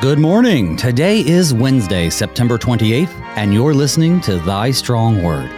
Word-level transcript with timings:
Good 0.00 0.18
morning. 0.18 0.76
Today 0.78 1.20
is 1.20 1.52
Wednesday, 1.52 2.08
September 2.08 2.56
28th, 2.56 3.10
and 3.36 3.52
you're 3.52 3.74
listening 3.74 4.18
to 4.22 4.38
Thy 4.38 4.70
Strong 4.70 5.22
Word. 5.22 5.50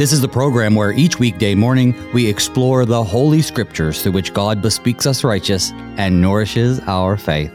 This 0.00 0.12
is 0.12 0.20
the 0.20 0.26
program 0.26 0.74
where 0.74 0.90
each 0.90 1.20
weekday 1.20 1.54
morning 1.54 1.94
we 2.12 2.26
explore 2.26 2.84
the 2.84 3.04
Holy 3.04 3.40
Scriptures 3.40 4.02
through 4.02 4.10
which 4.10 4.34
God 4.34 4.60
bespeaks 4.60 5.06
us 5.06 5.22
righteous 5.22 5.70
and 5.96 6.20
nourishes 6.20 6.80
our 6.88 7.16
faith. 7.16 7.52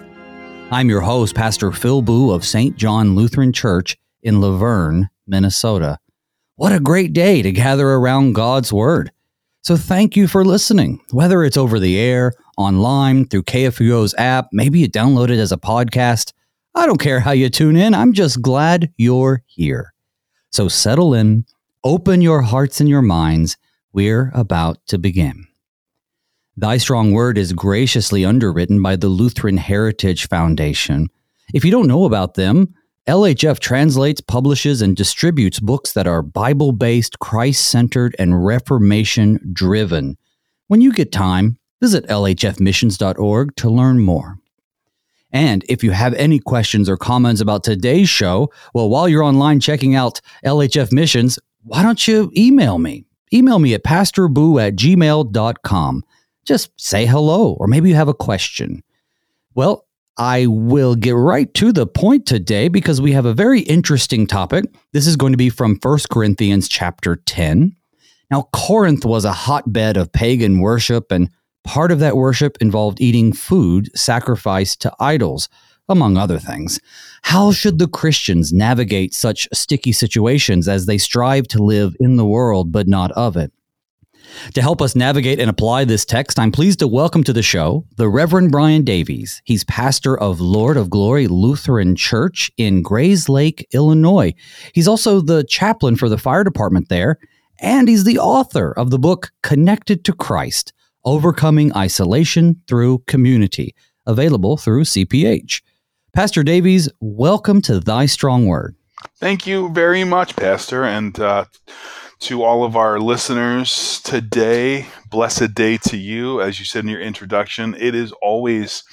I'm 0.71 0.88
your 0.88 1.02
host, 1.02 1.36
Pastor 1.36 1.74
Phil 1.74 2.02
Booe 2.02 2.32
of 2.32 2.46
St. 2.46 2.78
John 2.78 3.16
Lutheran 3.16 3.52
Church 3.52 3.98
in 4.24 4.40
La 4.40 4.56
Vergne, 4.56 5.10
Minnesota. 5.28 5.98
What 6.56 6.71
a 6.71 6.80
great 6.80 7.12
day 7.12 7.42
to 7.42 7.52
gather 7.52 7.90
around 7.90 8.32
God's 8.32 8.71
Word. 8.71 9.12
So 9.62 9.76
thank 9.76 10.15
you 10.15 10.26
for 10.29 10.46
listening, 10.46 11.01
whether 11.12 11.43
it's 11.43 11.57
over 11.57 11.79
the 11.79 12.00
air, 12.00 12.32
online, 12.60 13.26
through 13.26 13.44
KFUO's 13.44 14.14
app, 14.18 14.50
maybe 14.52 14.80
you 14.80 14.90
download 14.90 15.30
it 15.30 15.40
as 15.40 15.52
a 15.52 15.58
podcast. 15.58 16.34
I 16.76 16.86
don't 16.86 17.00
care 17.00 17.20
how 17.20 17.32
you 17.32 17.50
tune 17.50 17.76
in, 17.76 17.96
I'm 17.96 18.14
just 18.14 18.42
glad 18.42 18.94
you're 18.98 19.42
here. 19.48 19.94
So 20.52 20.68
settle 20.68 21.14
in, 21.14 21.46
open 21.84 22.22
your 22.22 22.42
hearts 22.42 22.80
and 22.80 22.90
your 22.90 23.02
minds. 23.02 23.58
We're 23.94 24.32
about 24.36 24.86
to 24.88 24.98
begin. 24.98 25.48
Thy 26.58 26.78
Strong 26.78 27.14
Word 27.14 27.38
is 27.38 27.54
graciously 27.54 28.26
underwritten 28.26 28.82
by 28.82 28.98
the 28.98 29.07
Lutheran 29.07 29.57
Heritage 29.57 30.28
Foundation. 30.28 31.07
If 31.54 31.64
you 31.64 31.71
don't 31.71 31.88
know 31.88 32.04
about 32.04 32.34
them, 32.34 32.76
LHF 33.08 33.60
translates, 33.60 34.22
publishes, 34.22 34.82
and 34.82 34.96
distributes 34.96 35.60
books 35.60 35.94
that 35.94 36.06
are 36.06 36.22
Bible 36.22 36.73
based, 36.73 37.20
Christ 37.20 37.66
centered, 37.66 38.16
and 38.20 38.46
Reformation 38.46 39.40
driven. 39.54 40.18
When 40.68 40.82
you 40.82 40.92
get 40.92 41.12
time, 41.12 41.58
visit 41.82 42.08
lhfmissions.org 42.08 43.56
to 43.56 43.70
learn 43.70 44.00
more. 44.00 44.38
And 45.32 45.64
if 45.70 45.84
you 45.84 45.92
have 45.92 46.14
any 46.16 46.40
questions 46.40 46.90
or 46.90 46.98
comments 46.98 47.42
about 47.42 47.64
today's 47.64 48.10
show, 48.10 48.52
well, 48.74 48.90
while 48.90 49.08
you're 49.08 49.24
online 49.24 49.60
checking 49.60 49.96
out 49.96 50.22
LHF 50.44 50.92
Missions, 50.92 51.38
why 51.64 51.84
don't 51.84 52.08
you 52.08 52.32
email 52.36 52.80
me? 52.80 53.06
Email 53.32 53.60
me 53.60 53.74
at 53.76 53.84
pastorboo 53.84 54.60
at 54.66 54.76
gmail.com. 54.76 56.04
Just 56.46 56.72
say 56.82 57.06
hello, 57.06 57.54
or 57.54 57.68
maybe 57.68 57.90
you 57.90 57.96
have 57.96 58.08
a 58.08 58.14
question. 58.14 58.82
Well, 59.54 59.86
I 60.18 60.48
will 60.48 60.96
get 60.96 61.16
right 61.16 61.54
to 61.54 61.72
the 61.72 61.86
point 61.86 62.26
today 62.26 62.68
because 62.68 63.00
we 63.00 63.12
have 63.12 63.26
a 63.26 63.34
very 63.34 63.62
interesting 63.62 64.26
topic. 64.26 64.66
This 64.92 65.06
is 65.06 65.16
going 65.16 65.34
to 65.34 65.38
be 65.38 65.50
from 65.50 65.78
1 65.82 66.00
Corinthians 66.12 66.68
chapter 66.68 67.16
10. 67.16 67.76
Now, 68.32 68.50
Corinth 68.52 69.06
was 69.06 69.26
a 69.26 69.32
hotbed 69.32 69.96
of 69.96 70.12
pagan 70.12 70.60
worship, 70.60 71.12
and 71.12 71.30
part 71.70 71.92
of 71.92 72.00
that 72.00 72.17
worship 72.17 72.58
involved 72.62 73.00
eating 73.00 73.31
food 73.31 73.95
sacrificed 73.95 74.81
to 74.81 74.92
idols, 75.00 75.50
among 75.88 76.17
other 76.17 76.39
things. 76.39 76.80
How 77.22 77.52
should 77.52 77.78
the 77.78 77.88
Christians 77.88 78.52
navigate 78.52 79.14
such 79.14 79.48
sticky 79.53 79.92
situations 79.92 80.67
as 80.67 80.88
they 80.88 80.98
strive 80.98 81.48
to 81.50 81.61
live 81.61 81.95
in 82.00 82.16
the 82.16 82.26
world 82.26 82.72
but 82.72 82.88
not 82.88 83.11
of 83.11 83.38
it? 83.38 83.52
To 84.56 84.64
help 84.64 84.81
us 84.81 84.95
navigate 84.95 85.39
and 85.39 85.48
apply 85.48 85.86
this 85.86 86.06
text, 86.06 86.39
I'm 86.39 86.52
pleased 86.52 86.80
to 86.80 86.88
welcome 86.88 87.23
to 87.26 87.34
the 87.34 87.44
show 87.44 87.86
the 87.98 88.09
Reverend 88.09 88.52
Brian 88.52 88.83
Davies. 88.83 89.39
He's 89.45 89.64
pastor 89.64 90.20
of 90.20 90.42
Lord 90.42 90.76
of 90.76 90.89
Glory 90.89 91.28
Lutheran 91.28 91.95
Church 91.95 92.50
in 92.58 92.81
Grayslake, 92.81 93.66
Illinois. 93.76 94.33
He's 94.73 94.88
also 94.88 95.22
the 95.22 95.44
chaplain 95.44 95.98
for 95.98 96.09
the 96.09 96.17
fire 96.17 96.44
department 96.44 96.89
there, 96.89 97.20
and 97.59 97.88
he's 97.88 98.06
the 98.06 98.17
author 98.17 98.72
of 98.72 98.89
the 98.89 98.98
book 98.98 99.30
Connected 99.44 100.04
to 100.06 100.14
Christ 100.14 100.73
Overcoming 101.05 101.75
Isolation 101.75 102.61
Through 102.67 103.00
Community, 103.08 103.75
available 104.05 104.58
through 104.58 104.83
CPH. 104.83 105.61
Pastor 106.14 106.43
Davies, 106.43 106.89
welcome 106.99 107.61
to 107.64 107.80
Thy 107.80 108.05
Strong 108.05 108.48
Word. 108.48 108.76
Thank 109.17 109.48
you 109.48 109.70
very 109.70 110.04
much, 110.04 110.36
Pastor. 110.36 110.83
And 110.83 111.20
uh, 111.20 111.45
to 112.20 112.43
all 112.43 112.64
of 112.64 112.76
our 112.76 112.99
listeners 112.99 114.02
today. 114.02 114.88
Blessed 115.09 115.54
day 115.54 115.77
to 115.77 115.98
you. 115.98 116.42
As 116.42 116.59
you 116.59 116.65
said 116.65 116.83
in 116.83 116.89
your 116.89 117.02
introduction, 117.02 117.76
it 117.80 117.95
is 117.95 118.11
always 118.21 118.83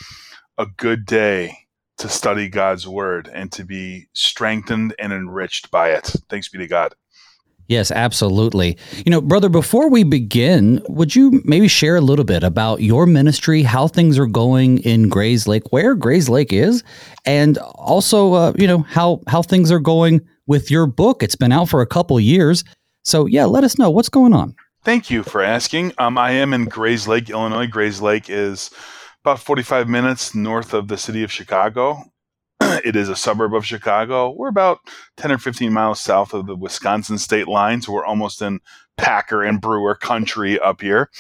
a 0.58 0.66
good 0.66 1.04
day 1.04 1.58
to 1.98 2.08
study 2.08 2.48
God's 2.48 2.86
word 2.86 3.28
and 3.32 3.50
to 3.52 3.64
be 3.64 4.06
strengthened 4.12 4.94
and 4.98 5.12
enriched 5.12 5.70
by 5.70 5.90
it. 5.90 6.14
Thanks 6.28 6.48
be 6.48 6.58
to 6.58 6.68
God. 6.68 6.94
Yes, 7.68 7.90
absolutely. 7.90 8.76
You 9.04 9.10
know, 9.10 9.20
brother, 9.20 9.48
before 9.48 9.90
we 9.90 10.04
begin, 10.04 10.80
would 10.88 11.16
you 11.16 11.42
maybe 11.44 11.66
share 11.66 11.96
a 11.96 12.00
little 12.00 12.24
bit 12.24 12.44
about 12.44 12.80
your 12.80 13.06
ministry, 13.06 13.62
how 13.62 13.88
things 13.88 14.18
are 14.18 14.26
going 14.26 14.78
in 14.78 15.10
Grayslake, 15.10 15.68
where 15.70 15.96
Grayslake 15.96 16.52
is, 16.52 16.84
and 17.24 17.58
also, 17.58 18.34
uh, 18.34 18.52
you 18.56 18.68
know, 18.68 18.78
how 18.78 19.20
how 19.26 19.42
things 19.42 19.72
are 19.72 19.80
going 19.80 20.20
with 20.46 20.70
your 20.70 20.86
book? 20.86 21.22
It's 21.22 21.36
been 21.36 21.52
out 21.52 21.68
for 21.68 21.80
a 21.80 21.86
couple 21.86 22.18
years. 22.20 22.62
So, 23.02 23.26
yeah, 23.26 23.44
let 23.44 23.64
us 23.64 23.78
know 23.78 23.90
what's 23.90 24.08
going 24.08 24.32
on. 24.32 24.54
Thank 24.84 25.10
you 25.10 25.24
for 25.24 25.42
asking. 25.42 25.92
Um, 25.98 26.16
I 26.16 26.30
am 26.30 26.54
in 26.54 26.66
Grayslake, 26.66 27.30
Illinois. 27.30 27.66
Grayslake 27.66 28.26
is 28.28 28.70
about 29.24 29.40
45 29.40 29.88
minutes 29.88 30.36
north 30.36 30.72
of 30.72 30.86
the 30.86 30.96
city 30.96 31.24
of 31.24 31.32
Chicago. 31.32 32.04
it 32.84 32.96
is 32.96 33.08
a 33.08 33.16
suburb 33.16 33.54
of 33.54 33.66
Chicago. 33.66 34.30
We're 34.30 34.48
about 34.48 34.78
10 35.16 35.32
or 35.32 35.38
15 35.38 35.72
miles 35.72 36.00
south 36.00 36.34
of 36.34 36.46
the 36.46 36.56
Wisconsin 36.56 37.18
state 37.18 37.48
line, 37.48 37.82
so 37.82 37.92
we're 37.92 38.04
almost 38.04 38.42
in 38.42 38.60
Packer 38.96 39.42
and 39.42 39.60
Brewer 39.60 39.94
country 39.94 40.58
up 40.58 40.80
here. 40.80 41.10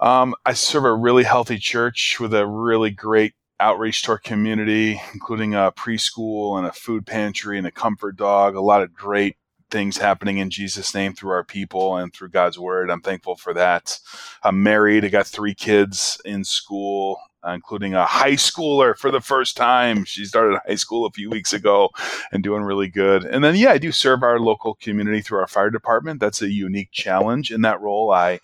Um, 0.00 0.34
I 0.44 0.54
serve 0.54 0.84
a 0.84 0.94
really 0.94 1.22
healthy 1.22 1.58
church 1.58 2.18
with 2.18 2.34
a 2.34 2.46
really 2.46 2.90
great 2.90 3.34
outreach 3.60 4.02
to 4.02 4.12
our 4.12 4.18
community, 4.18 5.00
including 5.14 5.54
a 5.54 5.72
preschool 5.72 6.58
and 6.58 6.66
a 6.66 6.72
food 6.72 7.06
pantry 7.06 7.56
and 7.56 7.66
a 7.66 7.70
comfort 7.70 8.16
dog, 8.16 8.56
a 8.56 8.60
lot 8.60 8.82
of 8.82 8.92
great 8.92 9.36
things 9.70 9.96
happening 9.96 10.38
in 10.38 10.50
Jesus' 10.50 10.94
name 10.94 11.14
through 11.14 11.30
our 11.30 11.44
people 11.44 11.96
and 11.96 12.12
through 12.12 12.28
God's 12.28 12.58
word. 12.58 12.90
I'm 12.90 13.00
thankful 13.00 13.36
for 13.36 13.54
that. 13.54 13.98
I'm 14.42 14.62
married. 14.62 15.04
I 15.04 15.08
got 15.08 15.26
three 15.26 15.54
kids 15.54 16.20
in 16.24 16.44
school, 16.44 17.18
including 17.46 17.94
a 17.94 18.04
high 18.04 18.32
schooler 18.32 18.96
for 18.96 19.10
the 19.10 19.20
first 19.20 19.56
time. 19.56 20.04
She 20.04 20.24
started 20.24 20.60
high 20.66 20.76
school 20.76 21.06
a 21.06 21.10
few 21.10 21.30
weeks 21.30 21.52
ago 21.52 21.90
and 22.30 22.42
doing 22.42 22.62
really 22.62 22.88
good. 22.88 23.24
And 23.24 23.42
then, 23.42 23.56
yeah, 23.56 23.70
I 23.72 23.78
do 23.78 23.92
serve 23.92 24.22
our 24.22 24.38
local 24.38 24.74
community 24.74 25.20
through 25.20 25.40
our 25.40 25.48
fire 25.48 25.70
department. 25.70 26.20
That's 26.20 26.42
a 26.42 26.50
unique 26.50 26.90
challenge 26.92 27.50
in 27.50 27.62
that 27.62 27.80
role. 27.80 28.12
I 28.12 28.40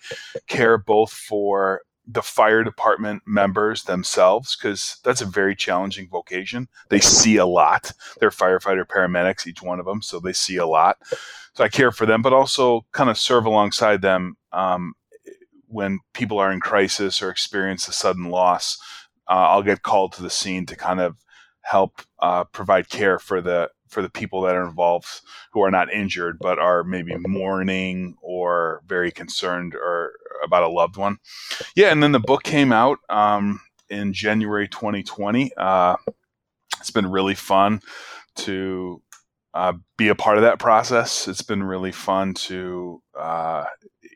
care 0.47 0.77
both 0.77 1.11
for 1.11 1.81
the 2.11 2.21
fire 2.23 2.63
department 2.63 3.21
members 3.27 3.83
themselves 3.83 4.55
because 4.55 4.97
that's 5.03 5.21
a 5.21 5.25
very 5.25 5.55
challenging 5.55 6.09
vocation. 6.09 6.67
They 6.89 6.99
see 6.99 7.37
a 7.37 7.45
lot. 7.45 7.91
They're 8.19 8.31
firefighter 8.31 8.85
paramedics, 8.85 9.45
each 9.45 9.61
one 9.61 9.79
of 9.79 9.85
them, 9.85 10.01
so 10.01 10.19
they 10.19 10.33
see 10.33 10.57
a 10.57 10.65
lot. 10.65 10.97
So 11.53 11.63
I 11.63 11.69
care 11.69 11.91
for 11.91 12.07
them, 12.07 12.23
but 12.23 12.33
also 12.33 12.85
kind 12.93 13.09
of 13.11 13.17
serve 13.17 13.45
alongside 13.45 14.01
them 14.01 14.37
um, 14.51 14.95
when 15.69 15.99
people 16.13 16.39
are 16.39 16.51
in 16.51 16.59
crisis 16.59 17.21
or 17.21 17.29
experience 17.29 17.87
a 17.87 17.91
sudden 17.91 18.25
loss. 18.25 18.77
Uh, 19.27 19.47
I'll 19.49 19.63
get 19.63 19.83
called 19.83 20.13
to 20.13 20.23
the 20.23 20.29
scene 20.29 20.65
to 20.65 20.75
kind 20.75 20.99
of 20.99 21.17
help 21.61 22.01
uh, 22.19 22.45
provide 22.45 22.89
care 22.89 23.19
for 23.19 23.41
the 23.41 23.69
for 23.89 24.01
the 24.01 24.09
people 24.09 24.41
that 24.41 24.55
are 24.55 24.67
involved 24.67 25.21
who 25.51 25.61
are 25.61 25.71
not 25.71 25.91
injured 25.91 26.37
but 26.39 26.59
are 26.59 26.83
maybe 26.83 27.15
mourning 27.17 28.15
or 28.21 28.81
very 28.85 29.11
concerned 29.11 29.73
or 29.73 30.13
about 30.43 30.63
a 30.63 30.69
loved 30.69 30.95
one. 30.95 31.17
Yeah, 31.75 31.91
and 31.91 32.01
then 32.01 32.11
the 32.11 32.19
book 32.19 32.43
came 32.43 32.71
out 32.71 32.99
um, 33.09 33.59
in 33.89 34.13
January 34.13 34.67
2020. 34.67 35.51
Uh, 35.57 35.95
it's 36.79 36.91
been 36.91 37.07
really 37.07 37.35
fun 37.35 37.81
to 38.35 39.01
uh, 39.53 39.73
be 39.97 40.07
a 40.07 40.15
part 40.15 40.37
of 40.37 40.43
that 40.43 40.59
process. 40.59 41.27
It's 41.27 41.41
been 41.41 41.63
really 41.63 41.91
fun 41.91 42.33
to 42.35 43.01
uh, 43.17 43.65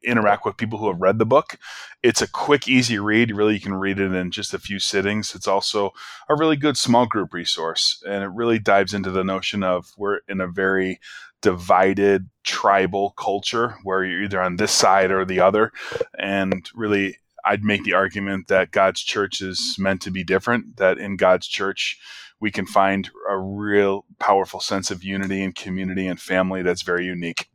interact 0.03 0.45
with 0.45 0.57
people 0.57 0.79
who 0.79 0.87
have 0.87 1.01
read 1.01 1.19
the 1.19 1.25
book. 1.25 1.57
It's 2.01 2.21
a 2.21 2.27
quick, 2.27 2.67
easy 2.67 2.99
read. 2.99 3.35
Really, 3.35 3.55
you 3.55 3.59
can 3.59 3.73
read 3.73 3.99
it 3.99 4.13
in 4.13 4.31
just 4.31 4.53
a 4.53 4.59
few 4.59 4.79
sittings. 4.79 5.35
It's 5.35 5.47
also 5.47 5.91
a 6.29 6.35
really 6.35 6.55
good 6.55 6.77
small 6.77 7.05
group 7.05 7.33
resource, 7.33 8.01
and 8.07 8.23
it 8.23 8.31
really 8.33 8.59
dives 8.59 8.93
into 8.93 9.11
the 9.11 9.23
notion 9.23 9.63
of 9.63 9.91
we're 9.97 10.19
in 10.27 10.41
a 10.41 10.47
very 10.47 10.99
divided 11.41 12.29
tribal 12.43 13.11
culture 13.11 13.75
where 13.83 14.03
you're 14.03 14.23
either 14.23 14.41
on 14.41 14.55
this 14.55 14.71
side 14.71 15.11
or 15.11 15.25
the 15.25 15.39
other. 15.39 15.71
And 16.17 16.69
really, 16.73 17.17
I'd 17.45 17.63
make 17.63 17.83
the 17.83 17.93
argument 17.93 18.47
that 18.47 18.71
God's 18.71 19.01
church 19.01 19.41
is 19.41 19.75
meant 19.77 20.01
to 20.03 20.11
be 20.11 20.23
different, 20.23 20.77
that 20.77 20.97
in 20.97 21.17
God's 21.17 21.47
church, 21.47 21.99
we 22.39 22.51
can 22.51 22.65
find 22.65 23.09
a 23.29 23.37
real 23.37 24.05
powerful 24.19 24.59
sense 24.59 24.91
of 24.91 25.03
unity 25.03 25.43
and 25.43 25.55
community 25.55 26.07
and 26.07 26.19
family 26.19 26.61
that's 26.61 26.81
very 26.81 27.05
unique. 27.05 27.49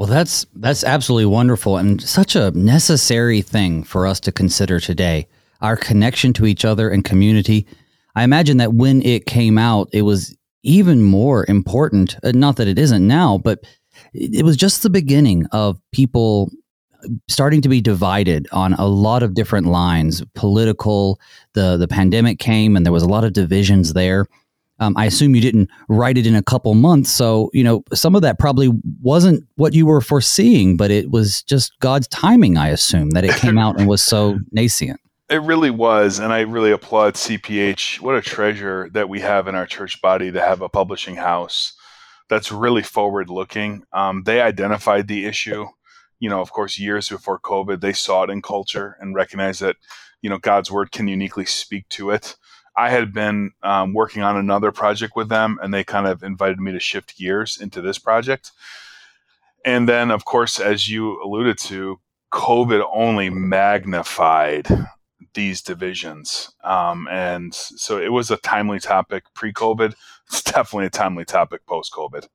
Well, 0.00 0.08
that's 0.08 0.46
that's 0.54 0.82
absolutely 0.82 1.26
wonderful 1.26 1.76
and 1.76 2.00
such 2.00 2.34
a 2.34 2.52
necessary 2.52 3.42
thing 3.42 3.82
for 3.82 4.06
us 4.06 4.18
to 4.20 4.32
consider 4.32 4.80
today. 4.80 5.28
Our 5.60 5.76
connection 5.76 6.32
to 6.32 6.46
each 6.46 6.64
other 6.64 6.88
and 6.88 7.04
community. 7.04 7.66
I 8.14 8.24
imagine 8.24 8.56
that 8.56 8.72
when 8.72 9.02
it 9.02 9.26
came 9.26 9.58
out, 9.58 9.90
it 9.92 10.00
was 10.00 10.34
even 10.62 11.02
more 11.02 11.44
important. 11.50 12.16
Uh, 12.22 12.32
not 12.34 12.56
that 12.56 12.66
it 12.66 12.78
isn't 12.78 13.06
now, 13.06 13.36
but 13.44 13.58
it 14.14 14.42
was 14.42 14.56
just 14.56 14.82
the 14.82 14.88
beginning 14.88 15.44
of 15.52 15.78
people 15.92 16.50
starting 17.28 17.60
to 17.60 17.68
be 17.68 17.82
divided 17.82 18.48
on 18.52 18.72
a 18.72 18.86
lot 18.86 19.22
of 19.22 19.34
different 19.34 19.66
lines. 19.66 20.24
Political, 20.34 21.20
the 21.52 21.76
the 21.76 21.88
pandemic 21.88 22.38
came, 22.38 22.74
and 22.74 22.86
there 22.86 22.92
was 22.94 23.02
a 23.02 23.06
lot 23.08 23.24
of 23.24 23.34
divisions 23.34 23.92
there. 23.92 24.24
Um, 24.80 24.94
I 24.96 25.06
assume 25.06 25.34
you 25.34 25.40
didn't 25.40 25.70
write 25.88 26.18
it 26.18 26.26
in 26.26 26.34
a 26.34 26.42
couple 26.42 26.74
months, 26.74 27.10
so 27.10 27.50
you 27.52 27.62
know 27.62 27.84
some 27.94 28.14
of 28.14 28.22
that 28.22 28.38
probably 28.38 28.70
wasn't 29.02 29.44
what 29.56 29.74
you 29.74 29.86
were 29.86 30.00
foreseeing, 30.00 30.76
but 30.76 30.90
it 30.90 31.10
was 31.10 31.42
just 31.42 31.78
God's 31.80 32.08
timing. 32.08 32.56
I 32.56 32.68
assume 32.68 33.10
that 33.10 33.24
it 33.24 33.36
came 33.36 33.58
out 33.58 33.78
and 33.78 33.88
was 33.88 34.02
so 34.02 34.38
nascent. 34.52 35.00
It 35.28 35.42
really 35.42 35.70
was, 35.70 36.18
and 36.18 36.32
I 36.32 36.40
really 36.40 36.72
applaud 36.72 37.14
CPH. 37.14 38.00
What 38.00 38.16
a 38.16 38.20
treasure 38.20 38.90
that 38.94 39.08
we 39.08 39.20
have 39.20 39.46
in 39.46 39.54
our 39.54 39.66
church 39.66 40.02
body 40.02 40.32
to 40.32 40.40
have 40.40 40.60
a 40.60 40.68
publishing 40.68 41.14
house 41.14 41.74
that's 42.30 42.50
really 42.50 42.82
forward 42.82 43.28
looking. 43.28 43.82
Um, 43.92 44.22
they 44.24 44.40
identified 44.40 45.08
the 45.08 45.26
issue, 45.26 45.66
you 46.20 46.30
know, 46.30 46.40
of 46.40 46.52
course, 46.52 46.78
years 46.78 47.08
before 47.08 47.40
COVID. 47.40 47.80
They 47.80 47.92
saw 47.92 48.22
it 48.22 48.30
in 48.30 48.40
culture 48.40 48.96
and 49.00 49.14
recognized 49.14 49.60
that, 49.60 49.76
you 50.22 50.30
know, 50.30 50.38
God's 50.38 50.70
word 50.70 50.92
can 50.92 51.08
uniquely 51.08 51.44
speak 51.44 51.88
to 51.90 52.10
it. 52.10 52.36
I 52.80 52.88
had 52.88 53.12
been 53.12 53.52
um, 53.62 53.92
working 53.92 54.22
on 54.22 54.38
another 54.38 54.72
project 54.72 55.14
with 55.14 55.28
them, 55.28 55.58
and 55.62 55.72
they 55.72 55.84
kind 55.84 56.06
of 56.06 56.22
invited 56.22 56.58
me 56.60 56.72
to 56.72 56.80
shift 56.80 57.14
gears 57.18 57.60
into 57.60 57.82
this 57.82 57.98
project. 57.98 58.52
And 59.66 59.86
then, 59.86 60.10
of 60.10 60.24
course, 60.24 60.58
as 60.58 60.88
you 60.88 61.22
alluded 61.22 61.58
to, 61.58 62.00
COVID 62.32 62.82
only 62.90 63.28
magnified 63.28 64.66
these 65.34 65.60
divisions. 65.60 66.54
Um, 66.64 67.06
and 67.10 67.54
so 67.54 68.00
it 68.00 68.12
was 68.12 68.30
a 68.30 68.38
timely 68.38 68.80
topic 68.80 69.24
pre 69.34 69.52
COVID. 69.52 69.94
It's 70.28 70.42
definitely 70.42 70.86
a 70.86 70.90
timely 70.90 71.26
topic 71.26 71.66
post 71.66 71.92
COVID. 71.92 72.28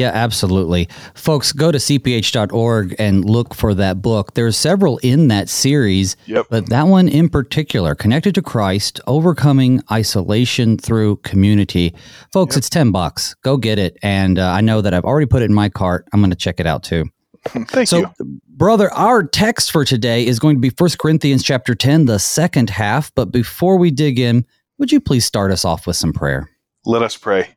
Yeah, 0.00 0.12
absolutely. 0.14 0.88
Folks, 1.12 1.52
go 1.52 1.70
to 1.70 1.76
cph.org 1.76 2.94
and 2.98 3.22
look 3.22 3.52
for 3.52 3.74
that 3.74 4.00
book. 4.00 4.32
There's 4.32 4.56
several 4.56 4.96
in 5.02 5.28
that 5.28 5.50
series, 5.50 6.16
yep. 6.24 6.46
but 6.48 6.70
that 6.70 6.84
one 6.84 7.06
in 7.06 7.28
particular, 7.28 7.94
Connected 7.94 8.34
to 8.36 8.40
Christ, 8.40 8.98
Overcoming 9.06 9.82
Isolation 9.92 10.78
Through 10.78 11.16
Community. 11.16 11.94
Folks, 12.32 12.54
yep. 12.54 12.60
it's 12.60 12.70
10 12.70 12.92
bucks. 12.92 13.34
Go 13.42 13.58
get 13.58 13.78
it. 13.78 13.98
And 14.02 14.38
uh, 14.38 14.48
I 14.48 14.62
know 14.62 14.80
that 14.80 14.94
I've 14.94 15.04
already 15.04 15.26
put 15.26 15.42
it 15.42 15.50
in 15.50 15.54
my 15.54 15.68
cart. 15.68 16.08
I'm 16.14 16.22
going 16.22 16.30
to 16.30 16.36
check 16.36 16.60
it 16.60 16.66
out 16.66 16.82
too. 16.82 17.04
Thank 17.48 17.88
so, 17.88 17.98
you. 17.98 18.40
Brother, 18.48 18.90
our 18.94 19.22
text 19.22 19.70
for 19.70 19.84
today 19.84 20.26
is 20.26 20.38
going 20.38 20.56
to 20.56 20.60
be 20.60 20.70
1 20.70 20.90
Corinthians 20.98 21.42
chapter 21.42 21.74
10, 21.74 22.06
the 22.06 22.18
second 22.18 22.70
half. 22.70 23.14
But 23.14 23.32
before 23.32 23.76
we 23.76 23.90
dig 23.90 24.18
in, 24.18 24.46
would 24.78 24.92
you 24.92 25.00
please 25.02 25.26
start 25.26 25.52
us 25.52 25.66
off 25.66 25.86
with 25.86 25.96
some 25.96 26.14
prayer? 26.14 26.48
Let 26.86 27.02
us 27.02 27.18
pray. 27.18 27.50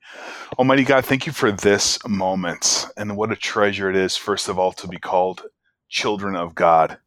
Almighty 0.60 0.84
God, 0.84 1.04
thank 1.04 1.26
you 1.26 1.34
for 1.34 1.52
this 1.52 1.98
moment 2.08 2.86
and 2.96 3.18
what 3.18 3.32
a 3.32 3.36
treasure 3.36 3.90
it 3.90 3.96
is, 3.96 4.16
first 4.16 4.48
of 4.48 4.60
all, 4.60 4.72
to 4.74 4.88
be 4.88 5.00
called 5.00 5.42
children 5.90 6.36
of 6.36 6.54
God. 6.54 7.00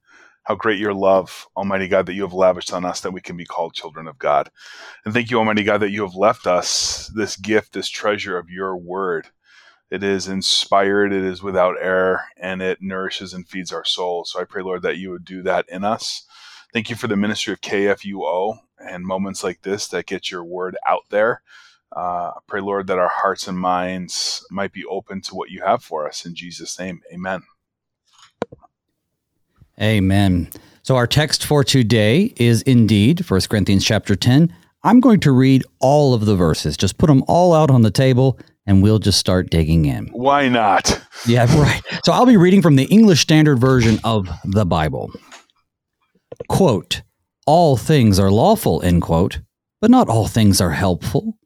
How 0.43 0.56
great 0.56 0.81
your 0.81 0.93
love, 0.93 1.46
Almighty 1.56 1.87
God, 1.87 2.06
that 2.06 2.14
you 2.14 2.22
have 2.22 2.32
lavished 2.32 2.72
on 2.72 2.84
us 2.84 3.00
that 3.02 3.12
we 3.12 3.20
can 3.20 3.37
be 3.37 3.44
called 3.44 3.72
children 3.72 4.08
of 4.08 4.19
God. 4.19 4.50
And 5.04 5.14
thank 5.14 5.31
you, 5.31 5.38
Almighty 5.38 5.62
God, 5.62 5.78
that 5.78 5.93
you 5.93 6.02
have 6.02 6.16
left 6.16 6.48
us 6.48 7.08
this 7.14 7.37
gift, 7.37 7.72
this 7.72 7.88
treasure 7.88 8.37
of 8.37 8.50
your 8.50 8.76
word. 8.76 9.28
It 9.93 10.02
is 10.02 10.26
inspired, 10.26 11.12
it 11.12 11.22
is 11.22 11.40
without 11.40 11.76
error, 11.81 12.22
and 12.37 12.60
it 12.60 12.78
nourishes 12.82 13.32
and 13.32 13.48
feeds 13.48 13.72
our 13.72 13.84
soul. 13.84 14.25
So 14.25 14.40
I 14.40 14.44
pray, 14.44 14.62
Lord, 14.62 14.82
that 14.82 14.98
you 14.98 15.10
would 15.10 15.25
do 15.25 15.43
that 15.43 15.66
in 15.69 15.84
us. 15.84 16.26
Thank 16.72 16.90
you 16.90 16.96
for 16.96 17.06
the 17.06 17.16
ministry 17.16 17.52
of 17.52 17.60
KFUO 17.60 18.58
and 18.81 19.06
moments 19.06 19.44
like 19.44 19.62
this 19.62 19.87
that 19.88 20.06
get 20.06 20.32
your 20.32 20.43
word 20.43 20.76
out 20.84 21.04
there 21.10 21.43
uh, 21.94 22.33
I 22.35 22.38
pray, 22.47 22.61
Lord, 22.61 22.87
that 22.88 22.99
our 22.99 23.11
hearts 23.12 23.47
and 23.47 23.59
minds 23.59 24.44
might 24.50 24.73
be 24.73 24.85
open 24.85 25.21
to 25.23 25.35
what 25.35 25.50
you 25.50 25.62
have 25.62 25.83
for 25.83 26.06
us. 26.06 26.25
In 26.25 26.35
Jesus' 26.35 26.79
name, 26.79 27.03
amen. 27.12 27.43
Amen. 29.81 30.49
So 30.83 30.97
our 30.97 31.06
text 31.06 31.44
for 31.44 31.65
today 31.65 32.33
is 32.37 32.62
indeed 32.62 33.29
1 33.29 33.41
Corinthians 33.49 33.85
chapter 33.85 34.17
10. 34.17 34.55
I'm 34.83 35.00
going 35.00 35.21
to 35.21 35.33
read 35.33 35.65
all 35.81 36.15
of 36.15 36.27
the 36.27 36.37
verses. 36.37 36.77
Just 36.77 36.97
put 36.97 37.09
them 37.09 37.25
all 37.27 37.53
out 37.53 37.71
on 37.71 37.83
the 37.83 37.91
table 37.91 38.39
and 38.67 38.82
we'll 38.82 38.99
just 38.99 39.19
start 39.19 39.50
digging 39.50 39.85
in. 39.85 40.06
Why 40.09 40.49
not? 40.49 41.00
Yeah, 41.27 41.44
right. 41.61 41.82
So 42.05 42.12
I'll 42.12 42.27
be 42.27 42.37
reading 42.37 42.62
from 42.62 42.77
the 42.77 42.85
English 42.85 43.21
Standard 43.21 43.59
Version 43.59 43.99
of 44.05 44.29
the 44.44 44.65
Bible. 44.65 45.11
Quote, 46.49 47.03
all 47.47 47.77
things 47.77 48.19
are 48.19 48.31
lawful, 48.31 48.82
end 48.82 49.03
quote, 49.03 49.41
but 49.81 49.91
not 49.91 50.09
all 50.09 50.27
things 50.27 50.61
are 50.61 50.71
helpful 50.71 51.37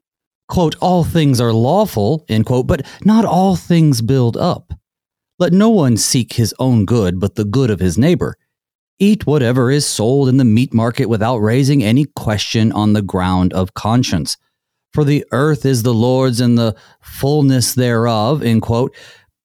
quote, 0.51 0.75
all 0.81 1.05
things 1.05 1.39
are 1.39 1.53
lawful, 1.53 2.25
end 2.27 2.45
quote, 2.45 2.67
but 2.67 2.85
not 3.05 3.23
all 3.23 3.55
things 3.55 4.01
build 4.01 4.35
up. 4.35 4.73
Let 5.39 5.53
no 5.53 5.69
one 5.69 5.95
seek 5.95 6.33
his 6.33 6.53
own 6.59 6.85
good, 6.85 7.21
but 7.21 7.35
the 7.35 7.45
good 7.45 7.71
of 7.71 7.79
his 7.79 7.97
neighbor. 7.97 8.35
Eat 8.99 9.25
whatever 9.25 9.71
is 9.71 9.85
sold 9.87 10.27
in 10.27 10.35
the 10.35 10.45
meat 10.45 10.73
market 10.73 11.05
without 11.05 11.37
raising 11.37 11.81
any 11.81 12.05
question 12.17 12.71
on 12.73 12.91
the 12.91 13.01
ground 13.01 13.53
of 13.53 13.73
conscience. 13.73 14.37
For 14.93 15.05
the 15.05 15.25
earth 15.31 15.65
is 15.65 15.83
the 15.83 15.93
Lord's 15.93 16.41
and 16.41 16.57
the 16.57 16.75
fullness 17.01 17.73
thereof, 17.73 18.43
end 18.43 18.61
quote. 18.61 18.93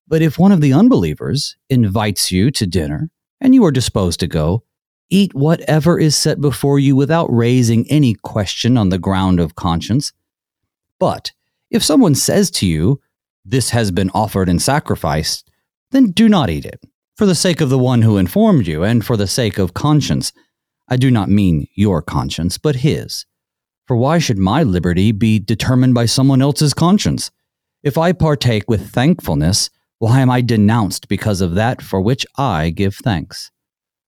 But 0.08 0.22
if 0.22 0.40
one 0.40 0.50
of 0.50 0.60
the 0.60 0.72
unbelievers 0.72 1.56
invites 1.70 2.32
you 2.32 2.50
to 2.50 2.66
dinner 2.66 3.10
and 3.40 3.54
you 3.54 3.64
are 3.64 3.70
disposed 3.70 4.18
to 4.20 4.26
go, 4.26 4.64
eat 5.08 5.34
whatever 5.34 6.00
is 6.00 6.16
set 6.16 6.40
before 6.40 6.80
you 6.80 6.96
without 6.96 7.32
raising 7.32 7.88
any 7.88 8.14
question 8.14 8.76
on 8.76 8.88
the 8.88 8.98
ground 8.98 9.38
of 9.38 9.54
conscience. 9.54 10.12
But 10.98 11.32
if 11.70 11.82
someone 11.82 12.14
says 12.14 12.50
to 12.52 12.66
you, 12.66 13.00
This 13.44 13.70
has 13.70 13.90
been 13.92 14.10
offered 14.10 14.48
and 14.48 14.60
sacrificed, 14.60 15.50
then 15.92 16.10
do 16.10 16.28
not 16.28 16.50
eat 16.50 16.64
it, 16.64 16.80
for 17.16 17.26
the 17.26 17.34
sake 17.34 17.60
of 17.60 17.70
the 17.70 17.78
one 17.78 18.02
who 18.02 18.16
informed 18.16 18.66
you, 18.66 18.82
and 18.82 19.04
for 19.04 19.16
the 19.16 19.28
sake 19.28 19.58
of 19.58 19.74
conscience. 19.74 20.32
I 20.88 20.96
do 20.96 21.10
not 21.10 21.28
mean 21.28 21.68
your 21.74 22.02
conscience, 22.02 22.58
but 22.58 22.76
his. 22.76 23.24
For 23.86 23.96
why 23.96 24.18
should 24.18 24.38
my 24.38 24.62
liberty 24.64 25.12
be 25.12 25.38
determined 25.38 25.94
by 25.94 26.06
someone 26.06 26.42
else's 26.42 26.74
conscience? 26.74 27.30
If 27.82 27.96
I 27.96 28.12
partake 28.12 28.64
with 28.68 28.90
thankfulness, 28.90 29.70
why 29.98 30.20
am 30.20 30.30
I 30.30 30.40
denounced 30.40 31.08
because 31.08 31.40
of 31.40 31.54
that 31.54 31.80
for 31.80 32.00
which 32.00 32.26
I 32.36 32.70
give 32.70 32.96
thanks? 32.96 33.50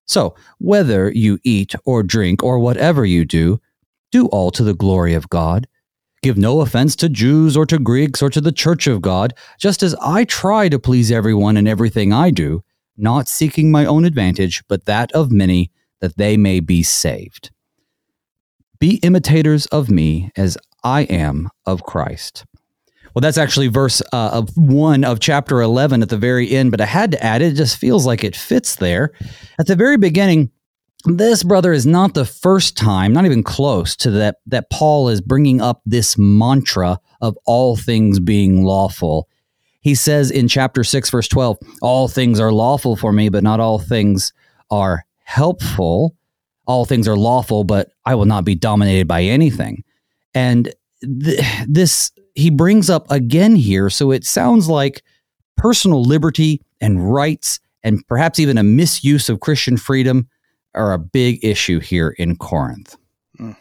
So, 0.06 0.34
whether 0.58 1.12
you 1.12 1.38
eat 1.44 1.74
or 1.84 2.02
drink 2.02 2.42
or 2.42 2.58
whatever 2.58 3.04
you 3.04 3.24
do, 3.24 3.60
do 4.10 4.26
all 4.26 4.50
to 4.52 4.64
the 4.64 4.74
glory 4.74 5.14
of 5.14 5.28
God. 5.28 5.68
Give 6.22 6.36
no 6.36 6.60
offense 6.60 6.96
to 6.96 7.08
Jews 7.08 7.56
or 7.56 7.64
to 7.66 7.78
Greeks 7.78 8.22
or 8.22 8.30
to 8.30 8.40
the 8.40 8.52
church 8.52 8.86
of 8.86 9.00
God, 9.00 9.34
just 9.58 9.82
as 9.82 9.94
I 9.96 10.24
try 10.24 10.68
to 10.68 10.78
please 10.78 11.12
everyone 11.12 11.56
in 11.56 11.68
everything 11.68 12.12
I 12.12 12.30
do, 12.30 12.64
not 12.96 13.28
seeking 13.28 13.70
my 13.70 13.86
own 13.86 14.04
advantage, 14.04 14.62
but 14.68 14.86
that 14.86 15.12
of 15.12 15.30
many, 15.30 15.70
that 16.00 16.16
they 16.16 16.36
may 16.36 16.60
be 16.60 16.82
saved. 16.82 17.50
Be 18.80 18.96
imitators 19.02 19.66
of 19.66 19.90
me 19.90 20.30
as 20.36 20.56
I 20.84 21.02
am 21.02 21.48
of 21.66 21.82
Christ. 21.82 22.44
Well, 23.14 23.20
that's 23.20 23.38
actually 23.38 23.68
verse 23.68 24.00
uh, 24.12 24.30
of 24.32 24.56
one 24.56 25.02
of 25.02 25.18
chapter 25.18 25.60
11 25.60 26.02
at 26.02 26.08
the 26.08 26.16
very 26.16 26.50
end, 26.50 26.70
but 26.70 26.80
I 26.80 26.86
had 26.86 27.10
to 27.12 27.24
add 27.24 27.42
it. 27.42 27.52
It 27.52 27.56
just 27.56 27.76
feels 27.76 28.06
like 28.06 28.22
it 28.22 28.36
fits 28.36 28.76
there. 28.76 29.12
At 29.58 29.66
the 29.66 29.74
very 29.74 29.96
beginning, 29.96 30.50
this 31.04 31.42
brother 31.42 31.72
is 31.72 31.86
not 31.86 32.14
the 32.14 32.24
first 32.24 32.76
time, 32.76 33.12
not 33.12 33.24
even 33.24 33.42
close 33.42 33.94
to 33.96 34.10
that 34.12 34.36
that 34.46 34.70
Paul 34.70 35.08
is 35.08 35.20
bringing 35.20 35.60
up 35.60 35.80
this 35.86 36.18
mantra 36.18 36.98
of 37.20 37.36
all 37.46 37.76
things 37.76 38.18
being 38.20 38.64
lawful. 38.64 39.28
He 39.80 39.94
says 39.94 40.30
in 40.30 40.48
chapter 40.48 40.82
6 40.82 41.10
verse 41.10 41.28
12, 41.28 41.58
all 41.82 42.08
things 42.08 42.40
are 42.40 42.52
lawful 42.52 42.96
for 42.96 43.12
me, 43.12 43.28
but 43.28 43.44
not 43.44 43.60
all 43.60 43.78
things 43.78 44.32
are 44.70 45.04
helpful. 45.22 46.16
All 46.66 46.84
things 46.84 47.08
are 47.08 47.16
lawful, 47.16 47.64
but 47.64 47.90
I 48.04 48.14
will 48.14 48.26
not 48.26 48.44
be 48.44 48.54
dominated 48.54 49.08
by 49.08 49.22
anything. 49.22 49.84
And 50.34 50.74
th- 51.02 51.40
this 51.66 52.10
he 52.34 52.50
brings 52.50 52.90
up 52.90 53.10
again 53.10 53.56
here, 53.56 53.88
so 53.88 54.10
it 54.10 54.24
sounds 54.24 54.68
like 54.68 55.02
personal 55.56 56.02
liberty 56.02 56.60
and 56.80 57.12
rights 57.12 57.58
and 57.82 58.06
perhaps 58.06 58.38
even 58.38 58.58
a 58.58 58.62
misuse 58.62 59.28
of 59.28 59.40
Christian 59.40 59.76
freedom 59.76 60.28
are 60.74 60.92
a 60.92 60.98
big 60.98 61.44
issue 61.44 61.80
here 61.80 62.10
in 62.10 62.36
Corinth. 62.36 62.96
Hmm. 63.36 63.52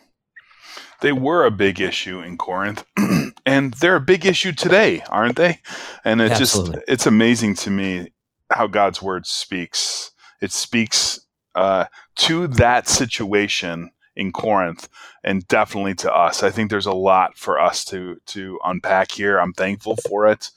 They 1.01 1.11
were 1.11 1.45
a 1.45 1.51
big 1.51 1.79
issue 1.79 2.21
in 2.21 2.37
Corinth, 2.37 2.83
and 3.45 3.73
they're 3.75 3.97
a 3.97 4.01
big 4.01 4.25
issue 4.25 4.51
today, 4.51 5.03
aren't 5.09 5.35
they? 5.35 5.59
And 6.03 6.21
it's 6.21 6.39
just 6.39 6.75
it's 6.87 7.05
amazing 7.05 7.53
to 7.55 7.69
me 7.69 8.11
how 8.51 8.67
God's 8.67 9.01
word 9.01 9.27
speaks. 9.27 10.11
It 10.41 10.51
speaks 10.51 11.19
uh, 11.53 11.85
to 12.17 12.47
that 12.47 12.87
situation 12.87 13.91
in 14.15 14.31
Corinth 14.31 14.89
and 15.23 15.47
definitely 15.47 15.93
to 15.95 16.13
us. 16.13 16.41
I 16.41 16.49
think 16.49 16.69
there's 16.69 16.87
a 16.87 16.93
lot 16.93 17.37
for 17.37 17.59
us 17.59 17.85
to 17.85 18.17
to 18.27 18.59
unpack 18.65 19.11
here. 19.11 19.39
I'm 19.39 19.53
thankful 19.53 19.97
for 20.07 20.27
it. 20.27 20.49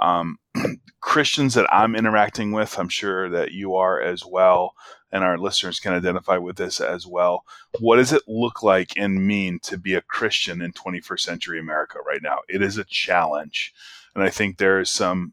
Um, 0.00 0.38
Christians 1.00 1.54
that 1.54 1.72
I'm 1.72 1.94
interacting 1.94 2.52
with, 2.52 2.78
I'm 2.78 2.88
sure 2.88 3.28
that 3.28 3.52
you 3.52 3.74
are 3.74 4.00
as 4.00 4.24
well, 4.24 4.74
and 5.14 5.22
our 5.22 5.38
listeners 5.38 5.78
can 5.78 5.94
identify 5.94 6.36
with 6.36 6.56
this 6.56 6.80
as 6.80 7.06
well. 7.06 7.44
What 7.78 7.96
does 7.96 8.12
it 8.12 8.22
look 8.26 8.64
like 8.64 8.94
and 8.96 9.24
mean 9.24 9.60
to 9.60 9.78
be 9.78 9.94
a 9.94 10.02
Christian 10.02 10.60
in 10.60 10.72
21st 10.72 11.20
century 11.20 11.60
America 11.60 12.00
right 12.04 12.20
now? 12.20 12.38
It 12.48 12.60
is 12.60 12.78
a 12.78 12.84
challenge. 12.84 13.72
And 14.16 14.24
I 14.24 14.28
think 14.28 14.58
there 14.58 14.80
is 14.80 14.90
some, 14.90 15.32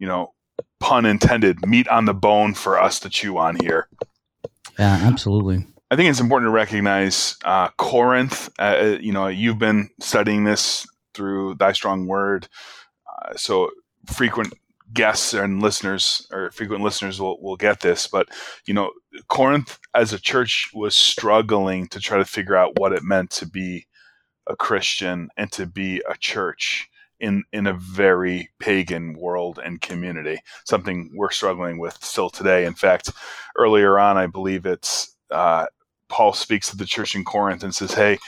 you 0.00 0.08
know, 0.08 0.34
pun 0.80 1.06
intended, 1.06 1.64
meat 1.64 1.86
on 1.86 2.04
the 2.04 2.14
bone 2.14 2.54
for 2.54 2.80
us 2.80 2.98
to 3.00 3.08
chew 3.08 3.38
on 3.38 3.56
here. 3.62 3.86
Yeah, 4.76 4.98
absolutely. 5.04 5.66
I 5.92 5.94
think 5.94 6.10
it's 6.10 6.20
important 6.20 6.48
to 6.48 6.52
recognize 6.52 7.36
uh, 7.44 7.68
Corinth. 7.76 8.48
Uh, 8.58 8.62
uh, 8.62 8.98
you 9.00 9.12
know, 9.12 9.28
you've 9.28 9.58
been 9.58 9.88
studying 10.00 10.42
this 10.42 10.84
through 11.14 11.54
Thy 11.54 11.70
Strong 11.72 12.08
Word, 12.08 12.48
uh, 13.06 13.36
so 13.36 13.70
frequent 14.06 14.52
guests 14.92 15.34
and 15.34 15.62
listeners 15.62 16.26
or 16.32 16.50
frequent 16.50 16.82
listeners 16.82 17.20
will, 17.20 17.40
will 17.40 17.56
get 17.56 17.80
this. 17.80 18.06
But 18.06 18.28
you 18.66 18.74
know, 18.74 18.92
Corinth 19.28 19.78
as 19.94 20.12
a 20.12 20.20
church 20.20 20.70
was 20.74 20.94
struggling 20.94 21.88
to 21.88 22.00
try 22.00 22.18
to 22.18 22.24
figure 22.24 22.56
out 22.56 22.78
what 22.78 22.92
it 22.92 23.02
meant 23.02 23.30
to 23.32 23.46
be 23.46 23.86
a 24.46 24.56
Christian 24.56 25.28
and 25.36 25.50
to 25.52 25.66
be 25.66 26.02
a 26.08 26.16
church 26.16 26.88
in 27.20 27.44
in 27.52 27.66
a 27.66 27.74
very 27.74 28.50
pagan 28.58 29.14
world 29.14 29.58
and 29.64 29.80
community. 29.80 30.38
Something 30.64 31.10
we're 31.14 31.30
struggling 31.30 31.78
with 31.78 32.02
still 32.02 32.28
today. 32.28 32.64
In 32.64 32.74
fact, 32.74 33.10
earlier 33.56 33.98
on, 33.98 34.18
I 34.18 34.26
believe 34.26 34.66
it's 34.66 35.16
uh, 35.30 35.66
Paul 36.08 36.32
speaks 36.34 36.68
to 36.70 36.76
the 36.76 36.84
church 36.84 37.14
in 37.14 37.24
Corinth 37.24 37.62
and 37.62 37.74
says, 37.74 37.94
"Hey, 37.94 38.18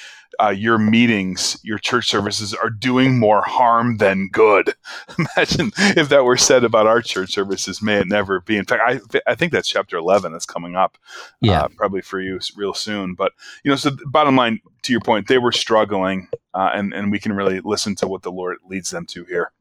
uh, 0.43 0.51
your 0.51 0.79
meetings, 0.79 1.59
your 1.63 1.79
church 1.79 2.09
services 2.09 2.55
are 2.55 2.71
doing 2.71 3.19
more 3.19 3.43
harm 3.43 3.99
than 3.99 4.29
good. 4.33 4.75
Imagine 5.19 5.73
if 5.97 6.09
that 6.09 6.25
were 6.25 6.37
said 6.37 6.65
about 6.65 6.87
our 6.87 7.03
church 7.03 7.33
services. 7.33 7.83
May 7.83 7.99
it 7.99 8.09
never 8.09 8.41
be. 8.41 8.57
In 8.57 8.65
fact, 8.65 8.83
I, 8.87 9.01
I 9.31 9.35
think 9.35 9.53
that's 9.53 9.69
chapter 9.69 9.97
11 9.97 10.33
that's 10.33 10.47
coming 10.47 10.77
up, 10.77 10.99
yeah. 11.41 11.63
Uh, 11.63 11.69
probably 11.69 12.01
for 12.01 12.21
you 12.21 12.39
real 12.57 12.75
soon. 12.75 13.15
But, 13.15 13.33
you 13.63 13.71
know, 13.71 13.77
so 13.77 13.91
bottom 14.07 14.37
line, 14.37 14.61
to 14.83 14.93
your 14.93 15.01
point, 15.01 15.29
they 15.29 15.39
were 15.39 15.53
struggling, 15.53 16.29
uh, 16.53 16.71
and, 16.75 16.93
and 16.93 17.11
we 17.11 17.19
can 17.19 17.33
really 17.33 17.61
listen 17.61 17.95
to 17.97 18.09
what 18.09 18.23
the 18.23 18.33
Lord 18.33 18.59
leads 18.69 18.91
them 18.91 19.07
to 19.07 19.25
here. 19.25 19.53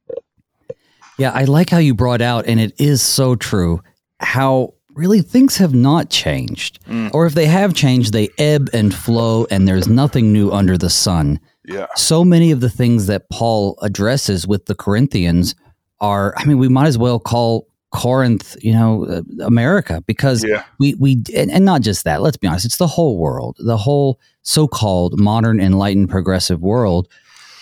Yeah, 1.17 1.31
I 1.31 1.43
like 1.43 1.69
how 1.69 1.77
you 1.77 1.93
brought 1.93 2.21
out, 2.21 2.47
and 2.47 2.59
it 2.59 2.73
is 2.79 3.01
so 3.01 3.35
true, 3.35 3.81
how 4.19 4.73
really 4.95 5.21
things 5.21 5.57
have 5.57 5.73
not 5.73 6.09
changed. 6.09 6.83
Mm. 6.85 7.13
Or 7.13 7.25
if 7.25 7.33
they 7.33 7.45
have 7.45 7.73
changed, 7.73 8.13
they 8.13 8.29
ebb 8.37 8.69
and 8.73 8.93
flow, 8.93 9.45
and 9.49 9.67
there's 9.67 9.87
nothing 9.87 10.31
new 10.31 10.51
under 10.51 10.77
the 10.77 10.89
sun. 10.89 11.39
Yeah. 11.65 11.87
So 11.95 12.25
many 12.25 12.51
of 12.51 12.59
the 12.59 12.69
things 12.69 13.07
that 13.07 13.29
Paul 13.29 13.77
addresses 13.81 14.47
with 14.47 14.65
the 14.65 14.75
Corinthians 14.75 15.55
are, 16.01 16.33
I 16.37 16.45
mean, 16.45 16.57
we 16.57 16.67
might 16.67 16.87
as 16.87 16.97
well 16.97 17.19
call 17.19 17.67
Corinth, 17.93 18.57
you 18.61 18.73
know, 18.73 19.05
uh, 19.05 19.21
America, 19.45 20.03
because 20.07 20.43
yeah. 20.43 20.63
we 20.79 20.95
we 20.95 21.21
and, 21.35 21.51
and, 21.51 21.63
not 21.63 21.81
just 21.81 22.03
that. 22.05 22.21
Let's 22.21 22.37
be 22.37 22.47
honest; 22.47 22.65
it's 22.65 22.77
the 22.77 22.87
whole 22.87 23.17
world, 23.19 23.57
the 23.59 23.77
whole 23.77 24.19
so-called 24.41 25.19
modern, 25.19 25.61
enlightened, 25.61 26.09
progressive 26.09 26.59
world 26.59 27.07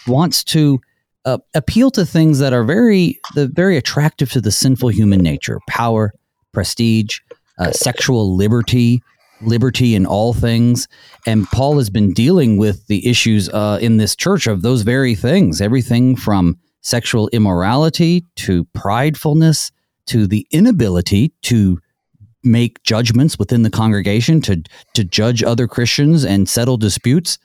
wants 0.07 0.43
to 0.45 0.79
uh, 1.25 1.38
appeal 1.53 1.91
to 1.91 2.05
things 2.05 2.39
that 2.39 2.53
are 2.53 2.63
very 2.63 3.19
the 3.35 3.47
very 3.47 3.75
attractive 3.75 4.31
to 4.31 4.39
the 4.39 4.53
sinful 4.53 4.89
human 4.89 5.19
nature: 5.19 5.59
power, 5.67 6.13
prestige, 6.51 7.20
uh, 7.58 7.72
sexual 7.72 8.36
liberty, 8.36 9.01
liberty 9.41 9.96
in 9.96 10.05
all 10.05 10.34
things. 10.34 10.88
And 11.25 11.48
Paul 11.48 11.77
has 11.77 11.89
been 11.89 12.13
dealing 12.13 12.58
with 12.58 12.88
the 12.88 13.08
issues 13.08 13.50
uh, 13.50 13.79
in 13.81 13.98
this 13.98 14.15
church 14.15 14.48
of 14.48 14.62
those 14.62 14.84
very 14.84 15.15
things 15.15 15.62
everything 15.62 16.15
from 16.15 16.58
sexual 16.81 17.29
immorality 17.29 18.25
to 18.36 18.65
pridefulness 18.75 19.72
to 20.08 20.27
the 20.27 20.48
inability 20.51 21.34
to 21.43 21.79
make 22.43 22.81
judgments 22.84 23.38
within 23.38 23.62
the 23.62 23.70
congregation 23.70 24.41
to 24.41 24.63
to 24.93 25.03
judge 25.03 25.43
other 25.43 25.67
Christians 25.67 26.25
and 26.25 26.50
settle 26.50 26.77
disputes 26.77 27.38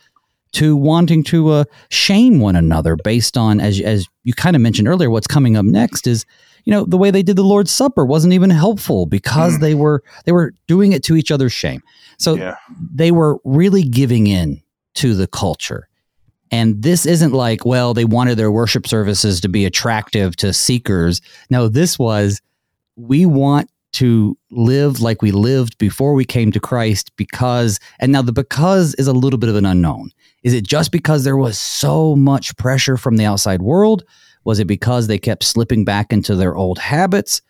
to 0.52 0.74
wanting 0.74 1.22
to 1.24 1.50
uh, 1.50 1.64
shame 1.90 2.40
one 2.40 2.56
another 2.56 2.96
based 2.96 3.36
on 3.36 3.60
as 3.60 3.80
as 3.80 4.06
you 4.24 4.32
kind 4.32 4.56
of 4.56 4.62
mentioned 4.62 4.88
earlier 4.88 5.10
what's 5.10 5.26
coming 5.26 5.56
up 5.56 5.66
next 5.66 6.06
is 6.06 6.24
you 6.66 6.72
know 6.72 6.84
the 6.84 6.98
way 6.98 7.10
they 7.10 7.22
did 7.22 7.36
the 7.36 7.42
lord's 7.42 7.70
supper 7.70 8.04
wasn't 8.04 8.32
even 8.32 8.50
helpful 8.50 9.06
because 9.06 9.54
mm. 9.54 9.60
they 9.60 9.74
were 9.74 10.02
they 10.26 10.32
were 10.32 10.52
doing 10.66 10.92
it 10.92 11.02
to 11.02 11.16
each 11.16 11.30
other's 11.30 11.52
shame 11.52 11.82
so 12.18 12.34
yeah. 12.34 12.56
they 12.92 13.10
were 13.10 13.38
really 13.44 13.82
giving 13.82 14.26
in 14.26 14.60
to 14.94 15.14
the 15.14 15.26
culture 15.26 15.88
and 16.50 16.82
this 16.82 17.06
isn't 17.06 17.32
like 17.32 17.64
well 17.64 17.94
they 17.94 18.04
wanted 18.04 18.36
their 18.36 18.50
worship 18.50 18.86
services 18.86 19.40
to 19.40 19.48
be 19.48 19.64
attractive 19.64 20.36
to 20.36 20.52
seekers 20.52 21.22
no 21.48 21.68
this 21.68 21.98
was 21.98 22.42
we 22.96 23.24
want 23.24 23.70
to 23.96 24.36
live 24.50 25.00
like 25.00 25.22
we 25.22 25.30
lived 25.30 25.78
before 25.78 26.12
we 26.12 26.24
came 26.24 26.52
to 26.52 26.60
Christ 26.60 27.10
because 27.16 27.80
and 27.98 28.12
now 28.12 28.20
the 28.20 28.32
because 28.32 28.94
is 28.96 29.06
a 29.06 29.14
little 29.14 29.38
bit 29.38 29.48
of 29.48 29.56
an 29.56 29.64
unknown. 29.64 30.10
Is 30.42 30.52
it 30.52 30.66
just 30.66 30.92
because 30.92 31.24
there 31.24 31.36
was 31.36 31.58
so 31.58 32.14
much 32.14 32.54
pressure 32.58 32.98
from 32.98 33.16
the 33.16 33.24
outside 33.24 33.62
world 33.62 34.04
was 34.46 34.60
it 34.60 34.66
because 34.66 35.08
they 35.08 35.18
kept 35.18 35.42
slipping 35.42 35.84
back 35.84 36.12
into 36.12 36.36
their 36.36 36.54
old 36.54 36.78
habits? 36.78 37.42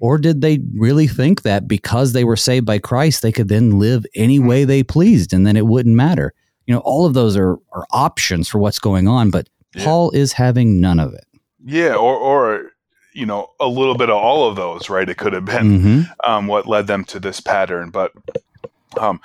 Or 0.00 0.18
did 0.18 0.40
they 0.40 0.60
really 0.76 1.08
think 1.08 1.42
that 1.42 1.66
because 1.66 2.12
they 2.12 2.22
were 2.22 2.36
saved 2.36 2.64
by 2.64 2.78
Christ, 2.78 3.22
they 3.22 3.32
could 3.32 3.48
then 3.48 3.80
live 3.80 4.06
any 4.14 4.38
way 4.38 4.64
they 4.64 4.84
pleased 4.84 5.32
and 5.32 5.44
then 5.44 5.56
it 5.56 5.66
wouldn't 5.66 5.96
matter? 5.96 6.32
You 6.66 6.74
know, 6.74 6.80
all 6.84 7.06
of 7.06 7.14
those 7.14 7.36
are, 7.36 7.58
are 7.72 7.86
options 7.90 8.48
for 8.48 8.58
what's 8.58 8.78
going 8.78 9.08
on, 9.08 9.30
but 9.30 9.48
yeah. 9.74 9.84
Paul 9.84 10.12
is 10.12 10.32
having 10.32 10.80
none 10.80 11.00
of 11.00 11.12
it. 11.12 11.24
Yeah, 11.64 11.96
or, 11.96 12.16
or, 12.16 12.70
you 13.14 13.26
know, 13.26 13.48
a 13.58 13.66
little 13.66 13.96
bit 13.96 14.08
of 14.08 14.16
all 14.16 14.48
of 14.48 14.54
those, 14.54 14.88
right? 14.88 15.08
It 15.08 15.16
could 15.16 15.32
have 15.32 15.44
been 15.44 15.80
mm-hmm. 15.80 16.30
um, 16.30 16.46
what 16.46 16.68
led 16.68 16.86
them 16.86 17.04
to 17.06 17.18
this 17.18 17.40
pattern. 17.40 17.90
But 17.90 18.12
um, 18.96 19.20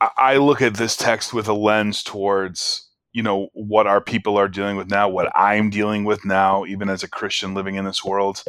I 0.00 0.38
look 0.38 0.60
at 0.60 0.74
this 0.74 0.96
text 0.96 1.32
with 1.32 1.46
a 1.46 1.54
lens 1.54 2.02
towards 2.02 2.88
you 3.12 3.22
know 3.22 3.48
what 3.52 3.86
our 3.86 4.00
people 4.00 4.36
are 4.38 4.48
dealing 4.48 4.76
with 4.76 4.90
now 4.90 5.08
what 5.08 5.30
i'm 5.36 5.70
dealing 5.70 6.04
with 6.04 6.24
now 6.24 6.64
even 6.64 6.88
as 6.88 7.02
a 7.02 7.08
christian 7.08 7.54
living 7.54 7.76
in 7.76 7.84
this 7.84 8.04
world. 8.04 8.42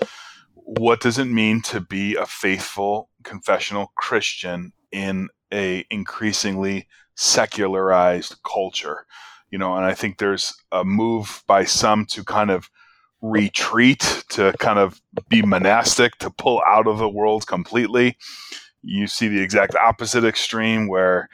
What 0.55 1.01
does 1.01 1.17
it 1.19 1.25
mean 1.25 1.61
to 1.63 1.81
be 1.81 2.15
a 2.15 2.25
faithful 2.25 3.09
confessional 3.23 3.91
christian 3.95 4.71
in 4.91 5.29
a 5.53 5.85
increasingly 5.89 6.87
secularized 7.15 8.37
culture? 8.43 9.05
You 9.51 9.57
know 9.57 9.75
and 9.75 9.85
i 9.85 9.93
think 9.93 10.17
there's 10.17 10.53
a 10.71 10.83
move 10.83 11.43
by 11.47 11.65
some 11.65 12.05
to 12.07 12.23
kind 12.23 12.49
of 12.49 12.69
retreat 13.21 14.23
to 14.29 14.53
kind 14.59 14.77
of 14.79 15.01
be 15.29 15.41
monastic 15.41 16.17
to 16.17 16.29
pull 16.29 16.61
out 16.67 16.87
of 16.87 16.97
the 16.97 17.07
world 17.07 17.47
completely. 17.47 18.17
You 18.81 19.07
see 19.07 19.29
the 19.29 19.41
exact 19.41 19.75
opposite 19.75 20.25
extreme 20.25 20.87
where 20.87 21.29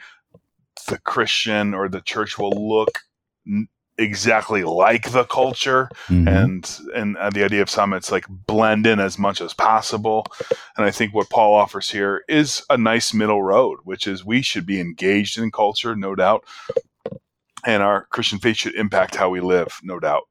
the 0.88 0.98
christian 0.98 1.74
or 1.74 1.88
the 1.88 2.00
church 2.00 2.38
will 2.38 2.68
look 2.68 3.00
exactly 4.00 4.64
like 4.64 5.12
the 5.12 5.24
culture 5.24 5.90
mm-hmm. 6.08 6.26
and 6.26 6.80
and 6.94 7.16
uh, 7.18 7.28
the 7.30 7.44
idea 7.44 7.60
of 7.60 7.68
summits 7.68 8.10
like 8.10 8.24
blend 8.28 8.86
in 8.86 8.98
as 8.98 9.18
much 9.18 9.40
as 9.40 9.52
possible. 9.52 10.26
And 10.76 10.86
i 10.86 10.90
think 10.90 11.14
what 11.14 11.28
paul 11.28 11.54
offers 11.54 11.90
here 11.90 12.24
is 12.28 12.64
a 12.70 12.78
nice 12.78 13.12
middle 13.12 13.42
road 13.42 13.78
which 13.84 14.06
is 14.06 14.24
we 14.24 14.40
should 14.42 14.64
be 14.64 14.80
engaged 14.80 15.38
in 15.38 15.50
culture 15.50 15.94
no 15.94 16.14
doubt. 16.14 16.44
And 17.66 17.82
our 17.82 18.06
christian 18.06 18.38
faith 18.38 18.56
should 18.56 18.74
impact 18.74 19.16
how 19.16 19.28
we 19.28 19.40
live 19.40 19.78
no 19.82 20.00
doubt. 20.00 20.22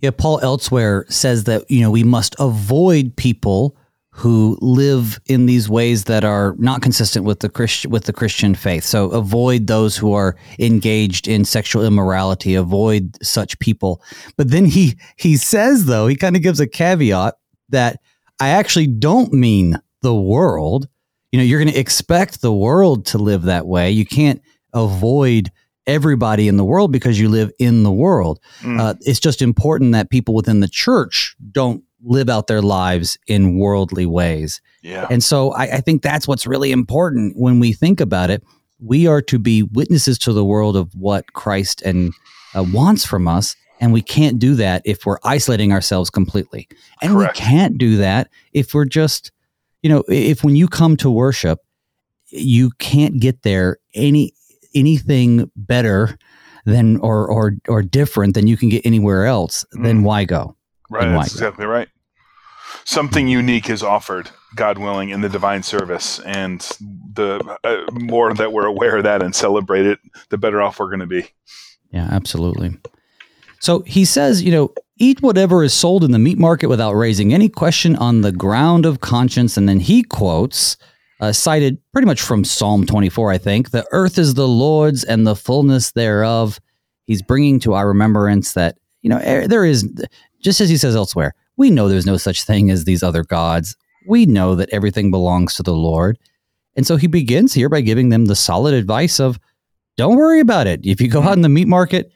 Yeah 0.00 0.10
paul 0.10 0.40
elsewhere 0.42 1.06
says 1.08 1.44
that 1.44 1.70
you 1.70 1.80
know 1.80 1.90
we 1.90 2.04
must 2.04 2.34
avoid 2.40 3.14
people 3.16 3.76
who 4.18 4.58
live 4.60 5.20
in 5.26 5.46
these 5.46 5.68
ways 5.68 6.04
that 6.04 6.24
are 6.24 6.56
not 6.58 6.82
consistent 6.82 7.24
with 7.24 7.38
the 7.38 7.48
Christ- 7.48 7.86
with 7.86 8.04
the 8.04 8.12
Christian 8.12 8.56
faith. 8.56 8.82
So 8.82 9.10
avoid 9.10 9.68
those 9.68 9.96
who 9.96 10.12
are 10.12 10.34
engaged 10.58 11.28
in 11.28 11.44
sexual 11.44 11.84
immorality. 11.84 12.56
Avoid 12.56 13.16
such 13.22 13.56
people. 13.60 14.02
But 14.36 14.50
then 14.50 14.64
he 14.64 14.98
he 15.16 15.36
says 15.36 15.84
though 15.84 16.08
he 16.08 16.16
kind 16.16 16.34
of 16.34 16.42
gives 16.42 16.58
a 16.58 16.66
caveat 16.66 17.34
that 17.68 18.00
I 18.40 18.48
actually 18.48 18.88
don't 18.88 19.32
mean 19.32 19.78
the 20.02 20.14
world. 20.14 20.88
You 21.30 21.38
know, 21.38 21.44
you're 21.44 21.62
going 21.62 21.72
to 21.72 21.78
expect 21.78 22.40
the 22.40 22.52
world 22.52 23.06
to 23.06 23.18
live 23.18 23.42
that 23.42 23.68
way. 23.68 23.92
You 23.92 24.04
can't 24.04 24.42
avoid 24.72 25.52
everybody 25.86 26.48
in 26.48 26.56
the 26.56 26.64
world 26.64 26.90
because 26.90 27.20
you 27.20 27.28
live 27.28 27.52
in 27.60 27.84
the 27.84 27.92
world. 27.92 28.40
Mm. 28.62 28.80
Uh, 28.80 28.94
it's 29.02 29.20
just 29.20 29.42
important 29.42 29.92
that 29.92 30.10
people 30.10 30.34
within 30.34 30.58
the 30.58 30.68
church 30.68 31.36
don't 31.52 31.84
live 32.02 32.28
out 32.28 32.46
their 32.46 32.62
lives 32.62 33.18
in 33.26 33.58
worldly 33.58 34.06
ways. 34.06 34.60
Yeah. 34.82 35.06
And 35.10 35.22
so 35.22 35.52
I, 35.52 35.64
I, 35.64 35.80
think 35.80 36.02
that's 36.02 36.28
what's 36.28 36.46
really 36.46 36.70
important 36.70 37.36
when 37.36 37.58
we 37.58 37.72
think 37.72 38.00
about 38.00 38.30
it. 38.30 38.42
We 38.78 39.06
are 39.06 39.20
to 39.22 39.38
be 39.38 39.64
witnesses 39.64 40.18
to 40.20 40.32
the 40.32 40.44
world 40.44 40.76
of 40.76 40.94
what 40.94 41.32
Christ 41.32 41.82
and 41.82 42.12
uh, 42.56 42.64
wants 42.72 43.04
from 43.04 43.26
us. 43.26 43.56
And 43.80 43.92
we 43.92 44.02
can't 44.02 44.38
do 44.38 44.54
that 44.56 44.82
if 44.84 45.06
we're 45.06 45.18
isolating 45.24 45.72
ourselves 45.72 46.10
completely. 46.10 46.68
And 47.02 47.12
Correct. 47.12 47.36
we 47.36 47.44
can't 47.44 47.78
do 47.78 47.96
that 47.98 48.28
if 48.52 48.74
we're 48.74 48.84
just, 48.84 49.32
you 49.82 49.90
know, 49.90 50.04
if 50.08 50.42
when 50.44 50.56
you 50.56 50.68
come 50.68 50.96
to 50.98 51.10
worship, 51.10 51.60
you 52.26 52.70
can't 52.78 53.20
get 53.20 53.42
there 53.42 53.78
any 53.94 54.32
anything 54.74 55.50
better 55.56 56.18
than 56.64 56.98
or 56.98 57.26
or 57.26 57.54
or 57.68 57.82
different 57.82 58.34
than 58.34 58.46
you 58.46 58.56
can 58.56 58.68
get 58.68 58.84
anywhere 58.84 59.24
else, 59.24 59.64
mm. 59.74 59.84
then 59.84 60.02
why 60.02 60.24
go? 60.24 60.56
Right, 60.90 61.08
that's 61.08 61.32
exactly 61.32 61.66
right. 61.66 61.88
Something 62.84 63.28
unique 63.28 63.70
is 63.70 63.82
offered, 63.82 64.30
God 64.54 64.78
willing, 64.78 65.10
in 65.10 65.20
the 65.20 65.28
divine 65.28 65.62
service, 65.62 66.20
and 66.20 66.60
the 66.80 67.56
uh, 67.64 67.90
more 67.92 68.32
that 68.34 68.52
we're 68.52 68.66
aware 68.66 68.98
of 68.98 69.04
that 69.04 69.22
and 69.22 69.34
celebrate 69.34 69.86
it, 69.86 69.98
the 70.30 70.38
better 70.38 70.60
off 70.60 70.78
we're 70.78 70.86
going 70.86 71.00
to 71.00 71.06
be. 71.06 71.26
Yeah, 71.90 72.08
absolutely. 72.10 72.76
So 73.60 73.80
he 73.80 74.04
says, 74.04 74.42
you 74.42 74.52
know, 74.52 74.72
eat 74.98 75.22
whatever 75.22 75.64
is 75.64 75.74
sold 75.74 76.04
in 76.04 76.12
the 76.12 76.18
meat 76.18 76.38
market 76.38 76.68
without 76.68 76.92
raising 76.92 77.32
any 77.32 77.48
question 77.48 77.96
on 77.96 78.20
the 78.20 78.32
ground 78.32 78.86
of 78.86 79.00
conscience. 79.00 79.56
And 79.56 79.68
then 79.68 79.80
he 79.80 80.02
quotes, 80.02 80.76
uh, 81.20 81.32
cited 81.32 81.78
pretty 81.92 82.06
much 82.06 82.20
from 82.20 82.44
Psalm 82.44 82.86
24, 82.86 83.32
I 83.32 83.38
think, 83.38 83.70
the 83.70 83.86
earth 83.90 84.18
is 84.18 84.34
the 84.34 84.46
Lord's 84.46 85.04
and 85.04 85.26
the 85.26 85.36
fullness 85.36 85.92
thereof. 85.92 86.60
He's 87.06 87.22
bringing 87.22 87.58
to 87.60 87.74
our 87.74 87.88
remembrance 87.88 88.52
that, 88.52 88.76
you 89.02 89.10
know, 89.10 89.18
there 89.46 89.64
is, 89.64 89.88
just 90.40 90.60
as 90.60 90.68
he 90.68 90.76
says 90.76 90.96
elsewhere, 90.96 91.34
we 91.56 91.70
know 91.70 91.88
there's 91.88 92.06
no 92.06 92.16
such 92.16 92.44
thing 92.44 92.70
as 92.70 92.84
these 92.84 93.02
other 93.02 93.24
gods. 93.24 93.76
We 94.06 94.26
know 94.26 94.54
that 94.54 94.70
everything 94.70 95.10
belongs 95.10 95.54
to 95.56 95.62
the 95.62 95.74
Lord. 95.74 96.18
And 96.76 96.86
so 96.86 96.96
he 96.96 97.08
begins 97.08 97.52
here 97.52 97.68
by 97.68 97.80
giving 97.80 98.10
them 98.10 98.26
the 98.26 98.36
solid 98.36 98.74
advice 98.74 99.18
of 99.18 99.38
don't 99.96 100.16
worry 100.16 100.38
about 100.38 100.68
it. 100.68 100.80
If 100.84 101.00
you 101.00 101.08
go 101.08 101.22
out 101.22 101.32
in 101.32 101.42
the 101.42 101.48
meat 101.48 101.66
market, 101.66 102.12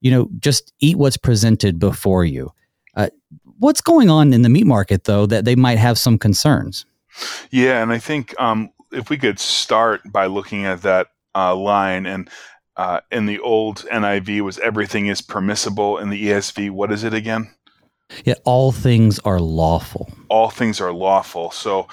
you 0.00 0.10
know, 0.10 0.28
just 0.38 0.72
eat 0.78 0.96
what's 0.96 1.16
presented 1.16 1.78
before 1.78 2.24
you. 2.24 2.52
Uh, 2.94 3.08
what's 3.58 3.80
going 3.80 4.08
on 4.08 4.32
in 4.32 4.42
the 4.42 4.48
meat 4.48 4.66
market, 4.66 5.04
though, 5.04 5.26
that 5.26 5.44
they 5.44 5.56
might 5.56 5.78
have 5.78 5.98
some 5.98 6.16
concerns? 6.16 6.86
Yeah, 7.50 7.82
and 7.82 7.92
I 7.92 7.98
think 7.98 8.38
um, 8.40 8.70
if 8.92 9.10
we 9.10 9.16
could 9.16 9.38
start 9.40 10.00
by 10.12 10.26
looking 10.26 10.64
at 10.64 10.82
that 10.82 11.08
uh, 11.34 11.56
line, 11.56 12.06
and 12.06 12.30
uh, 12.76 13.00
in 13.10 13.26
the 13.26 13.40
old 13.40 13.84
NIV 13.90 14.42
was 14.42 14.58
everything 14.58 15.06
is 15.06 15.20
permissible. 15.20 15.98
In 15.98 16.10
the 16.10 16.28
ESV, 16.28 16.70
what 16.70 16.92
is 16.92 17.02
it 17.02 17.14
again? 17.14 17.50
Yeah, 18.24 18.34
all 18.44 18.72
things 18.72 19.18
are 19.20 19.40
lawful. 19.40 20.12
All 20.28 20.50
things 20.50 20.80
are 20.80 20.92
lawful. 20.92 21.50
So, 21.50 21.88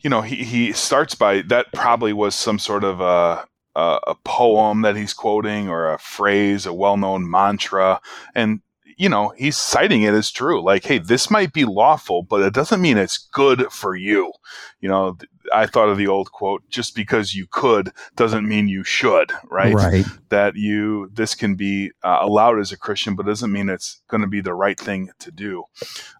you 0.00 0.10
know, 0.10 0.20
he, 0.20 0.36
he 0.36 0.72
starts 0.72 1.14
by 1.14 1.42
that 1.42 1.72
probably 1.72 2.12
was 2.12 2.34
some 2.34 2.58
sort 2.58 2.84
of 2.84 3.00
a, 3.00 3.46
a, 3.74 3.98
a 4.06 4.14
poem 4.24 4.82
that 4.82 4.96
he's 4.96 5.14
quoting 5.14 5.68
or 5.68 5.92
a 5.92 5.98
phrase, 5.98 6.66
a 6.66 6.72
well 6.72 6.96
known 6.96 7.28
mantra. 7.28 8.00
And 8.34 8.60
you 8.96 9.08
know, 9.08 9.32
he's 9.36 9.56
citing 9.56 10.02
it 10.02 10.14
as 10.14 10.30
true. 10.30 10.62
Like, 10.62 10.84
hey, 10.84 10.98
this 10.98 11.30
might 11.30 11.52
be 11.52 11.64
lawful, 11.64 12.22
but 12.22 12.42
it 12.42 12.54
doesn't 12.54 12.80
mean 12.80 12.98
it's 12.98 13.18
good 13.18 13.70
for 13.72 13.94
you. 13.94 14.32
You 14.80 14.88
know, 14.88 15.16
I 15.52 15.66
thought 15.66 15.88
of 15.88 15.98
the 15.98 16.06
old 16.06 16.32
quote, 16.32 16.62
just 16.68 16.94
because 16.94 17.34
you 17.34 17.46
could 17.50 17.92
doesn't 18.16 18.48
mean 18.48 18.68
you 18.68 18.84
should, 18.84 19.32
right? 19.50 19.74
Right. 19.74 20.04
That 20.28 20.56
you, 20.56 21.10
this 21.12 21.34
can 21.34 21.54
be 21.54 21.90
uh, 22.02 22.18
allowed 22.20 22.58
as 22.58 22.72
a 22.72 22.78
Christian, 22.78 23.16
but 23.16 23.26
doesn't 23.26 23.52
mean 23.52 23.68
it's 23.68 24.02
going 24.08 24.22
to 24.22 24.26
be 24.26 24.40
the 24.40 24.54
right 24.54 24.78
thing 24.78 25.10
to 25.18 25.30
do. 25.30 25.64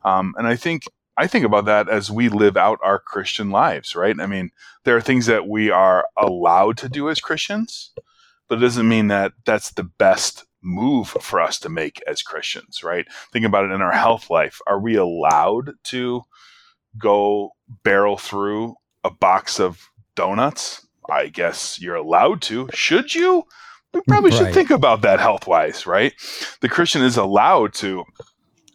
Um, 0.04 0.34
and 0.36 0.46
I 0.46 0.56
think, 0.56 0.84
I 1.16 1.26
think 1.26 1.44
about 1.44 1.66
that 1.66 1.88
as 1.88 2.10
we 2.10 2.28
live 2.28 2.56
out 2.56 2.80
our 2.82 2.98
Christian 2.98 3.50
lives, 3.50 3.94
right? 3.94 4.18
I 4.18 4.26
mean, 4.26 4.50
there 4.84 4.96
are 4.96 5.00
things 5.00 5.26
that 5.26 5.46
we 5.46 5.70
are 5.70 6.04
allowed 6.16 6.76
to 6.78 6.88
do 6.88 7.08
as 7.08 7.20
Christians, 7.20 7.92
but 8.48 8.58
it 8.58 8.62
doesn't 8.62 8.88
mean 8.88 9.06
that 9.08 9.32
that's 9.44 9.70
the 9.70 9.84
best 9.84 10.44
move 10.64 11.08
for 11.08 11.40
us 11.40 11.58
to 11.60 11.68
make 11.68 12.02
as 12.06 12.22
Christians, 12.22 12.82
right? 12.82 13.06
Think 13.32 13.44
about 13.44 13.64
it 13.64 13.72
in 13.72 13.82
our 13.82 13.92
health 13.92 14.30
life. 14.30 14.60
Are 14.66 14.80
we 14.80 14.96
allowed 14.96 15.72
to 15.84 16.22
go 16.98 17.50
barrel 17.82 18.16
through 18.16 18.74
a 19.04 19.10
box 19.10 19.60
of 19.60 19.88
donuts? 20.16 20.86
I 21.08 21.28
guess 21.28 21.80
you're 21.80 21.96
allowed 21.96 22.42
to. 22.42 22.68
Should 22.72 23.14
you? 23.14 23.44
We 23.92 24.00
probably 24.08 24.30
right. 24.30 24.38
should 24.38 24.54
think 24.54 24.70
about 24.70 25.02
that 25.02 25.20
health 25.20 25.46
wise, 25.46 25.86
right? 25.86 26.12
The 26.60 26.68
Christian 26.68 27.02
is 27.02 27.16
allowed 27.16 27.74
to 27.74 28.04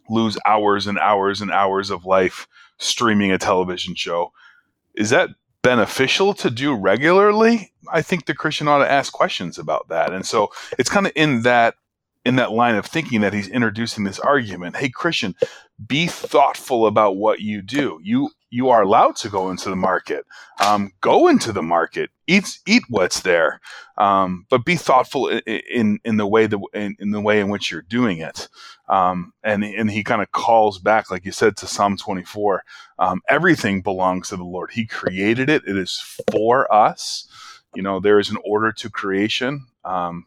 lose 0.10 0.38
hours 0.46 0.88
and 0.88 0.98
hours 0.98 1.42
and 1.42 1.52
hours 1.52 1.90
of 1.90 2.06
life 2.06 2.48
streaming 2.78 3.32
a 3.32 3.38
television 3.38 3.96
show. 3.96 4.32
Is 4.96 5.10
that 5.10 5.30
beneficial 5.62 6.34
to 6.36 6.50
do 6.50 6.74
regularly, 6.74 7.72
I 7.92 8.02
think 8.02 8.26
the 8.26 8.34
Christian 8.34 8.68
ought 8.68 8.80
to 8.80 8.92
ask 8.92 9.12
questions 9.12 9.58
about 9.58 9.90
that. 9.90 10.14
And 10.14 10.26
so 10.26 10.52
it's 10.78 10.90
kind 10.90 11.06
of 11.06 11.14
in 11.16 11.42
that 11.44 11.76
in 12.30 12.36
that 12.36 12.52
line 12.52 12.76
of 12.76 12.86
thinking 12.86 13.22
that 13.22 13.34
he's 13.34 13.48
introducing 13.48 14.04
this 14.04 14.20
argument. 14.20 14.76
Hey 14.76 14.90
Christian, 14.90 15.34
be 15.84 16.06
thoughtful 16.06 16.86
about 16.86 17.18
what 17.18 17.40
you 17.40 17.64
do. 17.64 18.00
You 18.04 18.30
you 18.52 18.70
are 18.70 18.84
allowed 18.84 19.16
to 19.18 19.30
go 19.30 19.50
into 19.50 19.72
the 19.72 19.76
market. 19.76 20.28
Um, 20.64 20.92
go 21.02 21.28
into 21.28 21.52
the 21.52 21.64
market. 21.64 22.12
Eat 22.28 22.60
eat 22.68 22.84
what's 22.88 23.22
there, 23.22 23.62
um, 23.98 24.46
but 24.52 24.64
be 24.64 24.76
thoughtful 24.76 25.28
in, 25.28 25.42
in, 25.48 26.00
in 26.06 26.18
the 26.18 26.28
way 26.28 26.46
that 26.46 26.60
in, 26.76 26.96
in, 27.00 27.10
the 27.10 27.20
way 27.20 27.40
in 27.40 27.50
which 27.50 27.72
you're 27.72 27.82
doing 27.82 28.20
it. 28.20 28.48
Um, 28.88 29.34
and 29.44 29.64
and 29.64 29.90
he 29.90 30.04
kind 30.04 30.22
of 30.22 30.32
calls 30.32 30.78
back, 30.78 31.10
like 31.10 31.26
you 31.26 31.32
said, 31.32 31.58
to 31.58 31.68
Psalm 31.68 31.98
24. 31.98 32.64
Um, 33.00 33.22
everything 33.28 33.82
belongs 33.82 34.30
to 34.30 34.38
the 34.38 34.44
Lord. 34.44 34.70
He 34.72 34.86
created 34.86 35.50
it. 35.50 35.64
It 35.66 35.76
is 35.76 36.00
for 36.32 36.72
us. 36.72 37.28
You 37.74 37.82
know, 37.82 38.00
there 38.00 38.20
is 38.20 38.30
an 38.30 38.38
order 38.44 38.72
to 38.74 38.90
creation 38.92 39.66
um, 39.84 40.26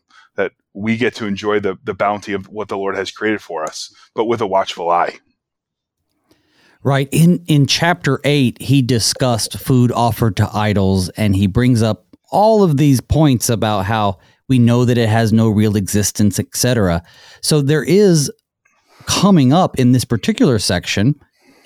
we 0.75 0.97
get 0.97 1.15
to 1.17 1.27
enjoy 1.27 1.61
the 1.61 1.77
the 1.85 1.95
bounty 1.95 2.33
of 2.33 2.49
what 2.49 2.69
the 2.69 2.77
Lord 2.77 2.97
has 2.97 3.11
created 3.11 3.43
for 3.43 3.65
us, 3.65 3.95
but 4.15 4.25
with 4.25 4.41
a 4.41 4.47
watchful 4.47 4.91
eye. 4.91 5.19
Right. 6.85 7.09
In 7.13 7.45
in 7.47 7.67
chapter 7.67 8.21
8, 8.25 8.61
he 8.61 8.83
discussed 8.83 9.59
food 9.59 9.93
offered 9.93 10.37
to 10.39 10.51
idols 10.53 11.09
and 11.11 11.37
he 11.37 11.47
brings 11.47 11.83
up 11.83 12.07
all 12.31 12.63
of 12.63 12.77
these 12.77 13.01
points 13.01 13.49
about 13.49 13.85
how 13.85 14.19
we 14.49 14.59
know 14.59 14.85
that 14.85 14.99
it 14.99 15.09
has 15.09 15.33
no 15.33 15.49
real 15.49 15.77
existence, 15.77 16.41
etc. 16.41 17.03
So 17.41 17.61
there 17.61 17.85
is 17.85 18.33
coming 19.07 19.53
up 19.53 19.79
in 19.79 19.93
this 19.93 20.05
particular 20.05 20.59
section 20.59 21.15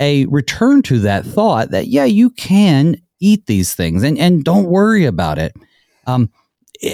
a 0.01 0.27
return 0.27 0.83
to 0.83 0.99
that 1.01 1.25
thought 1.25 1.71
that 1.71 1.87
yeah, 1.87 2.05
you 2.05 2.31
can 2.31 3.01
eat 3.19 3.47
these 3.47 3.75
things 3.75 4.03
and 4.03 4.19
and 4.19 4.45
don't 4.45 4.67
worry 4.67 5.07
about 5.07 5.39
it. 5.39 5.55
Um, 6.07 6.31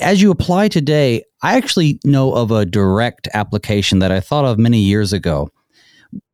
as 0.00 0.22
you 0.22 0.30
apply 0.30 0.68
today, 0.68 1.22
I 1.42 1.56
actually 1.56 2.00
know 2.04 2.34
of 2.34 2.50
a 2.50 2.64
direct 2.64 3.28
application 3.34 3.98
that 4.00 4.12
I 4.12 4.20
thought 4.20 4.44
of 4.44 4.58
many 4.58 4.78
years 4.78 5.12
ago 5.12 5.50